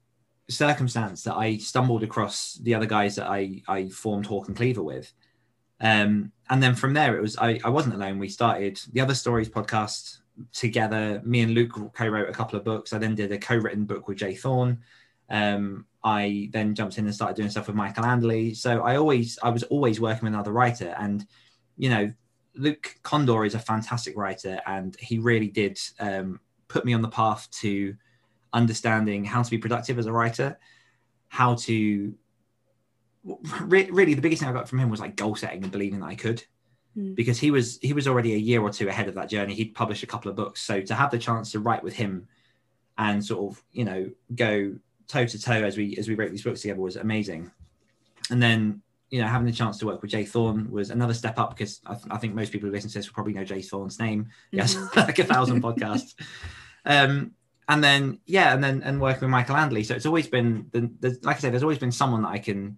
circumstance 0.50 1.22
that 1.22 1.36
I 1.36 1.56
stumbled 1.56 2.02
across 2.02 2.54
the 2.62 2.74
other 2.74 2.86
guys 2.86 3.16
that 3.16 3.28
I 3.28 3.62
I 3.68 3.88
formed 3.88 4.26
Hawk 4.26 4.48
and 4.48 4.56
Cleaver 4.56 4.82
with. 4.82 5.12
Um, 5.80 6.32
and 6.50 6.62
then 6.62 6.74
from 6.74 6.92
there, 6.92 7.16
it 7.16 7.22
was 7.22 7.36
I, 7.38 7.60
I 7.64 7.70
wasn't 7.70 7.94
alone. 7.94 8.18
We 8.18 8.28
started 8.28 8.80
the 8.92 9.00
Other 9.00 9.14
Stories 9.14 9.48
podcast 9.48 10.18
together. 10.52 11.22
Me 11.24 11.40
and 11.40 11.52
Luke 11.52 11.72
co-wrote 11.94 12.28
a 12.28 12.32
couple 12.32 12.58
of 12.58 12.64
books. 12.64 12.92
I 12.92 12.98
then 12.98 13.14
did 13.14 13.32
a 13.32 13.38
co-written 13.38 13.84
book 13.84 14.08
with 14.08 14.18
J. 14.18 14.34
Thorn. 14.34 14.78
Um, 15.30 15.86
I 16.02 16.48
then 16.52 16.74
jumped 16.74 16.98
in 16.98 17.06
and 17.06 17.14
started 17.14 17.36
doing 17.36 17.50
stuff 17.50 17.68
with 17.68 17.76
Michael 17.76 18.04
Anderle. 18.04 18.56
So 18.56 18.82
I 18.82 18.96
always 18.96 19.38
I 19.42 19.50
was 19.50 19.62
always 19.64 20.00
working 20.00 20.24
with 20.24 20.34
another 20.34 20.52
writer, 20.52 20.94
and 20.98 21.26
you 21.76 21.88
know, 21.88 22.12
Luke 22.56 22.96
Kondor 23.02 23.46
is 23.46 23.54
a 23.54 23.58
fantastic 23.58 24.16
writer, 24.16 24.60
and 24.66 24.96
he 24.96 25.18
really 25.18 25.48
did 25.48 25.78
um, 25.98 26.40
put 26.68 26.84
me 26.84 26.94
on 26.94 27.02
the 27.02 27.08
path 27.08 27.48
to 27.60 27.94
understanding 28.52 29.24
how 29.24 29.42
to 29.42 29.50
be 29.50 29.58
productive 29.58 29.98
as 29.98 30.06
a 30.06 30.12
writer, 30.12 30.58
how 31.28 31.54
to 31.54 32.14
re- 33.64 33.90
really 33.90 34.14
the 34.14 34.20
biggest 34.22 34.40
thing 34.40 34.48
I 34.48 34.52
got 34.52 34.68
from 34.68 34.78
him 34.78 34.88
was 34.90 35.00
like 35.00 35.16
goal 35.16 35.36
setting 35.36 35.62
and 35.62 35.72
believing 35.72 36.00
that 36.00 36.06
I 36.06 36.14
could 36.14 36.42
Mm. 36.98 37.14
because 37.14 37.38
he 37.38 37.52
was 37.52 37.78
he 37.82 37.92
was 37.92 38.08
already 38.08 38.34
a 38.34 38.36
year 38.36 38.60
or 38.60 38.68
two 38.68 38.88
ahead 38.88 39.06
of 39.06 39.14
that 39.14 39.28
journey. 39.28 39.54
He'd 39.54 39.76
published 39.76 40.02
a 40.02 40.08
couple 40.08 40.28
of 40.28 40.34
books, 40.36 40.60
so 40.60 40.80
to 40.80 40.92
have 40.92 41.12
the 41.12 41.18
chance 41.18 41.52
to 41.52 41.60
write 41.60 41.84
with 41.84 41.94
him 41.94 42.26
and 42.98 43.24
sort 43.24 43.52
of 43.52 43.62
you 43.70 43.84
know 43.84 44.10
go 44.34 44.74
toe 45.06 45.24
to 45.24 45.38
toe 45.40 45.62
as 45.62 45.76
we 45.76 45.96
as 45.98 46.08
we 46.08 46.16
wrote 46.16 46.32
these 46.32 46.42
books 46.42 46.62
together 46.62 46.80
was 46.80 46.96
amazing. 46.96 47.48
And 48.32 48.42
then 48.42 48.82
you 49.08 49.20
know 49.20 49.28
having 49.28 49.46
the 49.46 49.52
chance 49.52 49.78
to 49.78 49.86
work 49.86 50.02
with 50.02 50.10
J. 50.10 50.24
Thorn 50.24 50.68
was 50.68 50.90
another 50.90 51.14
step 51.14 51.38
up 51.38 51.50
because 51.56 51.80
I, 51.86 51.94
th- 51.94 52.06
I 52.10 52.16
think 52.18 52.34
most 52.34 52.50
people 52.50 52.66
who 52.68 52.72
listen 52.74 52.90
to 52.90 52.98
this 52.98 53.06
will 53.06 53.14
probably 53.14 53.34
know 53.34 53.44
J. 53.44 53.62
Thorn's 53.62 54.00
name. 54.00 54.26
Yes, 54.50 54.74
Mhm. 54.74 54.96
like 55.06 55.18
a 55.20 55.24
thousand 55.24 55.62
podcasts. 55.62 56.14
Um, 56.84 57.32
and 57.70 57.84
then 57.84 58.18
yeah, 58.26 58.52
and 58.52 58.62
then 58.62 58.82
and 58.82 59.00
working 59.00 59.20
with 59.22 59.30
Michael 59.30 59.54
Anderle. 59.54 59.86
So 59.86 59.94
it's 59.94 60.04
always 60.04 60.26
been 60.26 60.66
the, 60.72 60.90
the 60.98 61.18
like 61.22 61.36
I 61.36 61.38
said, 61.38 61.52
there's 61.52 61.62
always 61.62 61.78
been 61.78 61.92
someone 61.92 62.22
that 62.22 62.30
I 62.30 62.38
can 62.38 62.76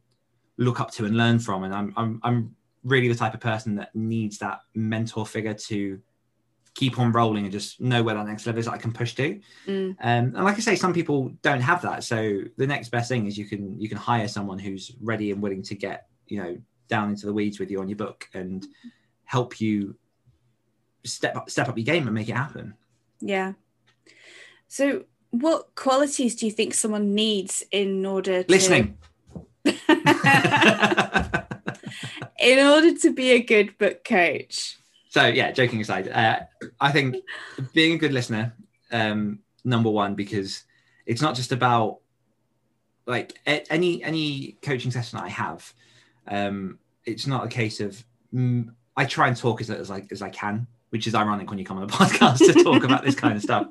look 0.59 0.81
up 0.81 0.91
to 0.93 1.07
and 1.07 1.17
learn 1.17 1.39
from. 1.39 1.65
And 1.65 1.75
I'm 1.75 1.95
I'm 1.97 2.21
I'm 2.23 2.55
really 2.85 3.09
the 3.09 3.15
type 3.15 3.33
of 3.33 3.41
person 3.41 3.75
that 3.77 3.95
needs 3.95 4.37
that 4.39 4.61
mentor 4.75 5.25
figure 5.25 5.55
to 5.55 5.99
keep 6.75 6.99
on 6.99 7.11
rolling 7.11 7.45
and 7.45 7.53
just 7.53 7.81
know 7.81 8.03
where 8.03 8.15
that 8.15 8.27
next 8.27 8.47
level 8.47 8.59
is 8.59 8.67
that 8.67 8.73
I 8.73 8.79
can 8.79 8.93
push 8.93 9.15
to. 9.15 9.41
Mm. 9.67 9.91
Um, 9.91 9.97
and 10.03 10.45
like 10.45 10.57
I 10.57 10.61
say, 10.61 10.77
some 10.77 10.93
people 10.93 11.33
don't 11.41 11.63
have 11.63 11.81
that. 11.83 12.05
So 12.05 12.43
the 12.59 12.67
next 12.67 12.91
best 12.91 13.09
thing 13.09 13.27
is 13.27 13.39
you 13.39 13.47
can 13.47 13.81
you 13.81 13.89
can 13.89 13.99
hire 13.99 14.29
someone 14.29 14.59
who's 14.59 14.93
ready 15.01 15.31
and 15.31 15.41
willing 15.41 15.63
to 15.63 15.75
get 15.75 16.07
you 16.27 16.43
know 16.43 16.59
down 16.89 17.09
into 17.09 17.25
the 17.25 17.33
weeds 17.33 17.59
with 17.59 17.71
you 17.71 17.81
on 17.81 17.89
your 17.89 17.97
book 17.97 18.29
and 18.35 18.67
help 19.25 19.59
you 19.59 19.97
step 21.05 21.35
up 21.35 21.49
step 21.49 21.71
up 21.71 21.79
your 21.79 21.85
game 21.87 22.07
and 22.07 22.15
make 22.15 22.29
it 22.29 22.37
happen. 22.37 22.75
Yeah. 23.21 23.55
So, 24.73 25.05
what 25.33 25.75
qualities 25.75 26.35
do 26.35 26.47
you 26.47 26.53
think 26.53 26.73
someone 26.73 27.15
needs 27.15 27.63
in 27.71 28.07
order 28.07 28.43
to 28.43 28.51
Listening. 28.51 28.97
in 29.67 29.77
order 32.67 32.95
to 32.97 33.13
be 33.15 33.33
a 33.33 33.43
good 33.43 33.77
book 33.77 34.03
coach? 34.03 34.79
so 35.11 35.27
yeah, 35.27 35.53
joking 35.53 35.83
aside, 35.83 36.09
uh, 36.09 36.41
I 36.81 36.91
think 36.91 37.17
being 37.75 37.97
a 37.97 37.99
good 37.99 38.15
listener, 38.15 38.55
um, 38.91 39.41
number 39.63 39.91
one, 39.91 40.15
because 40.15 40.65
it's 41.05 41.21
not 41.21 41.35
just 41.35 41.53
about 41.53 41.99
like 43.05 43.39
any 43.45 44.03
any 44.03 44.57
coaching 44.63 44.91
session 44.91 45.19
I 45.19 45.29
have. 45.29 45.71
Um, 46.27 46.79
it's 47.05 47.27
not 47.27 47.45
a 47.45 47.49
case 47.49 47.79
of 47.81 48.03
mm, 48.35 48.73
I 48.97 49.05
try 49.05 49.29
and 49.29 49.37
talk 49.37 49.61
as 49.61 49.69
as 49.69 49.91
I 49.91 50.07
as 50.11 50.23
I 50.23 50.31
can, 50.31 50.67
which 50.93 51.07
is 51.07 51.15
ironic 51.15 51.49
when 51.49 51.59
you 51.59 51.65
come 51.65 51.79
on 51.79 51.85
a 51.85 51.87
podcast 52.01 52.39
to 52.39 52.63
talk 52.63 52.85
about 52.85 53.03
this 53.03 53.15
kind 53.15 53.35
of 53.35 53.43
stuff. 53.43 53.69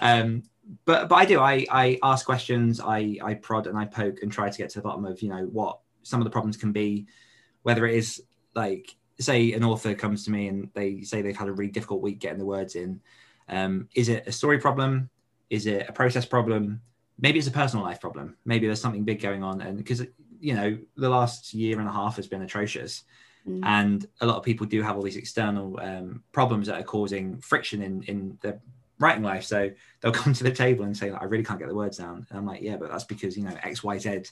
Um, 0.00 0.44
but 0.84 1.08
but 1.08 1.16
I 1.16 1.24
do. 1.24 1.40
I 1.40 1.66
I 1.70 1.98
ask 2.04 2.24
questions. 2.24 2.80
I 2.80 3.18
I 3.22 3.34
prod 3.34 3.66
and 3.66 3.76
I 3.76 3.84
poke 3.84 4.22
and 4.22 4.30
try 4.30 4.48
to 4.48 4.56
get 4.56 4.70
to 4.70 4.78
the 4.78 4.82
bottom 4.82 5.04
of 5.04 5.20
you 5.22 5.28
know 5.28 5.44
what 5.46 5.80
some 6.04 6.20
of 6.20 6.24
the 6.24 6.30
problems 6.30 6.56
can 6.56 6.70
be, 6.70 7.06
whether 7.62 7.84
it 7.84 7.96
is 7.96 8.22
like 8.54 8.94
say 9.18 9.52
an 9.52 9.64
author 9.64 9.92
comes 9.94 10.24
to 10.24 10.30
me 10.30 10.48
and 10.48 10.70
they 10.72 11.02
say 11.02 11.20
they've 11.20 11.36
had 11.36 11.48
a 11.48 11.52
really 11.52 11.70
difficult 11.70 12.00
week 12.00 12.20
getting 12.20 12.38
the 12.38 12.46
words 12.46 12.76
in. 12.76 13.00
Um, 13.48 13.88
is 13.94 14.08
it 14.08 14.26
a 14.26 14.32
story 14.32 14.58
problem? 14.58 15.10
Is 15.50 15.66
it 15.66 15.86
a 15.88 15.92
process 15.92 16.24
problem? 16.24 16.80
Maybe 17.18 17.38
it's 17.38 17.48
a 17.48 17.52
personal 17.52 17.84
life 17.84 18.00
problem. 18.00 18.36
Maybe 18.44 18.66
there's 18.66 18.80
something 18.80 19.04
big 19.04 19.20
going 19.20 19.42
on, 19.42 19.60
and 19.60 19.76
because 19.76 20.02
you 20.40 20.54
know 20.54 20.78
the 20.96 21.08
last 21.08 21.54
year 21.54 21.80
and 21.80 21.88
a 21.88 21.92
half 21.92 22.16
has 22.16 22.28
been 22.28 22.42
atrocious, 22.42 23.02
mm. 23.48 23.60
and 23.64 24.06
a 24.20 24.26
lot 24.26 24.36
of 24.36 24.42
people 24.42 24.66
do 24.66 24.82
have 24.82 24.96
all 24.96 25.02
these 25.02 25.16
external 25.16 25.78
um, 25.80 26.22
problems 26.32 26.66
that 26.66 26.80
are 26.80 26.84
causing 26.84 27.38
friction 27.40 27.82
in 27.82 28.02
in 28.04 28.38
their 28.42 28.60
writing 28.98 29.22
life. 29.22 29.44
So 29.44 29.70
they'll 30.00 30.12
come 30.22 30.32
to 30.32 30.44
the 30.44 30.52
table 30.52 30.84
and 30.84 30.96
say, 30.96 31.10
like, 31.10 31.22
"I 31.22 31.26
really 31.26 31.44
can't 31.44 31.58
get 31.58 31.68
the 31.68 31.74
words 31.74 31.98
down," 31.98 32.26
and 32.28 32.38
I'm 32.38 32.46
like, 32.46 32.62
"Yeah, 32.62 32.76
but 32.76 32.90
that's 32.90 33.04
because 33.04 33.36
you 33.36 33.44
know 33.44 33.56
X, 33.62 33.82
Y, 33.82 33.98
Z 33.98 34.22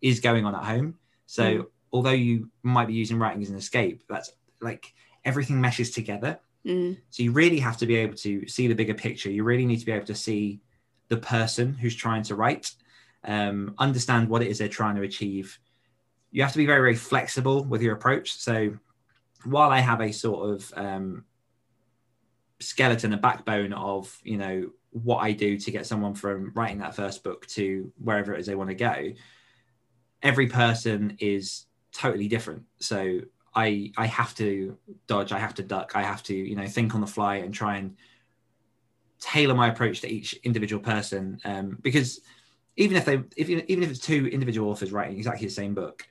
is 0.00 0.20
going 0.20 0.44
on 0.46 0.54
at 0.54 0.64
home." 0.64 0.98
So 1.26 1.42
mm. 1.42 1.66
although 1.92 2.10
you 2.10 2.50
might 2.62 2.86
be 2.86 2.94
using 2.94 3.18
writing 3.18 3.42
as 3.42 3.50
an 3.50 3.56
escape, 3.56 4.02
that's 4.08 4.32
like 4.60 4.94
everything 5.24 5.60
meshes 5.60 5.90
together. 5.90 6.38
Mm. 6.64 6.98
So 7.10 7.22
you 7.22 7.32
really 7.32 7.58
have 7.58 7.76
to 7.78 7.86
be 7.86 7.96
able 7.96 8.14
to 8.16 8.46
see 8.48 8.68
the 8.68 8.74
bigger 8.74 8.94
picture. 8.94 9.30
You 9.30 9.44
really 9.44 9.66
need 9.66 9.80
to 9.80 9.86
be 9.86 9.92
able 9.92 10.06
to 10.06 10.14
see 10.14 10.60
the 11.08 11.16
person 11.16 11.74
who's 11.74 11.94
trying 11.94 12.22
to 12.24 12.34
write, 12.34 12.72
um, 13.24 13.74
understand 13.78 14.28
what 14.28 14.42
it 14.42 14.48
is 14.48 14.58
they're 14.58 14.68
trying 14.68 14.96
to 14.96 15.02
achieve. 15.02 15.58
You 16.32 16.42
have 16.42 16.52
to 16.52 16.58
be 16.58 16.66
very, 16.66 16.80
very 16.80 16.96
flexible 16.96 17.62
with 17.64 17.82
your 17.82 17.94
approach. 17.94 18.32
So 18.32 18.76
while 19.44 19.70
I 19.70 19.78
have 19.78 20.00
a 20.00 20.12
sort 20.12 20.50
of 20.50 20.72
um, 20.76 21.24
skeleton, 22.60 23.12
a 23.12 23.18
backbone 23.18 23.72
of, 23.72 24.18
you 24.24 24.38
know, 24.38 24.70
what 24.90 25.18
I 25.18 25.32
do 25.32 25.58
to 25.58 25.70
get 25.70 25.86
someone 25.86 26.14
from 26.14 26.52
writing 26.54 26.78
that 26.78 26.96
first 26.96 27.22
book 27.22 27.46
to 27.48 27.92
wherever 27.98 28.34
it 28.34 28.40
is 28.40 28.46
they 28.46 28.54
want 28.54 28.70
to 28.70 28.74
go, 28.74 29.12
every 30.22 30.46
person 30.46 31.16
is 31.20 31.66
totally 31.92 32.28
different. 32.28 32.64
So 32.80 33.20
I 33.54 33.92
I 33.96 34.06
have 34.06 34.34
to 34.36 34.76
dodge, 35.06 35.32
I 35.32 35.38
have 35.38 35.54
to 35.54 35.62
duck, 35.62 35.92
I 35.94 36.02
have 36.02 36.22
to 36.24 36.34
you 36.34 36.56
know 36.56 36.66
think 36.66 36.94
on 36.94 37.00
the 37.00 37.06
fly 37.06 37.36
and 37.36 37.52
try 37.52 37.76
and 37.76 37.96
tailor 39.20 39.54
my 39.54 39.68
approach 39.68 40.00
to 40.00 40.08
each 40.08 40.34
individual 40.42 40.82
person 40.82 41.38
um, 41.44 41.78
because 41.80 42.20
even 42.76 42.96
if 42.96 43.04
they 43.04 43.22
if 43.36 43.48
even 43.48 43.82
if 43.82 43.90
it's 43.90 44.00
two 44.00 44.26
individual 44.26 44.70
authors 44.70 44.92
writing 44.92 45.16
exactly 45.16 45.46
the 45.46 45.52
same 45.52 45.74
book, 45.74 46.06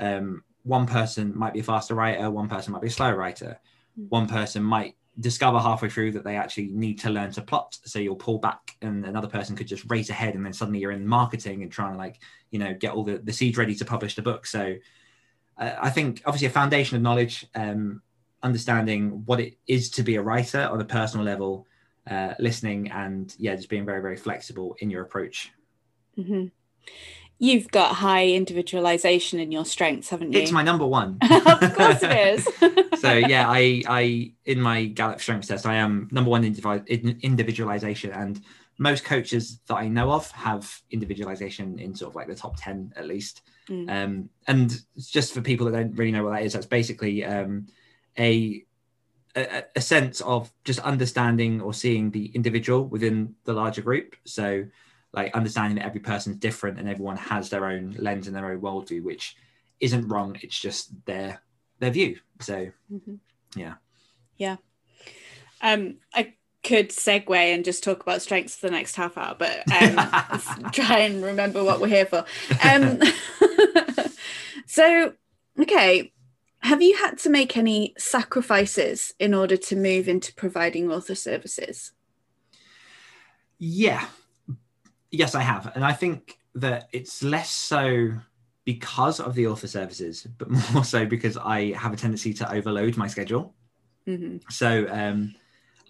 um, 0.00 0.42
one 0.62 0.86
person 0.86 1.36
might 1.36 1.52
be 1.52 1.60
a 1.60 1.64
faster 1.64 1.94
writer, 1.94 2.30
one 2.30 2.48
person 2.48 2.72
might 2.72 2.82
be 2.82 2.88
a 2.88 2.90
slower 2.90 3.16
writer, 3.16 3.60
mm-hmm. 3.98 4.08
one 4.08 4.26
person 4.26 4.62
might 4.62 4.96
discover 5.18 5.58
halfway 5.58 5.90
through 5.90 6.12
that 6.12 6.24
they 6.24 6.36
actually 6.36 6.68
need 6.68 6.98
to 6.98 7.10
learn 7.10 7.30
to 7.30 7.42
plot 7.42 7.76
so 7.84 7.98
you'll 7.98 8.16
pull 8.16 8.38
back 8.38 8.76
and 8.80 9.04
another 9.04 9.26
person 9.26 9.54
could 9.54 9.66
just 9.66 9.84
race 9.90 10.08
ahead 10.08 10.34
and 10.34 10.46
then 10.46 10.52
suddenly 10.52 10.78
you're 10.78 10.92
in 10.92 11.06
marketing 11.06 11.62
and 11.62 11.70
trying 11.70 11.92
to 11.92 11.98
like 11.98 12.20
you 12.50 12.58
know 12.58 12.72
get 12.72 12.92
all 12.92 13.04
the, 13.04 13.18
the 13.18 13.32
seeds 13.32 13.58
ready 13.58 13.74
to 13.74 13.84
publish 13.84 14.14
the 14.14 14.22
book 14.22 14.46
so 14.46 14.76
I 15.60 15.90
think 15.90 16.22
obviously 16.24 16.46
a 16.46 16.50
foundation 16.50 16.96
of 16.96 17.02
knowledge, 17.02 17.46
um, 17.54 18.00
understanding 18.42 19.22
what 19.26 19.40
it 19.40 19.58
is 19.66 19.90
to 19.90 20.02
be 20.02 20.16
a 20.16 20.22
writer 20.22 20.62
on 20.62 20.80
a 20.80 20.84
personal 20.84 21.24
level, 21.24 21.66
uh, 22.10 22.32
listening, 22.38 22.90
and 22.90 23.34
yeah, 23.38 23.54
just 23.54 23.68
being 23.68 23.84
very 23.84 24.00
very 24.00 24.16
flexible 24.16 24.74
in 24.78 24.88
your 24.88 25.02
approach. 25.02 25.52
Mm-hmm. 26.18 26.46
You've 27.42 27.70
got 27.70 27.96
high 27.96 28.28
individualization 28.28 29.40
in 29.40 29.50
your 29.50 29.64
strengths, 29.64 30.10
haven't 30.10 30.34
you? 30.34 30.40
It's 30.40 30.52
my 30.52 30.62
number 30.62 30.86
one. 30.86 31.16
of 31.22 31.74
course 31.74 32.02
it 32.02 32.38
is. 32.38 33.00
so 33.00 33.14
yeah, 33.14 33.48
I 33.48 33.82
I 33.88 34.32
in 34.44 34.60
my 34.60 34.84
Gallup 34.84 35.22
strengths 35.22 35.48
test, 35.48 35.64
I 35.64 35.76
am 35.76 36.08
number 36.12 36.30
one 36.30 36.44
in 36.44 37.18
individualization, 37.22 38.12
and 38.12 38.42
most 38.80 39.04
coaches 39.04 39.60
that 39.68 39.76
I 39.76 39.88
know 39.88 40.10
of 40.10 40.30
have 40.32 40.80
individualization 40.90 41.78
in 41.78 41.94
sort 41.94 42.12
of 42.12 42.16
like 42.16 42.28
the 42.28 42.34
top 42.34 42.56
10 42.58 42.94
at 42.96 43.06
least. 43.06 43.42
Mm. 43.68 43.90
Um, 43.90 44.30
and 44.46 44.80
just 44.98 45.34
for 45.34 45.42
people 45.42 45.66
that 45.66 45.72
don't 45.72 45.94
really 45.96 46.12
know 46.12 46.24
what 46.24 46.30
that 46.32 46.44
is, 46.44 46.54
that's 46.54 46.64
basically 46.64 47.22
um, 47.22 47.66
a, 48.18 48.64
a, 49.36 49.64
a 49.76 49.80
sense 49.82 50.22
of 50.22 50.50
just 50.64 50.78
understanding 50.80 51.60
or 51.60 51.74
seeing 51.74 52.10
the 52.10 52.26
individual 52.34 52.86
within 52.86 53.34
the 53.44 53.52
larger 53.52 53.82
group. 53.82 54.16
So 54.24 54.64
like 55.12 55.34
understanding 55.34 55.76
that 55.76 55.86
every 55.86 56.00
person's 56.00 56.36
different 56.36 56.78
and 56.78 56.88
everyone 56.88 57.16
has 57.16 57.50
their 57.50 57.66
own 57.66 57.94
lens 57.98 58.26
and 58.26 58.36
their 58.36 58.50
own 58.50 58.60
worldview, 58.60 59.02
which 59.02 59.36
isn't 59.80 60.08
wrong. 60.08 60.36
It's 60.42 60.58
just 60.58 60.92
their 61.06 61.42
their 61.78 61.90
view. 61.90 62.18
So 62.40 62.70
mm-hmm. 62.92 63.14
yeah. 63.56 63.74
Yeah. 64.36 64.56
Um, 65.62 65.96
I 66.14 66.34
could 66.62 66.90
segue 66.90 67.30
and 67.30 67.64
just 67.64 67.82
talk 67.82 68.02
about 68.02 68.22
strengths 68.22 68.56
for 68.56 68.66
the 68.66 68.72
next 68.72 68.96
half 68.96 69.16
hour, 69.16 69.34
but 69.38 69.60
um, 69.72 70.70
try 70.72 71.00
and 71.00 71.22
remember 71.22 71.64
what 71.64 71.80
we're 71.80 71.88
here 71.88 72.06
for. 72.06 72.24
Um, 72.62 73.00
so, 74.66 75.14
okay, 75.58 76.12
have 76.62 76.82
you 76.82 76.96
had 76.96 77.18
to 77.18 77.30
make 77.30 77.56
any 77.56 77.94
sacrifices 77.98 79.14
in 79.18 79.32
order 79.34 79.56
to 79.56 79.76
move 79.76 80.08
into 80.08 80.34
providing 80.34 80.90
author 80.90 81.14
services? 81.14 81.92
Yeah, 83.58 84.06
yes, 85.10 85.34
I 85.34 85.42
have, 85.42 85.72
and 85.74 85.84
I 85.84 85.92
think 85.92 86.38
that 86.54 86.88
it's 86.92 87.22
less 87.22 87.50
so 87.50 88.12
because 88.64 89.20
of 89.20 89.34
the 89.34 89.46
author 89.46 89.66
services, 89.66 90.26
but 90.38 90.48
more 90.72 90.84
so 90.84 91.06
because 91.06 91.36
I 91.36 91.72
have 91.72 91.92
a 91.92 91.96
tendency 91.96 92.34
to 92.34 92.52
overload 92.52 92.96
my 92.96 93.06
schedule. 93.06 93.54
Mm-hmm. 94.06 94.38
So. 94.48 94.86
Um, 94.90 95.34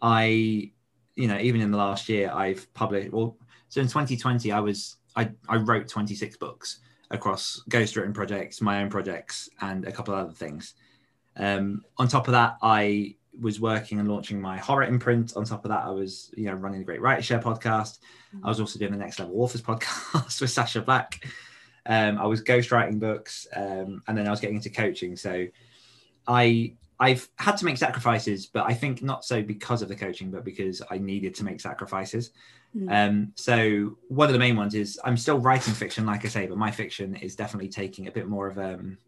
I, 0.02 0.70
you 1.14 1.28
know, 1.28 1.38
even 1.38 1.60
in 1.60 1.70
the 1.70 1.76
last 1.76 2.08
year, 2.08 2.30
I've 2.32 2.72
published. 2.74 3.12
Well, 3.12 3.36
so 3.68 3.80
in 3.80 3.86
2020, 3.86 4.52
I 4.52 4.60
was 4.60 4.96
I 5.16 5.30
I 5.48 5.56
wrote 5.56 5.88
26 5.88 6.36
books 6.36 6.80
across 7.10 7.62
ghostwritten 7.70 8.14
projects, 8.14 8.60
my 8.60 8.82
own 8.82 8.90
projects, 8.90 9.48
and 9.60 9.86
a 9.86 9.92
couple 9.92 10.14
of 10.14 10.20
other 10.20 10.32
things. 10.34 10.74
Um, 11.36 11.84
on 11.98 12.08
top 12.08 12.28
of 12.28 12.32
that, 12.32 12.56
I 12.62 13.16
was 13.38 13.60
working 13.60 14.00
and 14.00 14.08
launching 14.08 14.40
my 14.40 14.58
horror 14.58 14.84
imprint. 14.84 15.36
On 15.36 15.44
top 15.44 15.64
of 15.64 15.70
that, 15.70 15.84
I 15.84 15.90
was, 15.90 16.32
you 16.36 16.46
know, 16.46 16.54
running 16.54 16.80
the 16.80 16.84
Great 16.84 17.00
Writer 17.00 17.22
Share 17.22 17.38
podcast. 17.38 17.98
Mm-hmm. 18.34 18.46
I 18.46 18.48
was 18.48 18.60
also 18.60 18.78
doing 18.78 18.92
the 18.92 18.98
Next 18.98 19.18
Level 19.18 19.40
Authors 19.40 19.62
podcast 19.62 20.40
with 20.40 20.50
Sacha 20.50 20.82
Black. 20.82 21.24
Um, 21.86 22.18
I 22.18 22.26
was 22.26 22.42
ghostwriting 22.42 22.98
books, 22.98 23.46
um, 23.54 24.02
and 24.06 24.16
then 24.16 24.26
I 24.26 24.30
was 24.30 24.40
getting 24.40 24.56
into 24.56 24.70
coaching. 24.70 25.16
So 25.16 25.46
I 26.26 26.74
I've 26.98 27.28
had 27.36 27.56
to 27.56 27.64
make 27.64 27.78
sacrifices, 27.78 28.46
but 28.46 28.66
I 28.66 28.74
think 28.74 29.02
not 29.02 29.24
so 29.24 29.42
because 29.42 29.80
of 29.80 29.88
the 29.88 29.96
coaching, 29.96 30.30
but 30.30 30.44
because 30.44 30.82
I 30.90 30.98
needed 30.98 31.34
to 31.36 31.44
make 31.44 31.60
sacrifices. 31.60 32.30
Mm. 32.76 33.08
Um, 33.08 33.32
so 33.36 33.96
one 34.08 34.28
of 34.28 34.34
the 34.34 34.38
main 34.38 34.54
ones 34.54 34.74
is 34.74 35.00
I'm 35.02 35.16
still 35.16 35.38
writing 35.38 35.72
fiction, 35.72 36.04
like 36.04 36.26
I 36.26 36.28
say, 36.28 36.46
but 36.46 36.58
my 36.58 36.70
fiction 36.70 37.16
is 37.16 37.34
definitely 37.34 37.70
taking 37.70 38.06
a 38.06 38.12
bit 38.12 38.28
more 38.28 38.48
of 38.48 38.58
um, 38.58 38.98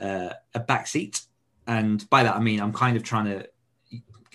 uh, 0.00 0.30
a 0.54 0.60
backseat. 0.60 1.24
And 1.66 2.08
by 2.10 2.22
that 2.22 2.36
I 2.36 2.40
mean 2.40 2.60
I'm 2.60 2.72
kind 2.72 2.96
of 2.96 3.02
trying 3.02 3.26
to 3.26 3.48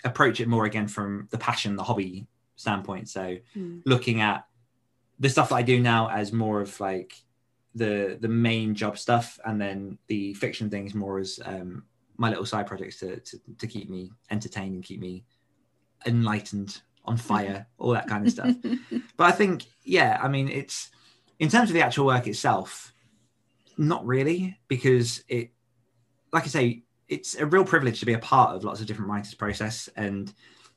approach 0.04 0.40
it 0.40 0.48
more 0.48 0.66
again 0.66 0.88
from 0.88 1.28
the 1.32 1.38
passion, 1.38 1.76
the 1.76 1.84
hobby 1.84 2.28
standpoint. 2.56 3.10
So 3.10 3.38
mm. 3.56 3.82
looking 3.86 4.22
at 4.22 4.46
the 5.20 5.30
stuff 5.30 5.50
that 5.50 5.56
I 5.56 5.62
do 5.64 5.80
now 5.80 6.10
as 6.10 6.32
more 6.32 6.62
of 6.62 6.80
like 6.80 7.14
the 7.76 8.18
the 8.20 8.28
main 8.28 8.76
job 8.76 8.98
stuff, 8.98 9.40
and 9.46 9.60
then 9.60 9.98
the 10.08 10.34
fiction 10.34 10.70
things 10.70 10.94
more 10.94 11.20
as 11.20 11.40
um, 11.46 11.84
my 12.18 12.30
little 12.30 12.46
side 12.46 12.68
projects 12.68 13.00
to, 13.00 13.20
to, 13.20 13.40
to 13.60 13.68
keep 13.68 13.90
me 13.90 14.12
entertained 14.32 14.74
and 14.76 14.84
keep 14.84 15.00
me 15.00 15.24
enlightened 16.06 16.82
on 17.06 17.16
fire 17.16 17.66
all 17.78 17.92
that 17.92 18.08
kind 18.08 18.26
of 18.26 18.32
stuff 18.32 18.54
but 19.18 19.24
i 19.24 19.32
think 19.32 19.64
yeah 19.84 20.20
i 20.22 20.28
mean 20.28 20.50
it's 20.50 20.90
in 21.40 21.48
terms 21.48 21.70
of 21.70 21.74
the 21.74 21.82
actual 21.82 22.06
work 22.06 22.28
itself 22.28 22.94
not 23.78 24.06
really 24.06 24.58
because 24.68 25.24
it 25.30 25.52
like 26.34 26.44
i 26.44 26.48
say 26.48 26.84
it's 27.10 27.36
a 27.36 27.46
real 27.46 27.64
privilege 27.64 28.00
to 28.00 28.06
be 28.06 28.14
a 28.14 28.20
part 28.20 28.56
of 28.56 28.64
lots 28.64 28.82
of 28.82 28.88
different 28.88 29.10
writers 29.10 29.34
process 29.34 29.90
and 29.96 30.34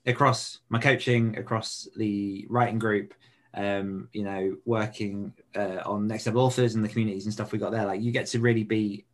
across 0.07 0.61
my 0.69 0.79
coaching 0.79 1.37
across 1.37 1.89
the 1.97 2.47
writing 2.49 2.79
group 2.79 3.13
um 3.55 4.09
you 4.13 4.23
know 4.23 4.57
working 4.65 5.33
uh, 5.57 5.79
on 5.85 6.07
next 6.07 6.25
level 6.27 6.43
authors 6.43 6.75
and 6.75 6.85
the 6.85 6.89
communities 6.89 7.25
and 7.25 7.33
stuff 7.33 7.53
we 7.53 7.59
got 7.59 7.73
there 7.73 7.85
like 7.85 8.01
you 8.01 8.13
get 8.13 8.27
to 8.27 8.39
really 8.39 8.63
be 8.63 9.05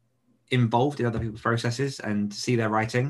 involved 0.51 1.01
in 1.01 1.07
other 1.07 1.19
people's 1.19 1.41
processes 1.41 2.01
and 2.01 2.33
see 2.33 2.57
their 2.57 2.69
writing. 2.69 3.09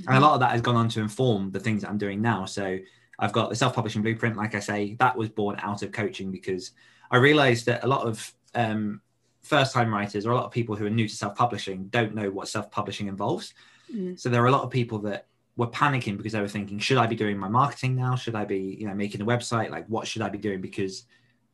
Mm-hmm. 0.00 0.08
And 0.08 0.18
a 0.18 0.20
lot 0.20 0.34
of 0.34 0.40
that 0.40 0.52
has 0.52 0.60
gone 0.60 0.76
on 0.76 0.88
to 0.90 1.00
inform 1.00 1.50
the 1.50 1.60
things 1.60 1.82
that 1.82 1.90
I'm 1.90 1.98
doing 1.98 2.20
now. 2.20 2.44
So 2.44 2.78
I've 3.18 3.32
got 3.32 3.50
the 3.50 3.56
self-publishing 3.56 4.02
blueprint, 4.02 4.36
like 4.36 4.54
I 4.54 4.60
say, 4.60 4.94
that 4.98 5.16
was 5.16 5.28
born 5.28 5.56
out 5.60 5.82
of 5.82 5.92
coaching 5.92 6.30
because 6.30 6.72
I 7.10 7.16
realized 7.16 7.66
that 7.66 7.84
a 7.84 7.86
lot 7.86 8.06
of 8.06 8.32
um, 8.54 9.00
first-time 9.46 9.92
writers 9.92 10.26
or 10.26 10.32
a 10.32 10.34
lot 10.34 10.44
of 10.44 10.50
people 10.50 10.74
who 10.76 10.86
are 10.86 10.90
new 10.90 11.08
to 11.08 11.14
self-publishing 11.14 11.88
don't 11.88 12.14
know 12.14 12.30
what 12.30 12.48
self-publishing 12.48 13.06
involves. 13.08 13.54
Mm-hmm. 13.92 14.16
So 14.16 14.28
there 14.28 14.42
are 14.42 14.46
a 14.46 14.52
lot 14.52 14.64
of 14.64 14.70
people 14.70 14.98
that 15.00 15.26
were 15.56 15.68
panicking 15.68 16.16
because 16.16 16.32
they 16.32 16.40
were 16.40 16.48
thinking, 16.48 16.78
should 16.78 16.98
I 16.98 17.06
be 17.06 17.16
doing 17.16 17.38
my 17.38 17.48
marketing 17.48 17.96
now? 17.96 18.16
Should 18.16 18.34
I 18.34 18.44
be, 18.44 18.76
you 18.78 18.86
know, 18.86 18.94
making 18.94 19.20
a 19.22 19.26
website? 19.26 19.70
Like, 19.70 19.86
what 19.86 20.06
should 20.06 20.22
I 20.22 20.28
be 20.28 20.38
doing? 20.38 20.60
Because 20.60 21.04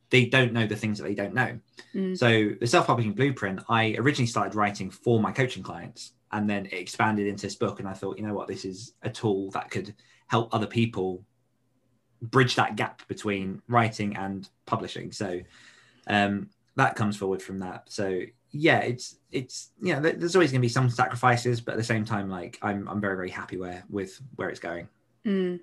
they 0.09 0.25
don't 0.25 0.53
know 0.53 0.67
the 0.67 0.75
things 0.75 0.97
that 0.97 1.05
they 1.05 1.15
don't 1.15 1.33
know. 1.33 1.57
Mm. 1.95 2.17
So 2.17 2.51
the 2.59 2.67
self-publishing 2.67 3.13
blueprint, 3.13 3.61
I 3.69 3.95
originally 3.97 4.27
started 4.27 4.55
writing 4.55 4.89
for 4.89 5.19
my 5.19 5.31
coaching 5.31 5.63
clients 5.63 6.13
and 6.31 6.49
then 6.49 6.65
it 6.65 6.73
expanded 6.73 7.27
into 7.27 7.47
this 7.47 7.55
book. 7.55 7.79
And 7.79 7.87
I 7.87 7.93
thought, 7.93 8.17
you 8.17 8.25
know 8.25 8.33
what, 8.33 8.47
this 8.47 8.65
is 8.65 8.93
a 9.03 9.09
tool 9.09 9.51
that 9.51 9.71
could 9.71 9.93
help 10.27 10.53
other 10.53 10.67
people 10.67 11.23
bridge 12.21 12.55
that 12.55 12.75
gap 12.75 13.07
between 13.07 13.61
writing 13.67 14.15
and 14.15 14.49
publishing. 14.65 15.11
So 15.11 15.41
um, 16.07 16.49
that 16.75 16.95
comes 16.95 17.17
forward 17.17 17.41
from 17.41 17.59
that. 17.59 17.85
So 17.89 18.21
yeah, 18.51 18.79
it's 18.79 19.17
it's 19.31 19.71
you 19.81 19.93
know, 19.93 19.99
there's 19.99 20.35
always 20.35 20.51
going 20.51 20.61
to 20.61 20.65
be 20.65 20.69
some 20.69 20.89
sacrifices, 20.89 21.61
but 21.61 21.73
at 21.73 21.77
the 21.77 21.83
same 21.83 22.05
time, 22.05 22.29
like 22.29 22.57
I'm 22.61 22.87
I'm 22.87 23.01
very 23.01 23.15
very 23.15 23.29
happy 23.29 23.57
where 23.57 23.83
with 23.89 24.19
where 24.35 24.49
it's 24.49 24.59
going. 24.59 24.87
Mm. 25.25 25.59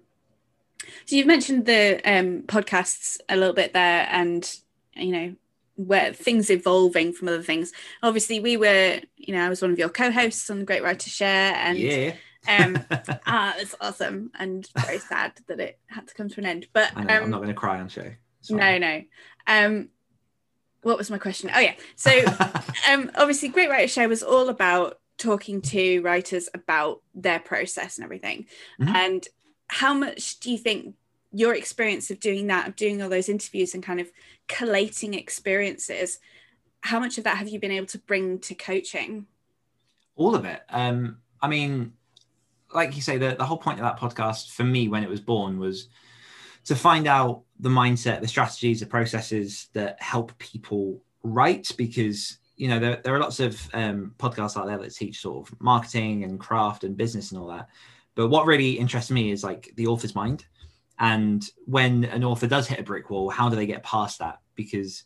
So 1.06 1.16
you've 1.16 1.26
mentioned 1.26 1.66
the 1.66 2.00
um, 2.04 2.42
podcasts 2.42 3.18
a 3.28 3.36
little 3.36 3.54
bit 3.54 3.72
there, 3.72 4.08
and 4.10 4.50
you 4.94 5.12
know 5.12 5.34
where 5.76 6.12
things 6.12 6.50
evolving 6.50 7.12
from 7.12 7.28
other 7.28 7.42
things. 7.42 7.72
Obviously, 8.02 8.40
we 8.40 8.56
were, 8.56 9.00
you 9.16 9.34
know, 9.34 9.44
I 9.44 9.48
was 9.48 9.62
one 9.62 9.70
of 9.70 9.78
your 9.78 9.88
co-hosts 9.88 10.50
on 10.50 10.58
the 10.58 10.64
Great 10.64 10.82
Writer 10.82 11.10
Share, 11.10 11.54
and 11.54 11.78
yeah. 11.78 12.14
um, 12.48 12.84
ah, 13.26 13.54
it's 13.58 13.74
awesome 13.80 14.30
and 14.38 14.68
very 14.78 14.98
sad 14.98 15.32
that 15.46 15.60
it 15.60 15.78
had 15.86 16.08
to 16.08 16.14
come 16.14 16.28
to 16.28 16.40
an 16.40 16.46
end. 16.46 16.66
But 16.72 16.92
I 16.96 17.04
know, 17.04 17.14
I'm 17.14 17.24
um, 17.24 17.30
not 17.30 17.38
going 17.38 17.48
to 17.48 17.54
cry 17.54 17.80
on 17.80 17.88
show. 17.88 18.10
No, 18.50 18.78
no. 18.78 19.02
Um, 19.46 19.90
what 20.82 20.98
was 20.98 21.10
my 21.10 21.18
question? 21.18 21.50
Oh 21.54 21.60
yeah, 21.60 21.74
so 21.96 22.10
um, 22.90 23.10
obviously, 23.14 23.48
Great 23.48 23.70
Writer 23.70 23.88
Share 23.88 24.08
was 24.08 24.22
all 24.22 24.48
about 24.48 24.98
talking 25.18 25.60
to 25.60 26.00
writers 26.00 26.48
about 26.54 27.02
their 27.14 27.40
process 27.40 27.98
and 27.98 28.04
everything. 28.04 28.46
Mhm. 28.80 28.94
And 28.94 29.28
how 29.68 29.92
much 29.92 30.40
do 30.40 30.50
you 30.50 30.58
think 30.58 30.94
your 31.32 31.54
experience 31.54 32.10
of 32.10 32.18
doing 32.18 32.46
that, 32.48 32.66
of 32.66 32.76
doing 32.76 33.02
all 33.02 33.08
those 33.08 33.28
interviews 33.28 33.74
and 33.74 33.82
kind 33.82 34.00
of 34.00 34.10
collating 34.48 35.14
experiences, 35.14 36.18
how 36.80 36.98
much 36.98 37.18
of 37.18 37.24
that 37.24 37.36
have 37.36 37.48
you 37.48 37.60
been 37.60 37.70
able 37.70 37.86
to 37.86 37.98
bring 37.98 38.38
to 38.40 38.54
coaching? 38.54 39.26
all 40.20 40.34
of 40.34 40.44
it. 40.44 40.60
Um, 40.68 41.16
I 41.40 41.48
mean, 41.48 41.94
like 42.74 42.94
you 42.94 43.00
say, 43.00 43.16
the, 43.16 43.36
the 43.36 43.44
whole 43.46 43.56
point 43.56 43.80
of 43.80 43.84
that 43.84 43.98
podcast 43.98 44.50
for 44.50 44.64
me 44.64 44.86
when 44.86 45.02
it 45.02 45.08
was 45.08 45.20
born 45.20 45.58
was 45.58 45.88
to 46.64 46.76
find 46.76 47.06
out 47.06 47.42
the 47.58 47.68
mindset, 47.68 48.20
the 48.20 48.28
strategies, 48.28 48.80
the 48.80 48.86
processes 48.86 49.68
that 49.72 50.00
help 50.02 50.36
people 50.38 51.02
write 51.22 51.70
because 51.76 52.38
you 52.56 52.68
know 52.68 52.78
there, 52.78 53.00
there 53.02 53.14
are 53.14 53.20
lots 53.20 53.40
of 53.40 53.60
um, 53.74 54.14
podcasts 54.18 54.56
out 54.58 54.66
there 54.66 54.78
that 54.78 54.94
teach 54.94 55.20
sort 55.20 55.48
of 55.48 55.60
marketing 55.60 56.24
and 56.24 56.38
craft 56.38 56.84
and 56.84 56.96
business 56.96 57.32
and 57.32 57.40
all 57.40 57.48
that. 57.48 57.68
But 58.14 58.28
what 58.28 58.46
really 58.46 58.72
interests 58.72 59.10
me 59.10 59.30
is 59.30 59.42
like 59.42 59.72
the 59.76 59.86
author's 59.86 60.14
mind. 60.14 60.44
And 60.98 61.42
when 61.64 62.04
an 62.04 62.24
author 62.24 62.46
does 62.46 62.66
hit 62.66 62.78
a 62.78 62.82
brick 62.82 63.08
wall 63.08 63.30
how 63.30 63.48
do 63.48 63.56
they 63.56 63.66
get 63.66 63.82
past 63.82 64.18
that? 64.18 64.40
Because 64.54 65.04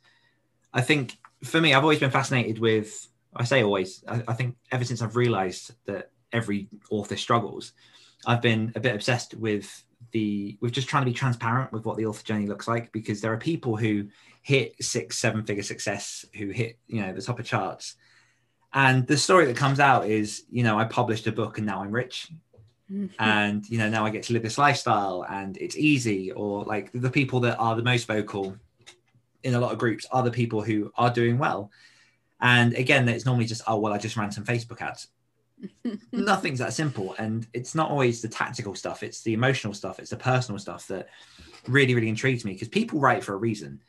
i 0.75 0.81
think 0.81 1.17
for 1.43 1.61
me 1.61 1.73
i've 1.73 1.85
always 1.85 2.01
been 2.01 2.11
fascinated 2.11 2.59
with 2.59 3.09
i 3.35 3.45
say 3.45 3.63
always 3.63 4.05
i, 4.09 4.23
I 4.29 4.35
think 4.35 4.57
ever 4.73 4.85
since 4.85 5.01
i've 5.01 5.17
realized 5.17 5.73
that 5.87 6.11
every 6.33 6.69
author 6.91 7.17
struggles 7.17 7.73
i've 8.27 8.43
been 8.43 8.73
a 8.75 8.81
bit 8.81 8.95
obsessed 8.95 9.35
with 9.35 9.85
the 10.15 10.57
with 10.61 10.73
just 10.73 10.89
trying 10.89 11.03
to 11.03 11.11
be 11.11 11.13
transparent 11.13 11.73
with 11.73 11.85
what 11.85 11.99
the 11.99 12.07
author 12.07 12.25
journey 12.25 12.47
looks 12.47 12.67
like 12.67 12.91
because 12.93 13.21
there 13.21 13.33
are 13.33 13.37
people 13.37 13.77
who 13.77 14.07
hit 14.41 14.83
six 14.83 15.19
seven 15.19 15.45
figure 15.45 15.63
success 15.63 16.25
who 16.37 16.49
hit 16.49 16.79
you 16.87 17.03
know 17.03 17.13
the 17.13 17.21
top 17.21 17.39
of 17.39 17.45
charts. 17.45 17.97
And 18.73 19.07
the 19.07 19.17
story 19.17 19.47
that 19.47 19.57
comes 19.57 19.81
out 19.81 20.07
is 20.09 20.45
you 20.49 20.63
know 20.63 20.79
i 20.79 20.85
published 20.85 21.27
a 21.27 21.33
book 21.33 21.59
and 21.59 21.67
now 21.67 21.83
i'm 21.83 21.91
rich. 21.91 22.31
And 23.19 23.69
you 23.69 23.79
know 23.79 23.89
now 23.91 24.07
i 24.07 24.11
get 24.11 24.23
to 24.25 24.35
live 24.35 24.43
this 24.43 24.57
lifestyle 24.57 25.27
and 25.29 25.57
it's 25.57 25.77
easy. 25.77 26.31
Or 26.31 26.65
like 26.65 26.91
the 26.93 27.11
people 27.11 27.41
that 27.41 27.59
are 27.59 27.75
the 27.75 27.83
most 27.83 28.07
vocal 28.07 28.57
in 29.43 29.55
a 29.55 29.61
lot 29.61 29.73
of 29.73 29.79
groups 29.79 30.07
are 30.13 30.23
the 30.23 30.31
people 30.31 30.63
who 30.63 30.93
are 30.97 31.11
doing 31.11 31.39
well. 31.39 31.71
And 32.41 32.73
again 32.75 33.09
it's 33.09 33.27
normally 33.27 33.47
just 33.47 33.63
oh 33.67 33.79
well 33.79 33.93
i 33.93 33.99
just 33.99 34.17
ran 34.17 34.31
some 34.31 34.45
facebook 34.45 34.81
ads 34.81 35.09
nothing's 36.13 36.59
that 36.59 36.73
simple 36.73 37.15
and 37.19 37.47
it's 37.53 37.75
not 37.75 37.91
always 37.91 38.21
the 38.23 38.29
tactical 38.29 38.75
stuff 38.75 39.03
it's 39.03 39.23
the 39.23 39.33
emotional 39.33 39.73
stuff 39.73 39.99
it's 39.99 40.11
the 40.11 40.17
personal 40.17 40.59
stuff 40.59 40.87
that 40.87 41.09
really 41.67 41.95
really 41.95 42.09
intrigues 42.09 42.45
me 42.45 42.53
because 42.53 42.69
people 42.69 43.01
write 43.01 43.25
for 43.25 43.35
a 43.35 43.39
reason. 43.39 43.81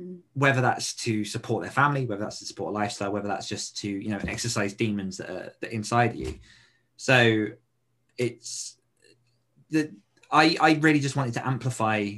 Mm. 0.00 0.20
whether 0.32 0.62
that's 0.62 0.94
to 0.94 1.24
support 1.24 1.62
their 1.62 1.70
family 1.70 2.06
whether 2.06 2.22
that's 2.22 2.38
to 2.38 2.46
support 2.46 2.70
a 2.70 2.74
lifestyle 2.74 3.12
whether 3.12 3.28
that's 3.28 3.48
just 3.48 3.76
to 3.78 3.88
you 3.88 4.08
know 4.08 4.20
exercise 4.26 4.72
demons 4.72 5.18
that 5.18 5.28
are, 5.28 5.52
that 5.60 5.70
are 5.70 5.72
inside 5.72 6.14
you. 6.14 6.38
So 6.96 7.48
it's 8.16 8.78
the 9.70 9.90
i 10.30 10.56
i 10.60 10.72
really 10.74 11.00
just 11.00 11.16
wanted 11.16 11.34
to 11.34 11.46
amplify 11.46 12.12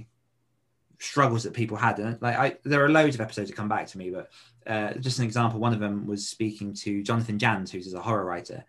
struggles 0.98 1.42
that 1.42 1.52
people 1.52 1.76
had 1.76 1.98
and 1.98 2.20
like 2.20 2.36
i 2.36 2.56
there 2.64 2.84
are 2.84 2.88
loads 2.88 3.14
of 3.14 3.20
episodes 3.20 3.48
that 3.48 3.56
come 3.56 3.68
back 3.68 3.86
to 3.86 3.98
me 3.98 4.10
but 4.10 4.30
uh, 4.64 4.94
just 4.94 5.18
an 5.18 5.24
example 5.24 5.58
one 5.58 5.72
of 5.72 5.80
them 5.80 6.06
was 6.06 6.28
speaking 6.28 6.72
to 6.72 7.02
Jonathan 7.02 7.36
Janz 7.36 7.70
who's 7.70 7.92
a 7.92 8.00
horror 8.00 8.24
writer 8.24 8.64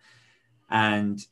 and 0.73 1.25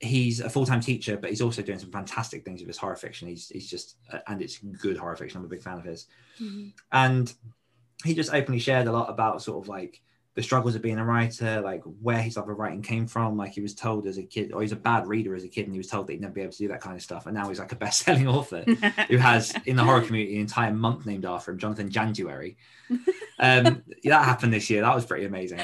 he's 0.00 0.40
a 0.40 0.48
full-time 0.50 0.80
teacher 0.80 1.16
but 1.16 1.30
he's 1.30 1.40
also 1.40 1.62
doing 1.62 1.78
some 1.78 1.90
fantastic 1.90 2.44
things 2.44 2.60
with 2.60 2.68
his 2.68 2.76
horror 2.78 2.96
fiction. 2.96 3.28
He's, 3.28 3.48
he's 3.48 3.68
just 3.68 3.96
uh, 4.12 4.18
and 4.26 4.40
it's 4.40 4.58
good 4.58 4.96
horror 4.96 5.16
fiction. 5.16 5.38
I'm 5.38 5.44
a 5.44 5.48
big 5.48 5.62
fan 5.62 5.78
of 5.78 5.84
his. 5.84 6.06
Mhm. 6.40 6.72
and 6.92 7.32
he 8.04 8.14
just 8.14 8.32
openly 8.32 8.60
shared 8.60 8.86
a 8.86 8.92
lot 8.92 9.08
about 9.08 9.42
sort 9.42 9.62
of 9.64 9.68
like 9.68 10.02
the 10.34 10.42
struggles 10.42 10.74
of 10.74 10.82
being 10.82 10.98
a 10.98 11.04
writer 11.04 11.62
like 11.62 11.82
where 12.02 12.20
his 12.20 12.36
love 12.36 12.46
of 12.50 12.58
writing 12.58 12.82
came 12.82 13.06
from. 13.06 13.38
Like 13.38 13.52
he 13.54 13.62
was 13.62 13.74
told 13.74 14.06
as 14.06 14.18
a 14.18 14.22
kid 14.22 14.52
or 14.52 14.60
he's 14.60 14.72
a 14.72 14.76
bad 14.76 15.06
reader 15.06 15.34
as 15.34 15.44
a 15.44 15.48
kid 15.48 15.64
and 15.64 15.72
he 15.72 15.78
was 15.78 15.86
told 15.88 16.06
that 16.06 16.12
he'd 16.12 16.20
never 16.20 16.34
be 16.34 16.42
able 16.42 16.52
to 16.52 16.58
do 16.58 16.68
that 16.68 16.82
kind 16.82 16.94
of 16.94 17.02
stuff. 17.02 17.24
And 17.24 17.34
now 17.34 17.48
he's 17.48 17.58
like 17.58 17.72
a 17.72 17.76
best-selling 17.86 18.28
author 18.28 18.62
who 19.08 19.16
has 19.16 19.54
in 19.64 19.76
the 19.76 19.82
horror 19.84 20.02
community 20.02 20.34
an 20.34 20.42
entire 20.42 20.74
month 20.74 21.06
named 21.06 21.24
after 21.24 21.50
him 21.50 21.58
jonathan 21.58 21.88
Janzuary. 21.88 22.56
Um 23.38 23.82
that 24.04 24.24
happened 24.24 24.52
this 24.52 24.68
year. 24.68 24.82
That 24.82 24.94
was 24.94 25.06
pretty 25.06 25.24
amazing. 25.24 25.60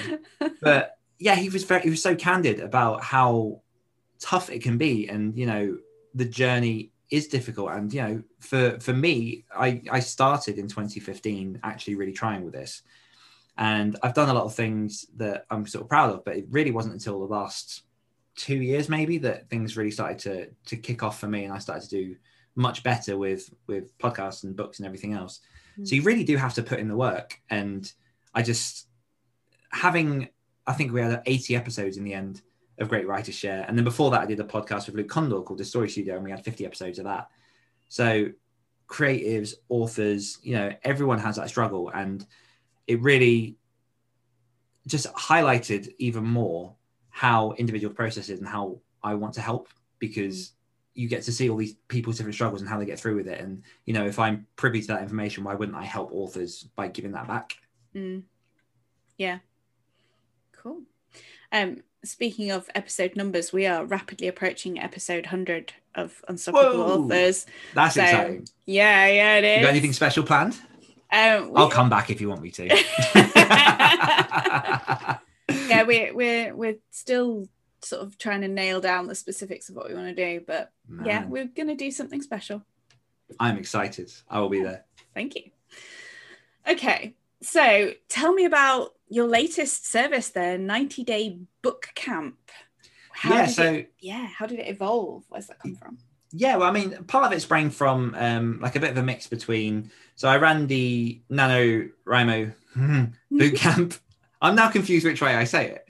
But 0.63 0.97
yeah 1.23 1.37
he 1.37 1.49
was 1.49 1.63
very 1.63 1.81
he 1.83 1.91
was 1.91 2.03
so 2.03 2.17
candid 2.17 2.59
about 2.59 3.03
how 3.03 3.61
tough 4.19 4.51
it 4.51 4.63
can 4.63 4.77
be 4.77 5.09
and 5.09 5.39
you 5.39 5.47
know 5.47 5.79
the 6.15 6.25
journey 6.25 6.91
is 7.11 7.29
difficult. 7.29 7.71
And 7.71 7.93
you 7.93 8.03
know 8.03 8.23
for 8.41 8.81
for 8.81 8.93
me 8.93 9.45
i 9.55 9.83
i 9.91 10.01
started 10.01 10.59
in 10.59 10.67
2015 10.67 11.61
actually 11.63 11.95
really 11.95 12.13
trying 12.13 12.43
with 12.45 12.55
this. 12.55 12.83
And 13.57 13.97
i've 14.03 14.15
done 14.15 14.31
a 14.31 14.35
lot 14.35 14.45
of 14.45 14.55
things 14.55 15.07
that 15.17 15.47
i'm 15.51 15.67
sort 15.67 15.83
of 15.85 15.89
proud 15.89 16.11
of 16.13 16.25
but 16.25 16.37
it 16.37 16.47
really 16.51 16.73
wasn't 16.73 16.95
until 16.95 17.21
the 17.21 17.33
last 17.33 17.85
two 18.35 18.57
years 18.57 18.89
maybe 18.89 19.19
that 19.19 19.49
things 19.51 19.77
really 19.77 19.91
started 19.91 20.19
to 20.19 20.35
to 20.71 20.77
kick 20.77 21.03
off 21.03 21.21
for 21.21 21.29
me 21.29 21.45
and 21.45 21.53
i 21.53 21.59
started 21.59 21.89
to 21.89 21.97
do 21.97 22.17
much 22.57 22.83
better 22.83 23.17
with 23.17 23.53
with 23.67 23.97
podcasts 23.99 24.43
and 24.45 24.57
books 24.57 24.79
and 24.79 24.87
everything 24.87 25.13
else. 25.13 25.41
So 25.85 25.93
mm. 25.93 25.97
you 25.97 26.03
really 26.03 26.25
do 26.25 26.37
have 26.37 26.55
to 26.55 26.63
put 26.63 26.81
in 26.81 26.89
the 26.89 26.97
work. 26.97 27.41
And 27.49 27.91
i 28.35 28.43
just 28.43 28.89
having 29.71 30.29
i 30.67 30.73
think 30.73 30.93
we 30.93 31.01
had 31.01 31.23
80 31.27 31.57
episodes 31.57 31.97
in 31.97 32.05
the 32.05 32.15
end 32.15 32.43
of 32.79 32.89
great 32.89 33.07
writers 33.07 33.35
share. 33.35 33.65
And 33.69 33.77
then 33.77 33.85
before 33.85 34.11
that 34.11 34.21
i 34.21 34.27
did 34.27 34.41
a 34.41 34.45
podcast 34.45 34.87
with 34.87 34.95
Luke 34.95 35.09
Kondor 35.09 35.45
called 35.45 35.59
the 35.59 35.65
story 35.65 35.89
studio 35.89 36.17
and 36.17 36.25
we 36.25 36.31
had 36.31 36.45
50 36.45 36.65
episodes 36.67 36.99
of 36.99 37.05
that. 37.05 37.29
So 37.89 38.29
creatives 38.89 39.55
authors 39.69 40.39
you 40.43 40.55
know 40.55 40.73
everyone 40.83 41.19
has 41.19 41.37
that 41.37 41.49
struggle. 41.49 41.91
And 41.95 42.27
it 42.87 43.01
really 43.01 43.57
just 44.87 45.07
highlighted 45.15 45.93
even 45.99 46.25
more 46.25 46.75
how 47.11 47.53
individual 47.53 47.95
processes 47.95 48.39
and 48.39 48.49
how 48.49 48.81
i 49.03 49.15
want 49.15 49.35
to 49.35 49.41
help 49.41 49.69
because 49.99 50.53
you 50.95 51.09
get 51.09 51.23
to 51.23 51.33
see 51.33 51.49
all 51.49 51.57
these 51.57 51.75
people's 51.89 52.17
different 52.17 52.35
struggles 52.35 52.61
and 52.61 52.69
how 52.69 52.79
they 52.79 52.85
get 52.85 53.01
through 53.01 53.17
with 53.17 53.27
it. 53.29 53.41
And 53.41 53.63
you 53.87 53.95
know 53.95 54.07
if 54.07 54.19
i'm 54.19 54.47
privy 54.57 54.81
to 54.81 54.87
that 54.89 55.03
information 55.03 55.45
why 55.45 55.55
wouldn't 55.55 55.79
i 55.79 55.85
help 55.85 56.11
authors 56.13 56.65
by 56.75 56.89
giving 56.89 57.13
that 57.13 57.29
back? 57.29 57.57
Mm. 57.95 58.23
Yeah. 59.19 59.39
Cool. 60.63 60.83
Um, 61.51 61.83
speaking 62.05 62.51
of 62.53 62.69
episode 62.75 63.17
numbers, 63.17 63.53
we 63.53 63.67
are 63.67 63.85
rapidly 63.85 64.29
approaching 64.29 64.79
episode 64.79 65.27
100 65.27 65.73
of 65.95 66.23
Unstoppable 66.29 66.79
Whoa. 66.79 67.05
Authors. 67.05 67.47
that's 67.75 67.95
So, 67.97 68.03
exciting 68.03 68.47
Yeah, 68.67 69.07
yeah, 69.09 69.37
it 69.39 69.45
is. 69.45 69.57
you 69.59 69.63
got 69.65 69.71
anything 69.71 69.93
special 69.93 70.23
planned 70.25 70.55
Um, 71.13 71.51
we- 71.51 71.57
i'll 71.57 71.69
come 71.69 71.91
back 71.91 72.09
if 72.11 72.21
you 72.21 72.29
want 72.31 72.41
me 72.43 72.51
to 72.53 72.65
yeah, 75.69 75.83
we're 75.85 76.15
we're 76.15 76.55
we're 76.55 76.77
still 76.91 77.47
sort 77.83 78.03
of 78.03 78.17
trying 78.17 78.41
to 78.43 78.49
nail 78.49 78.81
down 78.81 79.07
the 79.09 79.15
specifics 79.15 79.69
of 79.69 79.75
what 79.77 79.89
we 79.89 79.95
want 79.95 80.07
to 80.07 80.15
do, 80.15 80.43
but 80.47 80.73
yeah, 81.05 81.27
we're 81.27 81.45
gonna 81.47 81.75
do 81.75 81.91
something 81.91 82.23
special. 82.23 82.63
i'm 83.41 83.57
excited 83.59 84.13
i 84.31 84.39
will 84.41 84.49
be 84.49 84.63
there 84.63 84.85
Thank 85.15 85.35
you. 85.35 85.43
Okay, 86.67 87.15
so 87.43 87.93
tell 88.09 88.33
me 88.33 88.45
about 88.47 88.95
your 89.13 89.27
latest 89.27 89.87
service, 89.87 90.31
the 90.31 90.57
90 90.59 91.05
day 91.05 91.39
book 91.61 91.89
camp. 91.95 92.51
How 93.13 93.35
yeah 93.35 93.47
so 93.47 93.73
it, 93.75 93.93
yeah, 94.01 94.27
how 94.27 94.47
did 94.47 94.59
it 94.59 94.69
evolve? 94.69 95.25
Where's 95.29 95.47
that 95.49 95.59
come 95.59 95.77
from? 95.77 95.99
Yeah, 96.33 96.57
well, 96.57 96.69
I 96.69 96.73
mean, 96.73 97.05
part 97.05 97.27
of 97.27 97.33
it 97.37 97.43
sprang 97.43 97.69
from 97.69 98.15
um, 98.19 98.59
like 98.61 98.75
a 98.75 98.81
bit 98.81 98.91
of 98.91 98.97
a 98.97 99.03
mix 99.03 99.27
between. 99.27 99.91
So 100.15 100.29
I 100.29 100.39
ran 100.39 100.67
the 100.67 101.21
Nano 101.29 101.89
NaNoWriMo 102.07 102.55
boot 103.31 103.55
camp. 103.57 103.95
I'm 104.41 104.57
now 104.57 104.71
confused 104.71 105.05
which 105.05 105.21
way 105.21 105.37
I 105.37 105.45
say 105.45 105.73
it. 105.73 105.87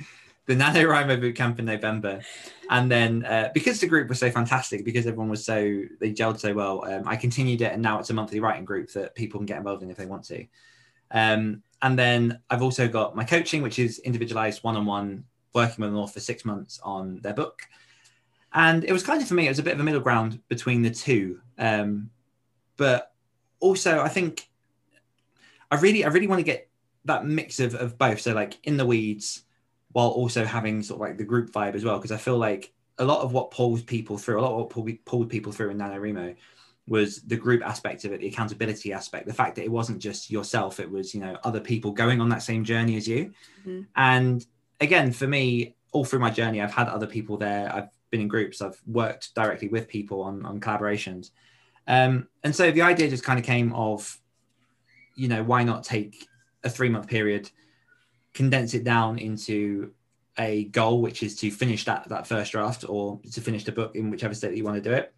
The 0.47 0.57
Nano 0.57 0.81
NaNoWriMo 0.81 1.21
boot 1.21 1.37
camp 1.37 1.61
in 1.61 1.65
November, 1.65 2.23
and 2.69 2.91
then 2.91 3.25
uh, 3.25 3.51
because 3.55 3.79
the 3.81 3.87
group 3.87 4.09
was 4.09 4.19
so 4.19 4.33
fantastic, 4.33 4.85
because 4.85 5.07
everyone 5.07 5.31
was 5.31 5.45
so 5.45 5.83
they 6.01 6.13
gelled 6.13 6.41
so 6.41 6.53
well, 6.55 6.85
um, 6.93 7.07
I 7.07 7.15
continued 7.15 7.63
it, 7.63 7.73
and 7.73 7.81
now 7.81 8.01
it's 8.01 8.11
a 8.11 8.15
monthly 8.15 8.41
writing 8.41 8.65
group 8.65 8.91
that 8.95 9.15
people 9.15 9.39
can 9.39 9.47
get 9.47 9.59
involved 9.59 9.85
in 9.85 9.91
if 9.91 9.97
they 9.97 10.07
want 10.07 10.25
to. 10.25 10.45
Um, 11.13 11.63
and 11.83 11.99
then 11.99 12.41
I've 12.49 12.63
also 12.63 12.89
got 12.89 13.17
my 13.17 13.25
coaching, 13.25 13.61
which 13.61 13.79
is 13.79 13.99
individualized 13.99 14.63
one-on-one, 14.63 15.25
working 15.53 15.83
with 15.83 15.91
an 15.91 15.97
author 15.97 16.15
for 16.15 16.21
six 16.21 16.45
months 16.45 16.81
on 16.83 17.21
their 17.23 17.35
book. 17.35 17.63
And 18.55 18.85
it 18.85 18.93
was 18.93 19.03
kind 19.03 19.21
of 19.21 19.29
for 19.29 19.35
me 19.35 19.47
it 19.47 19.51
was 19.51 19.59
a 19.59 19.63
bit 19.63 19.75
of 19.75 19.81
a 19.81 19.85
middle 19.85 20.01
ground 20.01 20.41
between 20.49 20.83
the 20.83 20.91
two. 20.91 21.41
Um, 21.59 22.11
but 22.77 23.13
also 23.61 24.01
i 24.01 24.09
think 24.09 24.49
i 25.71 25.77
really 25.77 26.05
i 26.05 26.09
really 26.09 26.27
want 26.27 26.41
to 26.41 26.45
get 26.45 26.69
that 27.05 27.25
mix 27.25 27.61
of, 27.61 27.75
of 27.75 27.99
both. 27.99 28.21
So 28.21 28.33
like 28.33 28.59
in 28.65 28.77
the 28.77 28.87
weeds 28.87 29.43
while 29.93 30.09
also 30.09 30.45
having 30.45 30.83
sort 30.83 30.97
of 30.97 31.01
like 31.01 31.19
the 31.19 31.25
group 31.25 31.51
vibe 31.51 31.75
as 31.75 31.85
well. 31.85 31.97
Because 31.97 32.13
i 32.13 32.17
feel 32.17 32.39
like 32.39 32.73
a 32.99 33.05
lot 33.05 33.23
of 33.23 33.33
what 33.33 33.51
pulls 33.51 33.83
people 33.83 34.19
through 34.19 34.41
a 34.41 34.43
lot 34.43 34.53
of 34.53 34.59
what 34.59 34.71
pull, 34.71 34.89
pulled 35.05 35.31
people 35.31 35.53
through 35.53 35.71
in 35.71 35.79
NaNoWriMo 35.79 36.37
was 36.89 37.23
the 37.23 37.37
group 37.37 37.65
aspect 37.65 38.05
of 38.05 38.13
it, 38.13 38.21
the 38.21 38.29
accountability 38.29 38.93
aspect, 38.93 39.27
the 39.27 39.33
fact 39.33 39.57
that 39.57 39.65
it 39.65 39.71
wasn't 39.71 39.99
just 39.99 40.31
yourself, 40.31 40.81
it 40.81 40.91
was, 40.91 41.15
you 41.15 41.21
know, 41.21 41.37
other 41.45 41.61
people 41.61 41.93
going 41.93 42.21
on 42.21 42.29
that 42.29 42.43
same 42.43 42.65
journey 42.65 42.97
as 42.97 43.07
you. 43.07 43.33
Mm-hmm. 43.61 43.83
And 43.97 44.45
again, 44.81 45.13
for 45.13 45.27
me, 45.27 45.77
all 45.93 46.05
through 46.05 46.19
my 46.19 46.31
journey, 46.31 46.61
I've 46.61 46.73
had 46.73 46.89
other 46.89 47.07
people 47.07 47.37
there. 47.37 47.73
I've 47.73 47.89
been 48.11 48.21
in 48.21 48.29
groups, 48.29 48.61
I've 48.61 48.81
worked 48.87 49.35
directly 49.35 49.69
with 49.69 49.89
people 49.89 50.23
on, 50.23 50.45
on 50.45 50.61
collaborations. 50.61 51.31
Um, 51.87 52.29
and 52.45 52.55
so 52.55 52.71
the 52.71 52.83
idea 52.83 53.09
just 53.09 53.25
kind 53.25 53.39
of 53.39 53.45
came 53.45 53.73
of, 53.73 54.19
you 55.15 55.29
know, 55.29 55.43
why 55.43 55.63
not 55.63 55.85
take 55.85 56.27
a 56.65 56.71
three 56.71 56.89
month 56.89 57.07
period, 57.07 57.51
condense 58.35 58.75
it 58.75 58.85
down 58.85 59.19
into 59.19 59.93
a 60.39 60.65
goal, 60.65 61.01
which 61.03 61.23
is 61.23 61.37
to 61.37 61.51
finish 61.51 61.85
that 61.85 62.09
that 62.09 62.27
first 62.27 62.53
draft 62.53 62.85
or 62.89 63.21
to 63.33 63.41
finish 63.41 63.65
the 63.65 63.73
book 63.73 63.95
in 63.95 64.11
whichever 64.11 64.35
state 64.35 64.51
that 64.51 64.57
you 64.57 64.65
want 64.65 64.83
to 64.83 64.89
do 64.89 64.95
it, 64.95 65.13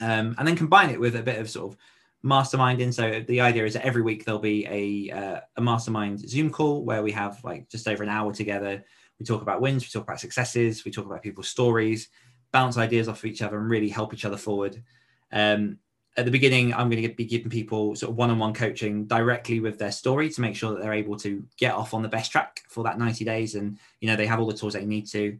um, 0.00 0.34
and 0.38 0.46
then 0.46 0.56
combine 0.56 0.90
it 0.90 1.00
with 1.00 1.16
a 1.16 1.22
bit 1.22 1.38
of 1.38 1.48
sort 1.50 1.72
of 1.72 1.78
masterminding. 2.24 2.92
So 2.92 3.24
the 3.26 3.40
idea 3.40 3.64
is 3.64 3.74
that 3.74 3.84
every 3.84 4.02
week 4.02 4.24
there'll 4.24 4.40
be 4.40 4.66
a 4.66 5.16
uh, 5.16 5.40
a 5.56 5.60
mastermind 5.60 6.20
Zoom 6.20 6.50
call 6.50 6.84
where 6.84 7.02
we 7.02 7.12
have 7.12 7.42
like 7.44 7.68
just 7.68 7.88
over 7.88 8.02
an 8.02 8.08
hour 8.08 8.32
together. 8.32 8.84
We 9.18 9.26
talk 9.26 9.42
about 9.42 9.60
wins, 9.60 9.84
we 9.84 9.88
talk 9.88 10.04
about 10.04 10.20
successes, 10.20 10.84
we 10.84 10.90
talk 10.90 11.06
about 11.06 11.22
people's 11.22 11.48
stories, 11.48 12.08
bounce 12.52 12.78
ideas 12.78 13.08
off 13.08 13.18
of 13.18 13.26
each 13.26 13.42
other, 13.42 13.58
and 13.58 13.70
really 13.70 13.88
help 13.88 14.14
each 14.14 14.24
other 14.24 14.38
forward. 14.38 14.82
Um, 15.30 15.78
at 16.16 16.24
the 16.24 16.30
beginning, 16.30 16.74
I'm 16.74 16.90
going 16.90 17.02
to 17.02 17.14
be 17.14 17.24
giving 17.24 17.50
people 17.50 17.94
sort 17.94 18.10
of 18.10 18.16
one-on-one 18.16 18.52
coaching 18.54 19.06
directly 19.06 19.60
with 19.60 19.78
their 19.78 19.92
story 19.92 20.28
to 20.30 20.40
make 20.40 20.56
sure 20.56 20.72
that 20.72 20.82
they're 20.82 20.92
able 20.92 21.16
to 21.18 21.44
get 21.56 21.74
off 21.74 21.94
on 21.94 22.02
the 22.02 22.08
best 22.08 22.32
track 22.32 22.62
for 22.68 22.82
that 22.84 22.98
90 22.98 23.24
days, 23.24 23.54
and 23.54 23.78
you 24.00 24.08
know 24.08 24.16
they 24.16 24.26
have 24.26 24.40
all 24.40 24.46
the 24.46 24.56
tools 24.56 24.72
they 24.72 24.84
need 24.84 25.06
to. 25.08 25.38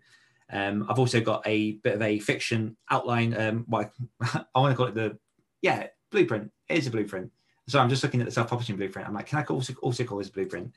Um, 0.53 0.86
I've 0.88 0.98
also 0.98 1.20
got 1.20 1.42
a 1.46 1.72
bit 1.72 1.94
of 1.94 2.03
a 2.03 2.18
fiction 2.18 2.76
outline. 2.90 3.34
Um, 3.38 3.64
what 3.68 3.92
I, 4.20 4.44
I 4.55 4.61
want 4.61 4.72
to 4.72 4.76
call 4.76 4.86
it 4.86 4.94
the 4.94 5.18
yeah 5.62 5.88
blueprint. 6.11 6.51
It 6.68 6.78
is 6.78 6.86
a 6.86 6.90
blueprint. 6.90 7.30
So 7.68 7.78
I'm 7.78 7.88
just 7.88 8.03
looking 8.03 8.20
at 8.20 8.26
the 8.26 8.32
self-publishing 8.32 8.76
blueprint. 8.76 9.07
I'm 9.07 9.14
like, 9.14 9.26
can 9.26 9.38
I 9.38 9.44
also 9.44 9.74
also 9.80 10.05
call 10.05 10.18
this 10.18 10.30
blueprint? 10.30 10.74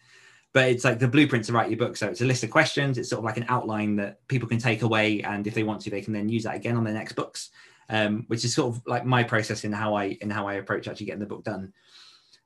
But 0.54 0.70
it's 0.70 0.84
like 0.84 1.00
the 1.00 1.08
blueprint 1.08 1.46
to 1.46 1.54
write 1.54 1.72
your 1.72 1.80
book. 1.80 1.98
So 1.98 2.08
it's 2.08 2.22
a 2.22 2.26
list 2.26 2.44
of 2.44 2.52
questions. 2.52 3.00
It's 3.00 3.10
sort 3.10 3.18
of 3.18 3.26
like 3.26 3.38
an 3.38 3.46
outline 3.50 3.96
that 3.96 4.26
people 4.28 4.48
can 4.48 4.60
take 4.60 4.84
away, 4.84 5.22
and 5.22 5.48
if 5.48 5.56
they 5.56 5.64
want 5.64 5.82
to, 5.82 5.90
they 5.90 6.02
can 6.02 6.14
then 6.14 6.30
use 6.30 6.44
that 6.44 6.56
again 6.56 6.78
on 6.78 6.84
their 6.84 6.94
next 6.94 7.14
books 7.14 7.50
um, 7.90 8.26
which 8.28 8.46
is 8.46 8.54
sort 8.54 8.76
of 8.76 8.82
like 8.86 9.06
my 9.06 9.24
process 9.24 9.64
in 9.64 9.72
how 9.72 9.96
I 9.96 10.18
in 10.22 10.30
how 10.30 10.48
I 10.48 10.56
approach 10.56 10.88
actually 10.88 11.08
getting 11.08 11.20
the 11.20 11.26
book 11.26 11.44
done. 11.44 11.74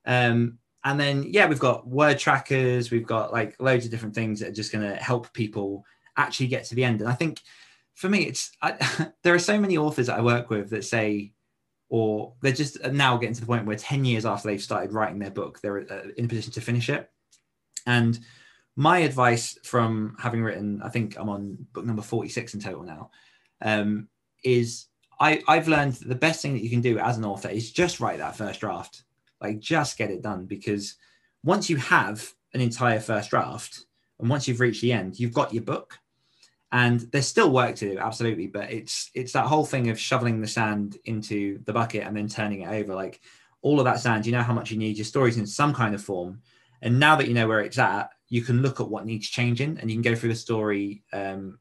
Um, 0.06 0.60
and 0.84 1.00
then 1.00 1.26
yeah, 1.28 1.48
we've 1.48 1.60
got 1.60 1.88
word 1.88 2.20
trackers, 2.20 2.92
we've 2.92 3.06
got 3.06 3.34
like 3.34 3.56
loads 3.60 3.86
of 3.86 3.92
different 3.92 4.16
things 4.16 4.40
that 4.40 4.50
are 4.50 4.54
just 4.54 4.72
going 4.72 4.88
to 4.88 4.96
help 4.96 5.32
people 5.34 5.86
actually 6.18 6.48
get 6.48 6.66
to 6.66 6.76
the 6.76 6.84
end. 6.84 7.02
And 7.02 7.10
I 7.10 7.14
think 7.14 7.42
for 7.94 8.10
me, 8.10 8.24
it's 8.24 8.52
I, 8.62 9.12
there 9.24 9.34
are 9.34 9.40
so 9.40 9.60
many 9.60 9.78
authors 9.78 10.08
that 10.08 10.18
I 10.18 10.22
work 10.22 10.50
with 10.50 10.70
that 10.72 10.86
say, 10.86 11.34
or 11.90 12.34
they're 12.42 12.52
just 12.52 12.84
now 12.92 13.18
getting 13.18 13.36
to 13.36 13.42
the 13.42 13.48
point 13.48 13.66
where 13.66 13.78
10 13.78 14.04
years 14.04 14.26
after 14.26 14.48
they've 14.48 14.62
started 14.62 14.92
writing 14.92 15.20
their 15.20 15.32
book, 15.32 15.62
they're 15.62 15.80
uh, 15.92 16.10
in 16.18 16.26
a 16.26 16.28
position 16.28 16.52
to 16.54 16.62
finish 16.62 16.90
it. 16.90 17.10
And 17.86 18.20
my 18.76 19.00
advice 19.00 19.58
from 19.64 20.16
having 20.20 20.44
written, 20.44 20.82
I 20.84 20.90
think 20.90 21.18
I'm 21.18 21.30
on 21.30 21.58
book 21.74 21.86
number 21.86 22.02
46 22.02 22.54
in 22.54 22.60
total 22.60 22.84
now, 22.84 23.12
um, 23.62 24.10
is 24.44 24.88
I, 25.20 25.42
I've 25.48 25.68
learned 25.68 25.94
the 25.94 26.16
best 26.16 26.42
thing 26.42 26.54
that 26.54 26.64
you 26.64 26.70
can 26.70 26.82
do 26.82 27.00
as 27.00 27.18
an 27.18 27.26
author 27.26 27.50
is 27.50 27.72
just 27.72 28.00
write 28.00 28.20
that 28.20 28.36
first 28.36 28.60
draft. 28.60 29.04
Like 29.42 29.60
just 29.60 29.98
get 29.98 30.12
it 30.12 30.22
done 30.22 30.46
because 30.46 30.96
once 31.44 31.70
you 31.70 31.78
have 31.78 32.34
an 32.54 32.62
entire 32.62 33.00
first 33.00 33.30
draft 33.30 33.86
and 34.20 34.30
once 34.30 34.48
you've 34.48 34.60
reached 34.60 34.82
the 34.82 34.94
end, 34.94 35.20
you've 35.20 35.34
got 35.34 35.54
your 35.54 35.64
book. 35.64 35.98
And 36.72 37.00
there's 37.12 37.28
still 37.28 37.52
work 37.52 37.76
to 37.78 37.94
do, 37.94 37.98
absolutely, 37.98 38.48
but 38.48 38.72
it's 38.72 39.10
it's 39.14 39.32
that 39.34 39.46
whole 39.46 39.66
thing 39.66 39.90
of 39.90 40.00
shoveling 40.00 40.42
the 40.42 40.48
sand 40.48 40.98
into 41.06 41.60
the 41.64 41.74
bucket 41.74 42.06
and 42.06 42.16
then 42.16 42.28
turning 42.28 42.62
it 42.62 42.70
over. 42.70 42.94
Like 42.94 43.22
all 43.62 43.80
of 43.80 43.86
that 43.86 44.02
sand, 44.02 44.26
you 44.26 44.34
know 44.34 44.44
how 44.44 44.54
much 44.54 44.70
you 44.70 44.78
need 44.78 44.98
your 44.98 45.06
stories 45.06 45.38
in 45.38 45.48
some 45.48 45.74
kind 45.74 45.96
of 45.96 46.04
form. 46.04 46.42
And 46.82 47.00
now 47.00 47.16
that 47.16 47.28
you 47.28 47.34
know 47.34 47.48
where 47.48 47.62
it's 47.62 47.80
at, 47.80 48.10
you 48.30 48.42
can 48.42 48.62
look 48.62 48.80
at 48.80 48.90
what 48.90 49.06
needs 49.06 49.28
changing 49.28 49.78
and 49.80 49.90
you 49.90 49.96
can 49.96 50.02
go 50.02 50.16
through 50.16 50.30
the 50.30 50.36
story 50.36 51.04
um, 51.14 51.60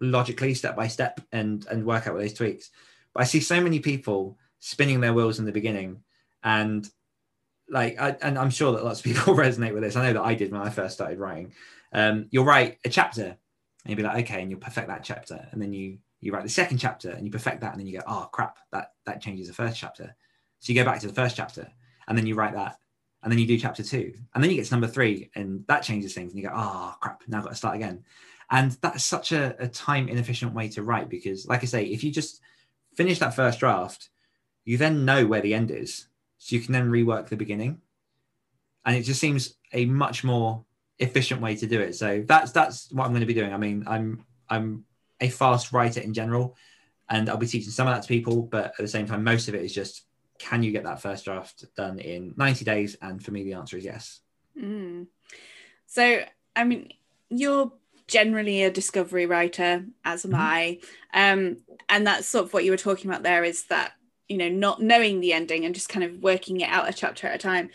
logically 0.00 0.54
step 0.54 0.76
by 0.76 0.88
step 0.88 1.20
and 1.32 1.66
and 1.70 1.86
work 1.86 2.06
out 2.06 2.14
with 2.14 2.22
those 2.22 2.34
tweaks 2.34 2.70
but 3.14 3.20
i 3.20 3.24
see 3.24 3.40
so 3.40 3.60
many 3.60 3.78
people 3.78 4.36
spinning 4.58 5.00
their 5.00 5.14
wheels 5.14 5.38
in 5.38 5.44
the 5.44 5.52
beginning 5.52 6.02
and 6.42 6.88
like 7.68 8.00
I, 8.00 8.16
and 8.20 8.36
i'm 8.36 8.50
sure 8.50 8.72
that 8.72 8.84
lots 8.84 8.98
of 8.98 9.04
people 9.04 9.34
resonate 9.34 9.72
with 9.72 9.82
this 9.82 9.94
i 9.94 10.04
know 10.04 10.12
that 10.14 10.22
i 10.22 10.34
did 10.34 10.50
when 10.50 10.60
i 10.60 10.70
first 10.70 10.94
started 10.94 11.18
writing 11.18 11.52
um, 11.94 12.26
you'll 12.30 12.46
write 12.46 12.78
a 12.84 12.88
chapter 12.88 13.36
and 13.84 13.90
you'll 13.90 13.96
be 13.96 14.02
like 14.02 14.24
okay 14.24 14.42
and 14.42 14.50
you'll 14.50 14.60
perfect 14.60 14.88
that 14.88 15.04
chapter 15.04 15.46
and 15.52 15.60
then 15.60 15.72
you 15.72 15.98
you 16.20 16.32
write 16.32 16.44
the 16.44 16.48
second 16.48 16.78
chapter 16.78 17.10
and 17.10 17.26
you 17.26 17.32
perfect 17.32 17.60
that 17.60 17.72
and 17.72 17.80
then 17.80 17.86
you 17.86 17.98
go 17.98 18.04
oh 18.06 18.28
crap 18.32 18.58
that 18.70 18.92
that 19.06 19.20
changes 19.20 19.48
the 19.48 19.54
first 19.54 19.76
chapter 19.76 20.14
so 20.60 20.72
you 20.72 20.78
go 20.78 20.84
back 20.84 21.00
to 21.00 21.06
the 21.06 21.14
first 21.14 21.36
chapter 21.36 21.68
and 22.08 22.16
then 22.16 22.26
you 22.26 22.34
write 22.34 22.54
that 22.54 22.76
and 23.22 23.30
then 23.30 23.38
you 23.38 23.46
do 23.46 23.58
chapter 23.58 23.82
two 23.82 24.12
and 24.34 24.42
then 24.42 24.50
you 24.50 24.56
get 24.56 24.66
to 24.66 24.72
number 24.72 24.86
three 24.86 25.30
and 25.34 25.64
that 25.66 25.82
changes 25.82 26.14
things 26.14 26.32
and 26.32 26.40
you 26.40 26.48
go 26.48 26.54
oh 26.54 26.94
crap 27.00 27.22
now 27.28 27.38
i've 27.38 27.44
got 27.44 27.50
to 27.50 27.56
start 27.56 27.76
again 27.76 28.04
and 28.52 28.72
that's 28.82 29.04
such 29.04 29.32
a, 29.32 29.56
a 29.58 29.66
time 29.66 30.08
inefficient 30.08 30.52
way 30.52 30.68
to 30.68 30.82
write 30.82 31.08
because, 31.08 31.46
like 31.48 31.62
I 31.62 31.66
say, 31.66 31.84
if 31.84 32.04
you 32.04 32.12
just 32.12 32.42
finish 32.94 33.18
that 33.20 33.34
first 33.34 33.60
draft, 33.60 34.10
you 34.66 34.76
then 34.76 35.06
know 35.06 35.26
where 35.26 35.40
the 35.40 35.54
end 35.54 35.70
is. 35.70 36.06
So 36.36 36.54
you 36.54 36.60
can 36.60 36.74
then 36.74 36.90
rework 36.90 37.28
the 37.28 37.36
beginning. 37.36 37.80
And 38.84 38.94
it 38.94 39.04
just 39.04 39.20
seems 39.20 39.54
a 39.72 39.86
much 39.86 40.22
more 40.22 40.66
efficient 40.98 41.40
way 41.40 41.56
to 41.56 41.66
do 41.66 41.80
it. 41.80 41.94
So 41.94 42.24
that's 42.26 42.52
that's 42.52 42.90
what 42.92 43.04
I'm 43.04 43.10
going 43.10 43.20
to 43.20 43.26
be 43.26 43.34
doing. 43.34 43.52
I 43.52 43.58
mean, 43.58 43.84
I'm 43.86 44.24
I'm 44.48 44.84
a 45.20 45.28
fast 45.28 45.72
writer 45.72 46.00
in 46.00 46.14
general, 46.14 46.56
and 47.08 47.28
I'll 47.28 47.36
be 47.36 47.46
teaching 47.46 47.70
some 47.70 47.88
of 47.88 47.94
that 47.94 48.02
to 48.02 48.08
people, 48.08 48.42
but 48.42 48.66
at 48.66 48.76
the 48.78 48.88
same 48.88 49.06
time, 49.06 49.24
most 49.24 49.48
of 49.48 49.54
it 49.54 49.62
is 49.62 49.72
just 49.72 50.04
can 50.38 50.62
you 50.62 50.72
get 50.72 50.84
that 50.84 51.00
first 51.00 51.24
draft 51.24 51.64
done 51.76 52.00
in 52.00 52.34
90 52.36 52.64
days? 52.64 52.96
And 53.00 53.24
for 53.24 53.30
me, 53.30 53.44
the 53.44 53.52
answer 53.52 53.76
is 53.76 53.84
yes. 53.84 54.20
Mm. 54.60 55.06
So, 55.86 56.24
I 56.56 56.64
mean, 56.64 56.92
you're 57.28 57.72
generally 58.08 58.64
a 58.64 58.70
discovery 58.70 59.26
writer, 59.26 59.84
as 60.04 60.24
am 60.24 60.32
mm-hmm. 60.32 60.40
I. 60.40 60.78
Um, 61.14 61.58
and 61.88 62.06
that's 62.06 62.26
sort 62.26 62.44
of 62.44 62.52
what 62.52 62.64
you 62.64 62.72
were 62.72 62.76
talking 62.76 63.08
about 63.08 63.22
there 63.22 63.44
is 63.44 63.64
that, 63.66 63.92
you 64.28 64.36
know, 64.36 64.48
not 64.48 64.82
knowing 64.82 65.20
the 65.20 65.32
ending 65.32 65.64
and 65.64 65.74
just 65.74 65.88
kind 65.88 66.04
of 66.04 66.18
working 66.22 66.60
it 66.60 66.68
out 66.68 66.88
a 66.88 66.92
chapter 66.92 67.28
at 67.28 67.36
a 67.36 67.38
time. 67.38 67.70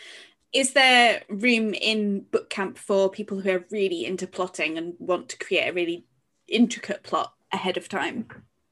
Is 0.53 0.73
there 0.73 1.23
room 1.29 1.73
in 1.73 2.21
book 2.21 2.49
camp 2.49 2.77
for 2.77 3.09
people 3.09 3.39
who 3.39 3.51
are 3.51 3.65
really 3.71 4.05
into 4.05 4.27
plotting 4.27 4.77
and 4.77 4.93
want 4.99 5.29
to 5.29 5.37
create 5.37 5.69
a 5.69 5.73
really 5.73 6.05
intricate 6.47 7.03
plot 7.03 7.33
ahead 7.51 7.77
of 7.77 7.89
time? 7.89 8.27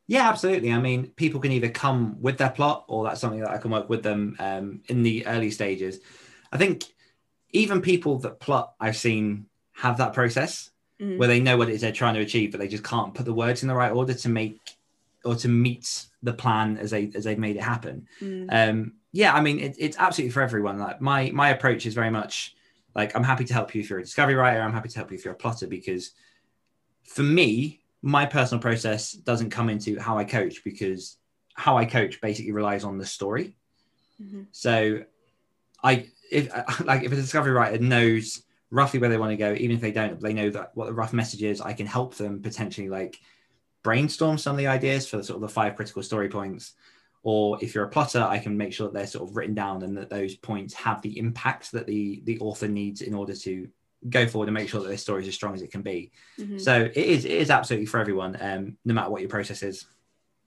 Yeah, 0.07 0.29
absolutely. 0.29 0.71
I 0.71 0.79
mean, 0.79 1.07
people 1.15 1.39
can 1.39 1.51
either 1.51 1.69
come 1.69 2.21
with 2.21 2.37
their 2.37 2.51
plot 2.51 2.85
or 2.87 3.03
that's 3.03 3.19
something 3.19 3.39
that 3.39 3.49
I 3.49 3.57
can 3.57 3.71
work 3.71 3.89
with 3.89 4.03
them 4.03 4.35
um, 4.39 4.81
in 4.87 5.03
the 5.03 5.25
early 5.25 5.49
stages. 5.51 5.99
I 6.51 6.57
think 6.57 6.85
even 7.51 7.81
people 7.81 8.19
that 8.19 8.39
plot, 8.39 8.73
I've 8.79 8.97
seen 8.97 9.47
have 9.73 9.97
that 9.97 10.13
process 10.13 10.69
mm. 11.01 11.17
where 11.17 11.27
they 11.27 11.39
know 11.39 11.57
what 11.57 11.69
it 11.69 11.73
is 11.73 11.81
they're 11.81 11.91
trying 11.91 12.13
to 12.15 12.21
achieve, 12.21 12.51
but 12.51 12.59
they 12.59 12.67
just 12.67 12.83
can't 12.83 13.13
put 13.13 13.25
the 13.25 13.33
words 13.33 13.63
in 13.63 13.67
the 13.67 13.75
right 13.75 13.91
order 13.91 14.13
to 14.13 14.29
make 14.29 14.59
or 15.23 15.35
to 15.35 15.47
meet 15.47 16.05
the 16.21 16.33
plan 16.33 16.77
as 16.77 16.91
they 16.91 17.11
as 17.15 17.23
they've 17.23 17.39
made 17.39 17.55
it 17.55 17.63
happen. 17.63 18.07
Mm. 18.21 18.47
Um, 18.51 18.93
yeah, 19.15 19.33
I 19.33 19.39
mean, 19.39 19.59
it, 19.59 19.77
it's 19.79 19.95
absolutely 19.97 20.33
for 20.33 20.41
everyone. 20.41 20.77
Like 20.77 20.99
my 20.99 21.31
my 21.31 21.49
approach 21.49 21.85
is 21.85 21.93
very 21.93 22.09
much 22.09 22.53
like 22.95 23.15
I'm 23.15 23.23
happy 23.23 23.45
to 23.45 23.53
help 23.53 23.73
you 23.73 23.79
if 23.79 23.89
you're 23.89 23.99
a 23.99 24.03
discovery 24.03 24.35
writer. 24.35 24.61
I'm 24.61 24.73
happy 24.73 24.89
to 24.89 24.95
help 24.97 25.09
you 25.09 25.17
if 25.17 25.23
you're 25.23 25.33
a 25.33 25.37
plotter 25.37 25.67
because 25.67 26.11
for 27.05 27.23
me, 27.23 27.79
my 28.01 28.25
personal 28.25 28.61
process 28.61 29.13
doesn't 29.13 29.51
come 29.51 29.69
into 29.69 29.97
how 29.97 30.17
I 30.17 30.25
coach 30.25 30.65
because 30.65 31.15
how 31.53 31.77
I 31.77 31.85
coach 31.85 32.19
basically 32.19 32.51
relies 32.51 32.83
on 32.83 32.97
the 32.97 33.05
story. 33.05 33.55
Mm-hmm. 34.21 34.43
So 34.51 35.05
I 35.81 36.07
if 36.29 36.49
like 36.85 37.03
if 37.03 37.13
a 37.13 37.15
discovery 37.15 37.53
writer 37.53 37.77
knows 37.77 38.43
roughly 38.69 38.99
where 38.99 39.09
they 39.09 39.17
want 39.17 39.31
to 39.31 39.37
go, 39.37 39.53
even 39.53 39.77
if 39.77 39.81
they 39.81 39.93
don't, 39.93 40.19
they 40.19 40.33
know 40.33 40.49
that 40.49 40.71
what 40.73 40.87
the 40.87 40.93
rough 40.93 41.13
message 41.13 41.41
is. 41.41 41.61
I 41.61 41.71
can 41.71 41.87
help 41.87 42.15
them 42.15 42.41
potentially 42.41 42.89
like 42.89 43.17
brainstorm 43.81 44.37
some 44.37 44.55
of 44.55 44.57
the 44.57 44.67
ideas 44.67 45.07
for 45.07 45.23
sort 45.23 45.37
of 45.37 45.41
the 45.41 45.47
five 45.47 45.77
critical 45.77 46.03
story 46.03 46.27
points. 46.27 46.73
Or 47.27 47.57
if 47.59 47.73
you're 47.73 47.83
a 47.83 47.89
plotter, 47.89 48.21
I 48.21 48.37
can 48.37 48.55
make 48.55 48.71
sure 48.71 48.87
that 48.87 48.93
they're 48.93 49.07
sort 49.07 49.27
of 49.27 49.35
written 49.35 49.55
down 49.55 49.81
and 49.81 49.97
that 49.97 50.11
those 50.11 50.35
points 50.35 50.75
have 50.75 51.01
the 51.01 51.17
impact 51.17 51.71
that 51.71 51.87
the 51.87 52.21
the 52.23 52.39
author 52.39 52.67
needs 52.67 53.01
in 53.01 53.15
order 53.15 53.35
to 53.35 53.67
go 54.07 54.27
forward 54.27 54.47
and 54.47 54.53
make 54.53 54.69
sure 54.69 54.79
that 54.79 54.87
their 54.87 54.97
story 54.97 55.23
is 55.23 55.27
as 55.27 55.33
strong 55.33 55.55
as 55.55 55.63
it 55.63 55.71
can 55.71 55.81
be. 55.81 56.11
Mm-hmm. 56.39 56.59
So 56.59 56.83
it 56.83 56.95
is 56.95 57.25
it 57.25 57.31
is 57.31 57.49
absolutely 57.49 57.87
for 57.87 57.99
everyone, 57.99 58.37
um, 58.39 58.77
no 58.85 58.93
matter 58.93 59.09
what 59.09 59.21
your 59.21 59.29
process 59.29 59.63
is. 59.63 59.87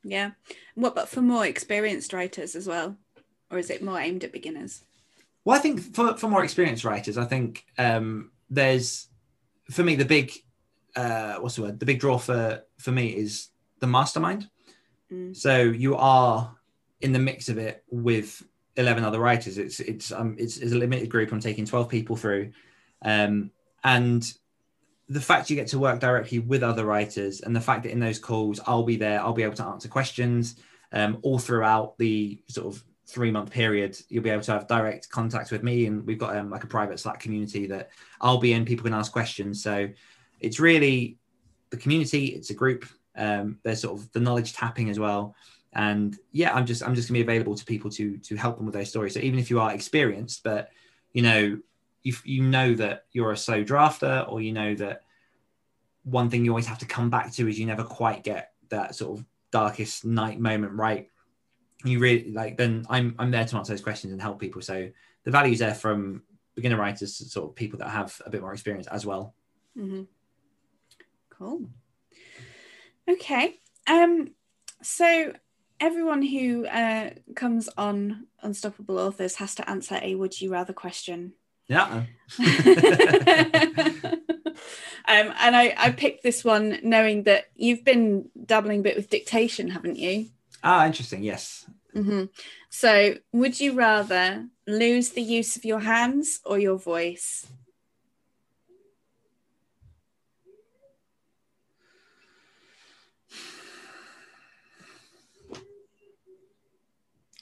Yeah. 0.04 0.30
What 0.76 0.94
but 0.94 1.08
for 1.08 1.20
more 1.20 1.44
experienced 1.44 2.12
writers 2.12 2.54
as 2.54 2.68
well? 2.68 2.96
Or 3.50 3.58
is 3.58 3.70
it 3.70 3.82
more 3.82 3.98
aimed 3.98 4.22
at 4.22 4.32
beginners? 4.32 4.84
Well, 5.44 5.56
I 5.56 5.60
think 5.60 5.80
for, 5.94 6.16
for 6.16 6.28
more 6.28 6.44
experienced 6.44 6.84
writers, 6.84 7.18
I 7.18 7.24
think 7.24 7.64
um, 7.76 8.30
there's 8.50 9.08
for 9.68 9.82
me 9.82 9.96
the 9.96 10.04
big 10.04 10.32
uh, 10.94 11.38
what's 11.38 11.56
the 11.56 11.62
word? 11.62 11.80
The 11.80 11.86
big 11.86 11.98
draw 11.98 12.18
for 12.18 12.62
for 12.78 12.92
me 12.92 13.08
is 13.08 13.48
the 13.80 13.88
mastermind. 13.88 14.48
Mm. 15.12 15.36
So 15.36 15.58
you 15.62 15.96
are 15.96 16.57
in 17.00 17.12
the 17.12 17.18
mix 17.18 17.48
of 17.48 17.58
it 17.58 17.84
with 17.90 18.42
11 18.76 19.04
other 19.04 19.18
writers. 19.18 19.58
It's 19.58 19.80
it's 19.80 20.12
um 20.12 20.36
it's, 20.38 20.58
it's 20.58 20.72
a 20.72 20.76
limited 20.76 21.08
group. 21.08 21.32
I'm 21.32 21.40
taking 21.40 21.64
12 21.64 21.88
people 21.88 22.16
through, 22.16 22.52
um, 23.02 23.50
and 23.84 24.32
the 25.08 25.20
fact 25.20 25.48
you 25.48 25.56
get 25.56 25.68
to 25.68 25.78
work 25.78 26.00
directly 26.00 26.38
with 26.38 26.62
other 26.62 26.84
writers 26.84 27.40
and 27.40 27.56
the 27.56 27.60
fact 27.60 27.82
that 27.84 27.92
in 27.92 27.98
those 27.98 28.18
calls 28.18 28.60
I'll 28.66 28.82
be 28.82 28.96
there, 28.96 29.20
I'll 29.20 29.32
be 29.32 29.42
able 29.42 29.54
to 29.54 29.64
answer 29.64 29.88
questions 29.88 30.56
um, 30.92 31.18
all 31.22 31.38
throughout 31.38 31.96
the 31.98 32.42
sort 32.48 32.74
of 32.74 32.84
three 33.06 33.30
month 33.30 33.50
period, 33.50 33.98
you'll 34.08 34.22
be 34.22 34.30
able 34.30 34.42
to 34.42 34.52
have 34.52 34.68
direct 34.68 35.08
contact 35.08 35.50
with 35.50 35.62
me, 35.62 35.86
and 35.86 36.06
we've 36.06 36.18
got 36.18 36.36
um, 36.36 36.50
like 36.50 36.64
a 36.64 36.68
private 36.68 37.00
Slack 37.00 37.20
community 37.20 37.66
that 37.66 37.90
I'll 38.20 38.38
be 38.38 38.52
in. 38.52 38.64
People 38.64 38.84
can 38.84 38.94
ask 38.94 39.10
questions, 39.10 39.62
so 39.62 39.88
it's 40.40 40.60
really 40.60 41.18
the 41.70 41.76
community. 41.76 42.26
It's 42.26 42.50
a 42.50 42.54
group. 42.54 42.84
Um, 43.16 43.58
there's 43.64 43.80
sort 43.80 43.98
of 43.98 44.12
the 44.12 44.20
knowledge 44.20 44.52
tapping 44.52 44.90
as 44.90 44.98
well, 44.98 45.34
and 45.72 46.16
yeah, 46.32 46.54
I'm 46.54 46.66
just 46.66 46.82
I'm 46.82 46.94
just 46.94 47.08
gonna 47.08 47.18
be 47.18 47.22
available 47.22 47.54
to 47.54 47.64
people 47.64 47.90
to 47.92 48.18
to 48.18 48.36
help 48.36 48.56
them 48.56 48.66
with 48.66 48.74
their 48.74 48.84
story 48.84 49.10
So 49.10 49.20
even 49.20 49.38
if 49.38 49.50
you 49.50 49.60
are 49.60 49.72
experienced, 49.72 50.42
but 50.42 50.70
you 51.12 51.22
know 51.22 51.58
you 52.02 52.14
you 52.24 52.42
know 52.42 52.74
that 52.74 53.04
you're 53.12 53.32
a 53.32 53.36
slow 53.36 53.64
drafter, 53.64 54.30
or 54.30 54.40
you 54.40 54.52
know 54.52 54.74
that 54.74 55.02
one 56.04 56.30
thing 56.30 56.44
you 56.44 56.50
always 56.50 56.66
have 56.66 56.78
to 56.78 56.86
come 56.86 57.10
back 57.10 57.32
to 57.32 57.48
is 57.48 57.58
you 57.58 57.66
never 57.66 57.84
quite 57.84 58.24
get 58.24 58.52
that 58.70 58.94
sort 58.94 59.18
of 59.18 59.24
darkest 59.50 60.04
night 60.04 60.40
moment 60.40 60.72
right. 60.72 61.10
You 61.84 62.00
really 62.00 62.32
like 62.32 62.56
then 62.56 62.84
i'm 62.88 63.14
i'm 63.20 63.30
there 63.30 63.44
to 63.44 63.56
answer 63.56 63.72
those 63.72 63.82
questions 63.82 64.12
and 64.12 64.20
help 64.20 64.40
people. 64.40 64.62
So 64.62 64.90
the 65.24 65.30
value's 65.30 65.60
there 65.60 65.74
from 65.74 66.22
beginner 66.54 66.76
writers 66.76 67.18
to 67.18 67.24
sort 67.24 67.50
of 67.50 67.54
people 67.54 67.78
that 67.80 67.90
have 67.90 68.20
a 68.26 68.30
bit 68.30 68.40
more 68.40 68.52
experience 68.52 68.86
as 68.88 69.06
well. 69.06 69.34
Mm-hmm. 69.76 70.02
cool. 71.30 71.68
Okay 73.08 73.60
um 73.86 74.34
so 74.82 75.32
everyone 75.80 76.22
who 76.22 76.66
uh, 76.66 77.10
comes 77.34 77.68
on 77.76 78.26
unstoppable 78.42 78.98
authors 78.98 79.36
has 79.36 79.54
to 79.54 79.68
answer 79.68 79.98
a 80.02 80.14
would 80.14 80.40
you 80.40 80.50
rather 80.50 80.72
question 80.72 81.32
yeah 81.66 82.04
Um, 85.08 85.32
and 85.38 85.56
I, 85.56 85.74
I 85.78 85.90
picked 85.90 86.22
this 86.22 86.44
one 86.44 86.80
knowing 86.82 87.22
that 87.22 87.46
you've 87.56 87.82
been 87.82 88.28
dabbling 88.44 88.80
a 88.80 88.82
bit 88.82 88.96
with 88.96 89.08
dictation, 89.08 89.70
haven't 89.70 89.96
you? 89.96 90.26
Ah, 90.62 90.84
interesting. 90.86 91.22
Yes. 91.22 91.64
Mm-hmm. 91.96 92.24
So, 92.68 93.14
would 93.32 93.58
you 93.58 93.72
rather 93.72 94.46
lose 94.66 95.10
the 95.10 95.22
use 95.22 95.56
of 95.56 95.64
your 95.64 95.80
hands 95.80 96.40
or 96.44 96.58
your 96.58 96.78
voice? 96.78 97.46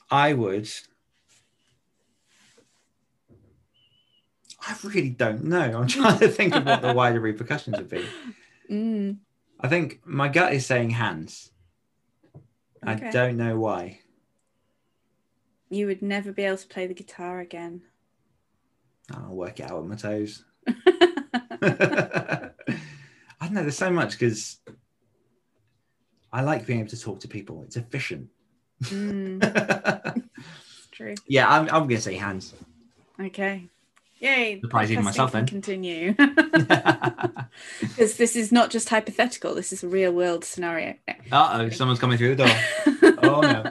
I 0.09 0.33
would 0.33 0.69
I 4.67 4.75
really 4.83 5.09
don't 5.09 5.45
know. 5.45 5.79
I'm 5.79 5.87
trying 5.87 6.19
to 6.19 6.27
think 6.27 6.53
of 6.55 6.65
what 6.65 6.81
the 6.81 6.93
wider 6.93 7.19
repercussions 7.19 7.77
would 7.77 7.89
be. 7.89 8.05
Mm. 8.69 9.19
I 9.61 9.69
think 9.69 10.01
my 10.05 10.27
gut 10.27 10.51
is 10.51 10.65
saying 10.65 10.89
hands. 10.89 11.51
Okay. 12.85 13.07
I 13.07 13.11
don't 13.11 13.37
know 13.37 13.57
why. 13.57 14.01
You 15.69 15.85
would 15.85 16.01
never 16.01 16.33
be 16.33 16.43
able 16.43 16.57
to 16.57 16.67
play 16.67 16.85
the 16.85 16.93
guitar 16.93 17.39
again. 17.39 17.83
I'll 19.09 19.33
work 19.33 19.61
it 19.61 19.71
out 19.71 19.81
with 19.81 19.89
my 19.89 19.95
toes. 19.95 20.43
I 20.67 22.51
don't 23.39 23.53
know. 23.53 23.61
There's 23.61 23.77
so 23.77 23.89
much 23.89 24.19
because 24.19 24.59
I 26.33 26.41
like 26.41 26.65
being 26.65 26.79
able 26.79 26.89
to 26.89 26.99
talk 26.99 27.21
to 27.21 27.29
people. 27.29 27.63
It's 27.63 27.77
efficient. 27.77 28.27
Mm. 28.83 30.23
true. 30.91 31.15
Yeah, 31.27 31.49
I'm, 31.49 31.63
I'm 31.63 31.87
going 31.87 31.89
to 31.89 32.01
say 32.01 32.15
hands. 32.15 32.53
Okay. 33.19 33.69
Yay! 34.19 34.59
Surprise 34.61 34.91
even 34.91 35.03
myself 35.03 35.31
then. 35.31 35.45
Continue, 35.45 36.13
because 37.79 38.17
this 38.17 38.35
is 38.35 38.51
not 38.51 38.71
just 38.71 38.89
hypothetical. 38.89 39.53
This 39.53 39.71
is 39.71 39.83
a 39.83 39.87
real 39.87 40.11
world 40.11 40.43
scenario. 40.43 40.95
Uh 41.31 41.49
oh, 41.53 41.69
someone's 41.69 41.99
coming 41.99 42.17
through 42.17 42.35
the 42.35 42.45
door. 42.45 42.55
oh 43.21 43.41
no! 43.41 43.63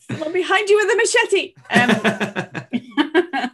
Someone 0.00 0.32
behind 0.32 0.68
you 0.68 0.76
with 0.78 0.92
a 0.92 0.96
machete. 0.96 1.54
Um, 3.30 3.52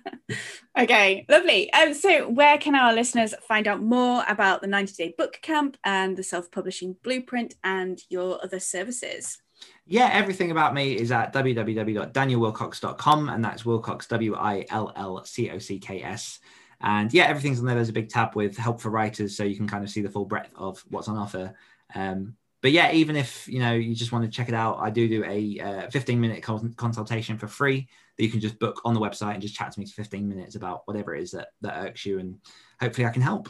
okay, 0.78 1.26
lovely. 1.28 1.70
Um, 1.74 1.92
so, 1.92 2.26
where 2.28 2.56
can 2.56 2.74
our 2.74 2.94
listeners 2.94 3.34
find 3.46 3.68
out 3.68 3.82
more 3.82 4.24
about 4.26 4.62
the 4.62 4.66
90 4.66 4.94
Day 4.94 5.14
Book 5.16 5.40
Camp 5.42 5.76
and 5.84 6.16
the 6.16 6.22
Self 6.22 6.50
Publishing 6.50 6.96
Blueprint 7.02 7.54
and 7.62 8.00
your 8.08 8.42
other 8.42 8.60
services? 8.60 9.42
Yeah, 9.90 10.10
everything 10.12 10.50
about 10.50 10.74
me 10.74 10.92
is 10.92 11.10
at 11.10 11.32
www.danielwillcocks.com, 11.32 13.28
and 13.30 13.42
that's 13.42 13.62
Willcocks, 13.62 14.06
W 14.08 14.36
I 14.36 14.66
L 14.68 14.92
L 14.94 15.24
C 15.24 15.50
O 15.50 15.58
C 15.58 15.78
K 15.78 16.02
S. 16.02 16.40
And 16.82 17.12
yeah, 17.12 17.24
everything's 17.24 17.58
on 17.58 17.64
there. 17.64 17.74
There's 17.74 17.88
a 17.88 17.94
big 17.94 18.10
tab 18.10 18.36
with 18.36 18.54
help 18.58 18.82
for 18.82 18.90
writers, 18.90 19.34
so 19.34 19.44
you 19.44 19.56
can 19.56 19.66
kind 19.66 19.82
of 19.82 19.88
see 19.88 20.02
the 20.02 20.10
full 20.10 20.26
breadth 20.26 20.52
of 20.56 20.84
what's 20.90 21.08
on 21.08 21.16
offer. 21.16 21.54
Um, 21.94 22.36
but 22.60 22.72
yeah, 22.72 22.92
even 22.92 23.16
if 23.16 23.48
you 23.48 23.60
know 23.60 23.72
you 23.72 23.94
just 23.94 24.12
want 24.12 24.26
to 24.26 24.30
check 24.30 24.50
it 24.50 24.54
out, 24.54 24.76
I 24.78 24.90
do 24.90 25.08
do 25.08 25.24
a 25.24 25.58
uh, 25.58 25.90
15 25.90 26.20
minute 26.20 26.42
consultation 26.42 27.38
for 27.38 27.48
free 27.48 27.88
that 28.18 28.24
you 28.24 28.30
can 28.30 28.40
just 28.40 28.58
book 28.58 28.82
on 28.84 28.92
the 28.92 29.00
website 29.00 29.32
and 29.32 29.40
just 29.42 29.54
chat 29.54 29.72
to 29.72 29.80
me 29.80 29.86
for 29.86 29.94
15 29.94 30.28
minutes 30.28 30.54
about 30.54 30.82
whatever 30.84 31.14
it 31.14 31.22
is 31.22 31.30
that 31.30 31.48
that 31.62 31.86
irks 31.86 32.04
you, 32.04 32.18
and 32.18 32.40
hopefully 32.78 33.06
I 33.06 33.10
can 33.10 33.22
help. 33.22 33.48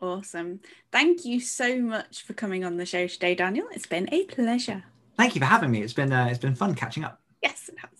Awesome. 0.00 0.60
Thank 0.92 1.24
you 1.24 1.40
so 1.40 1.80
much 1.80 2.22
for 2.22 2.34
coming 2.34 2.64
on 2.64 2.76
the 2.76 2.86
show 2.86 3.08
today, 3.08 3.34
Daniel. 3.34 3.66
It's 3.72 3.86
been 3.86 4.08
a 4.12 4.24
pleasure. 4.26 4.84
Thank 5.16 5.34
you 5.34 5.40
for 5.40 5.46
having 5.46 5.70
me. 5.70 5.82
It's 5.82 5.92
been 5.92 6.12
uh, 6.12 6.26
it's 6.30 6.38
been 6.38 6.54
fun 6.54 6.74
catching 6.74 7.04
up. 7.04 7.20
Yes, 7.42 7.68
it 7.68 7.78
has. 7.78 7.90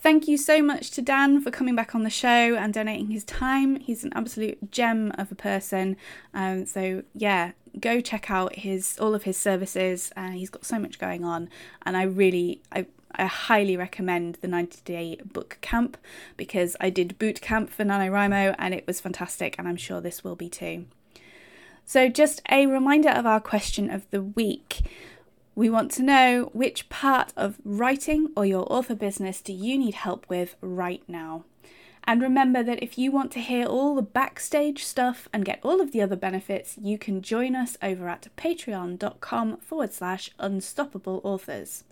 Thank 0.00 0.28
you 0.28 0.36
so 0.36 0.62
much 0.62 0.90
to 0.92 1.02
Dan 1.02 1.40
for 1.40 1.50
coming 1.50 1.74
back 1.74 1.94
on 1.94 2.04
the 2.04 2.10
show 2.10 2.54
and 2.54 2.72
donating 2.72 3.10
his 3.10 3.24
time. 3.24 3.76
He's 3.76 4.04
an 4.04 4.12
absolute 4.14 4.70
gem 4.70 5.12
of 5.18 5.32
a 5.32 5.34
person. 5.34 5.96
Um, 6.32 6.64
so 6.66 7.02
yeah, 7.14 7.52
go 7.80 8.00
check 8.00 8.30
out 8.30 8.56
his 8.56 8.98
all 9.00 9.14
of 9.14 9.24
his 9.24 9.36
services. 9.36 10.12
Uh, 10.16 10.30
he's 10.30 10.50
got 10.50 10.64
so 10.64 10.78
much 10.78 10.98
going 10.98 11.24
on, 11.24 11.48
and 11.84 11.96
I 11.96 12.02
really 12.02 12.62
I 12.70 12.86
I 13.18 13.24
highly 13.26 13.76
recommend 13.76 14.38
the 14.42 14.48
90 14.48 14.82
day 14.84 15.18
book 15.24 15.58
camp 15.60 15.96
because 16.36 16.76
I 16.80 16.90
did 16.90 17.18
boot 17.18 17.40
camp 17.40 17.70
for 17.70 17.84
NaNoWriMo 17.84 18.54
and 18.58 18.74
it 18.74 18.86
was 18.86 19.00
fantastic, 19.00 19.56
and 19.58 19.66
I'm 19.66 19.76
sure 19.76 20.00
this 20.00 20.22
will 20.22 20.36
be 20.36 20.48
too. 20.48 20.84
So, 21.84 22.08
just 22.08 22.42
a 22.50 22.66
reminder 22.66 23.10
of 23.10 23.26
our 23.26 23.40
question 23.40 23.90
of 23.90 24.10
the 24.10 24.22
week. 24.22 24.82
We 25.56 25.70
want 25.70 25.90
to 25.92 26.02
know 26.02 26.50
which 26.52 26.90
part 26.90 27.32
of 27.34 27.56
writing 27.64 28.28
or 28.36 28.44
your 28.44 28.70
author 28.70 28.94
business 28.94 29.40
do 29.40 29.54
you 29.54 29.78
need 29.78 29.94
help 29.94 30.28
with 30.28 30.54
right 30.60 31.02
now? 31.08 31.44
And 32.04 32.20
remember 32.20 32.62
that 32.62 32.82
if 32.82 32.98
you 32.98 33.10
want 33.10 33.32
to 33.32 33.40
hear 33.40 33.64
all 33.64 33.94
the 33.94 34.02
backstage 34.02 34.84
stuff 34.84 35.30
and 35.32 35.46
get 35.46 35.60
all 35.62 35.80
of 35.80 35.92
the 35.92 36.02
other 36.02 36.14
benefits, 36.14 36.76
you 36.76 36.98
can 36.98 37.22
join 37.22 37.56
us 37.56 37.78
over 37.82 38.06
at 38.06 38.28
patreon.com 38.36 39.56
forward 39.56 39.94
slash 39.94 40.30
unstoppable 40.38 41.22
authors. 41.24 41.84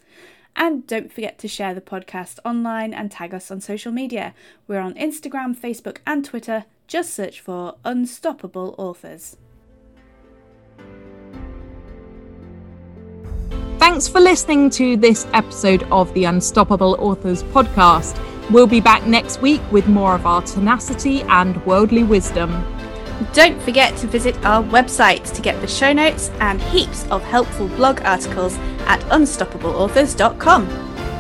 And 0.55 0.87
don't 0.87 1.11
forget 1.11 1.39
to 1.39 1.49
share 1.49 1.73
the 1.73 1.81
podcast 1.81 2.41
online 2.45 2.93
and 2.93 3.11
tag 3.11 3.33
us 3.33 3.51
on 3.51 3.63
social 3.63 3.93
media. 3.93 4.35
We're 4.69 4.81
on 4.81 4.93
Instagram, 4.93 5.59
Facebook, 5.59 5.99
and 6.07 6.23
Twitter. 6.23 6.67
Just 6.87 7.15
search 7.15 7.41
for 7.41 7.77
Unstoppable 7.83 8.75
Authors. 8.77 9.39
Thanks 13.87 14.09
for 14.09 14.19
listening 14.19 14.71
to 14.71 14.97
this 14.97 15.27
episode 15.35 15.83
of 15.93 16.13
the 16.15 16.25
Unstoppable 16.25 16.97
Authors 16.99 17.43
podcast. 17.43 18.19
We'll 18.51 18.67
be 18.67 18.81
back 18.81 19.07
next 19.07 19.43
week 19.43 19.61
with 19.71 19.87
more 19.87 20.15
of 20.15 20.25
our 20.25 20.41
tenacity 20.41 21.21
and 21.25 21.63
worldly 21.67 22.03
wisdom. 22.03 22.51
Don't 23.35 23.61
forget 23.61 23.95
to 23.99 24.07
visit 24.07 24.43
our 24.43 24.63
website 24.63 25.31
to 25.35 25.43
get 25.43 25.61
the 25.61 25.67
show 25.67 25.93
notes 25.93 26.31
and 26.41 26.63
heaps 26.63 27.07
of 27.09 27.23
helpful 27.25 27.69
blog 27.69 28.01
articles 28.05 28.57
at 28.87 29.01
unstoppableauthors.com. 29.11 30.67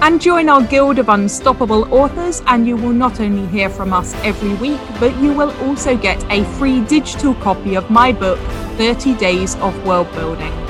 And 0.01 0.19
join 0.19 0.49
our 0.49 0.63
Guild 0.63 0.99
of 0.99 1.11
Unstoppable 1.11 1.95
Authors, 1.95 2.41
and 2.47 2.67
you 2.67 2.77
will 2.77 2.95
not 2.95 3.21
only 3.21 3.47
hear 3.49 3.69
from 3.69 3.93
us 3.93 4.15
every 4.25 4.55
week, 4.55 4.81
but 4.99 5.15
you 5.21 5.35
will 5.35 5.51
also 5.69 5.99
get 5.99 6.25
a 6.33 6.45
free 6.55 6.83
digital 6.87 7.35
copy 7.35 7.75
of 7.75 7.91
my 7.91 8.11
book, 8.11 8.39
30 8.79 9.17
Days 9.19 9.55
of 9.57 9.87
World 9.87 10.11
Building. 10.13 10.64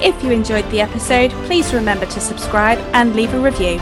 If 0.00 0.22
you 0.22 0.30
enjoyed 0.30 0.70
the 0.70 0.80
episode, 0.80 1.32
please 1.46 1.74
remember 1.74 2.06
to 2.06 2.20
subscribe 2.20 2.78
and 2.92 3.16
leave 3.16 3.34
a 3.34 3.40
review. 3.40 3.80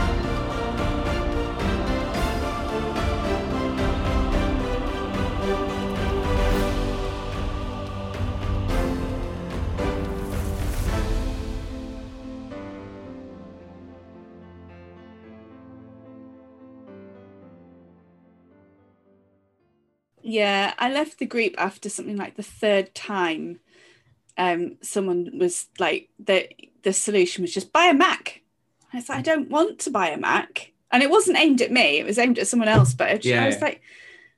Yeah, 20.22 20.74
I 20.78 20.90
left 20.90 21.18
the 21.18 21.26
group 21.26 21.54
after 21.56 21.88
something 21.88 22.16
like 22.16 22.36
the 22.36 22.42
third 22.42 22.94
time 22.94 23.60
um, 24.36 24.76
someone 24.82 25.38
was 25.38 25.66
like 25.78 26.10
the 26.18 26.48
the 26.82 26.92
solution 26.92 27.42
was 27.42 27.52
just 27.52 27.72
buy 27.72 27.86
a 27.86 27.94
Mac. 27.94 28.42
I 28.92 28.98
was 28.98 29.08
like, 29.08 29.18
I 29.18 29.22
don't 29.22 29.50
want 29.50 29.80
to 29.80 29.90
buy 29.90 30.10
a 30.10 30.18
Mac, 30.18 30.72
and 30.90 31.02
it 31.02 31.10
wasn't 31.10 31.38
aimed 31.38 31.60
at 31.62 31.72
me; 31.72 31.98
it 31.98 32.06
was 32.06 32.18
aimed 32.18 32.38
at 32.38 32.46
someone 32.46 32.68
else. 32.68 32.94
But 32.94 33.24
yeah. 33.24 33.44
I 33.44 33.46
was 33.46 33.60
like, 33.60 33.82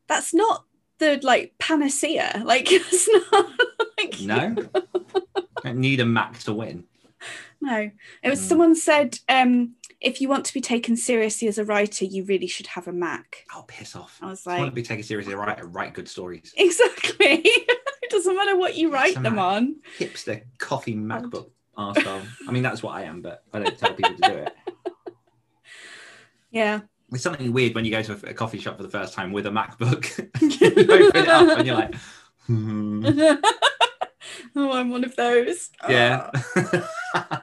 that's 0.07 0.33
not 0.33 0.65
the 0.99 1.21
like 1.23 1.55
panacea. 1.59 2.43
Like 2.45 2.69
it's 2.71 3.09
not. 3.09 3.53
Like, 3.99 4.21
no, 4.21 4.57
I 5.65 5.73
need 5.73 6.01
a 6.01 6.07
Mac 6.07 6.39
to 6.41 6.55
win. 6.55 6.85
No, 7.61 7.91
it 8.23 8.31
was 8.31 8.41
mm. 8.41 8.49
someone 8.49 8.77
said 8.77 9.19
um, 9.29 9.75
if 10.01 10.21
you 10.21 10.29
want 10.29 10.45
to 10.47 10.55
be 10.55 10.61
taken 10.61 10.97
seriously 10.97 11.49
as 11.49 11.59
a 11.59 11.65
writer, 11.65 12.05
you 12.05 12.25
really 12.25 12.47
should 12.47 12.69
have 12.69 12.87
a 12.87 12.93
Mac. 12.93 13.45
Oh, 13.55 13.65
piss 13.67 13.97
off. 13.97 14.19
I 14.23 14.27
was 14.27 14.47
like, 14.47 14.57
I 14.57 14.61
want 14.61 14.71
to 14.71 14.75
be 14.75 14.83
taken 14.83 15.03
seriously. 15.03 15.35
Write 15.35 15.59
write 15.73 15.95
good 15.95 16.09
stories. 16.09 16.53
exactly. 16.57 17.45
it 18.09 18.17
doesn't 18.17 18.37
matter 18.37 18.57
what 18.57 18.77
you 18.77 18.91
write 18.91 19.23
them 19.23 19.39
on. 19.39 19.77
Hipster 19.99 20.43
coffee 20.57 20.95
MacBook 20.95 21.51
arsehole. 21.77 22.27
I 22.49 22.53
mean, 22.53 22.63
that's 22.63 22.83
what 22.83 22.95
I 22.95 23.03
am, 23.03 23.21
but 23.21 23.43
I 23.53 23.59
don't 23.59 23.79
tell 23.79 23.93
people 23.93 24.15
to 24.17 24.29
do 24.29 24.37
it. 24.39 24.57
Yeah. 26.51 26.81
It's 27.13 27.23
something 27.23 27.53
weird 27.53 27.75
when 27.75 27.85
you 27.85 27.91
go 27.91 28.03
to 28.03 28.13
a, 28.13 28.31
a 28.31 28.35
coffee 28.35 28.59
shop 28.59 28.77
for 28.77 28.83
the 28.83 28.89
first 28.89 29.15
time 29.15 29.33
with 29.33 29.47
a 29.47 29.51
MacBook. 29.51 30.05
you 30.41 30.83
open 30.83 31.23
it 31.23 31.29
up 31.29 31.59
and 31.59 31.67
you're 31.67 31.77
like, 31.77 31.95
hmm. 32.47 33.07
oh, 34.57 34.73
I'm 34.73 34.91
one 34.91 35.05
of 35.05 35.15
those. 35.17 35.71
yeah. 35.89 36.31
Oh. 36.57 37.29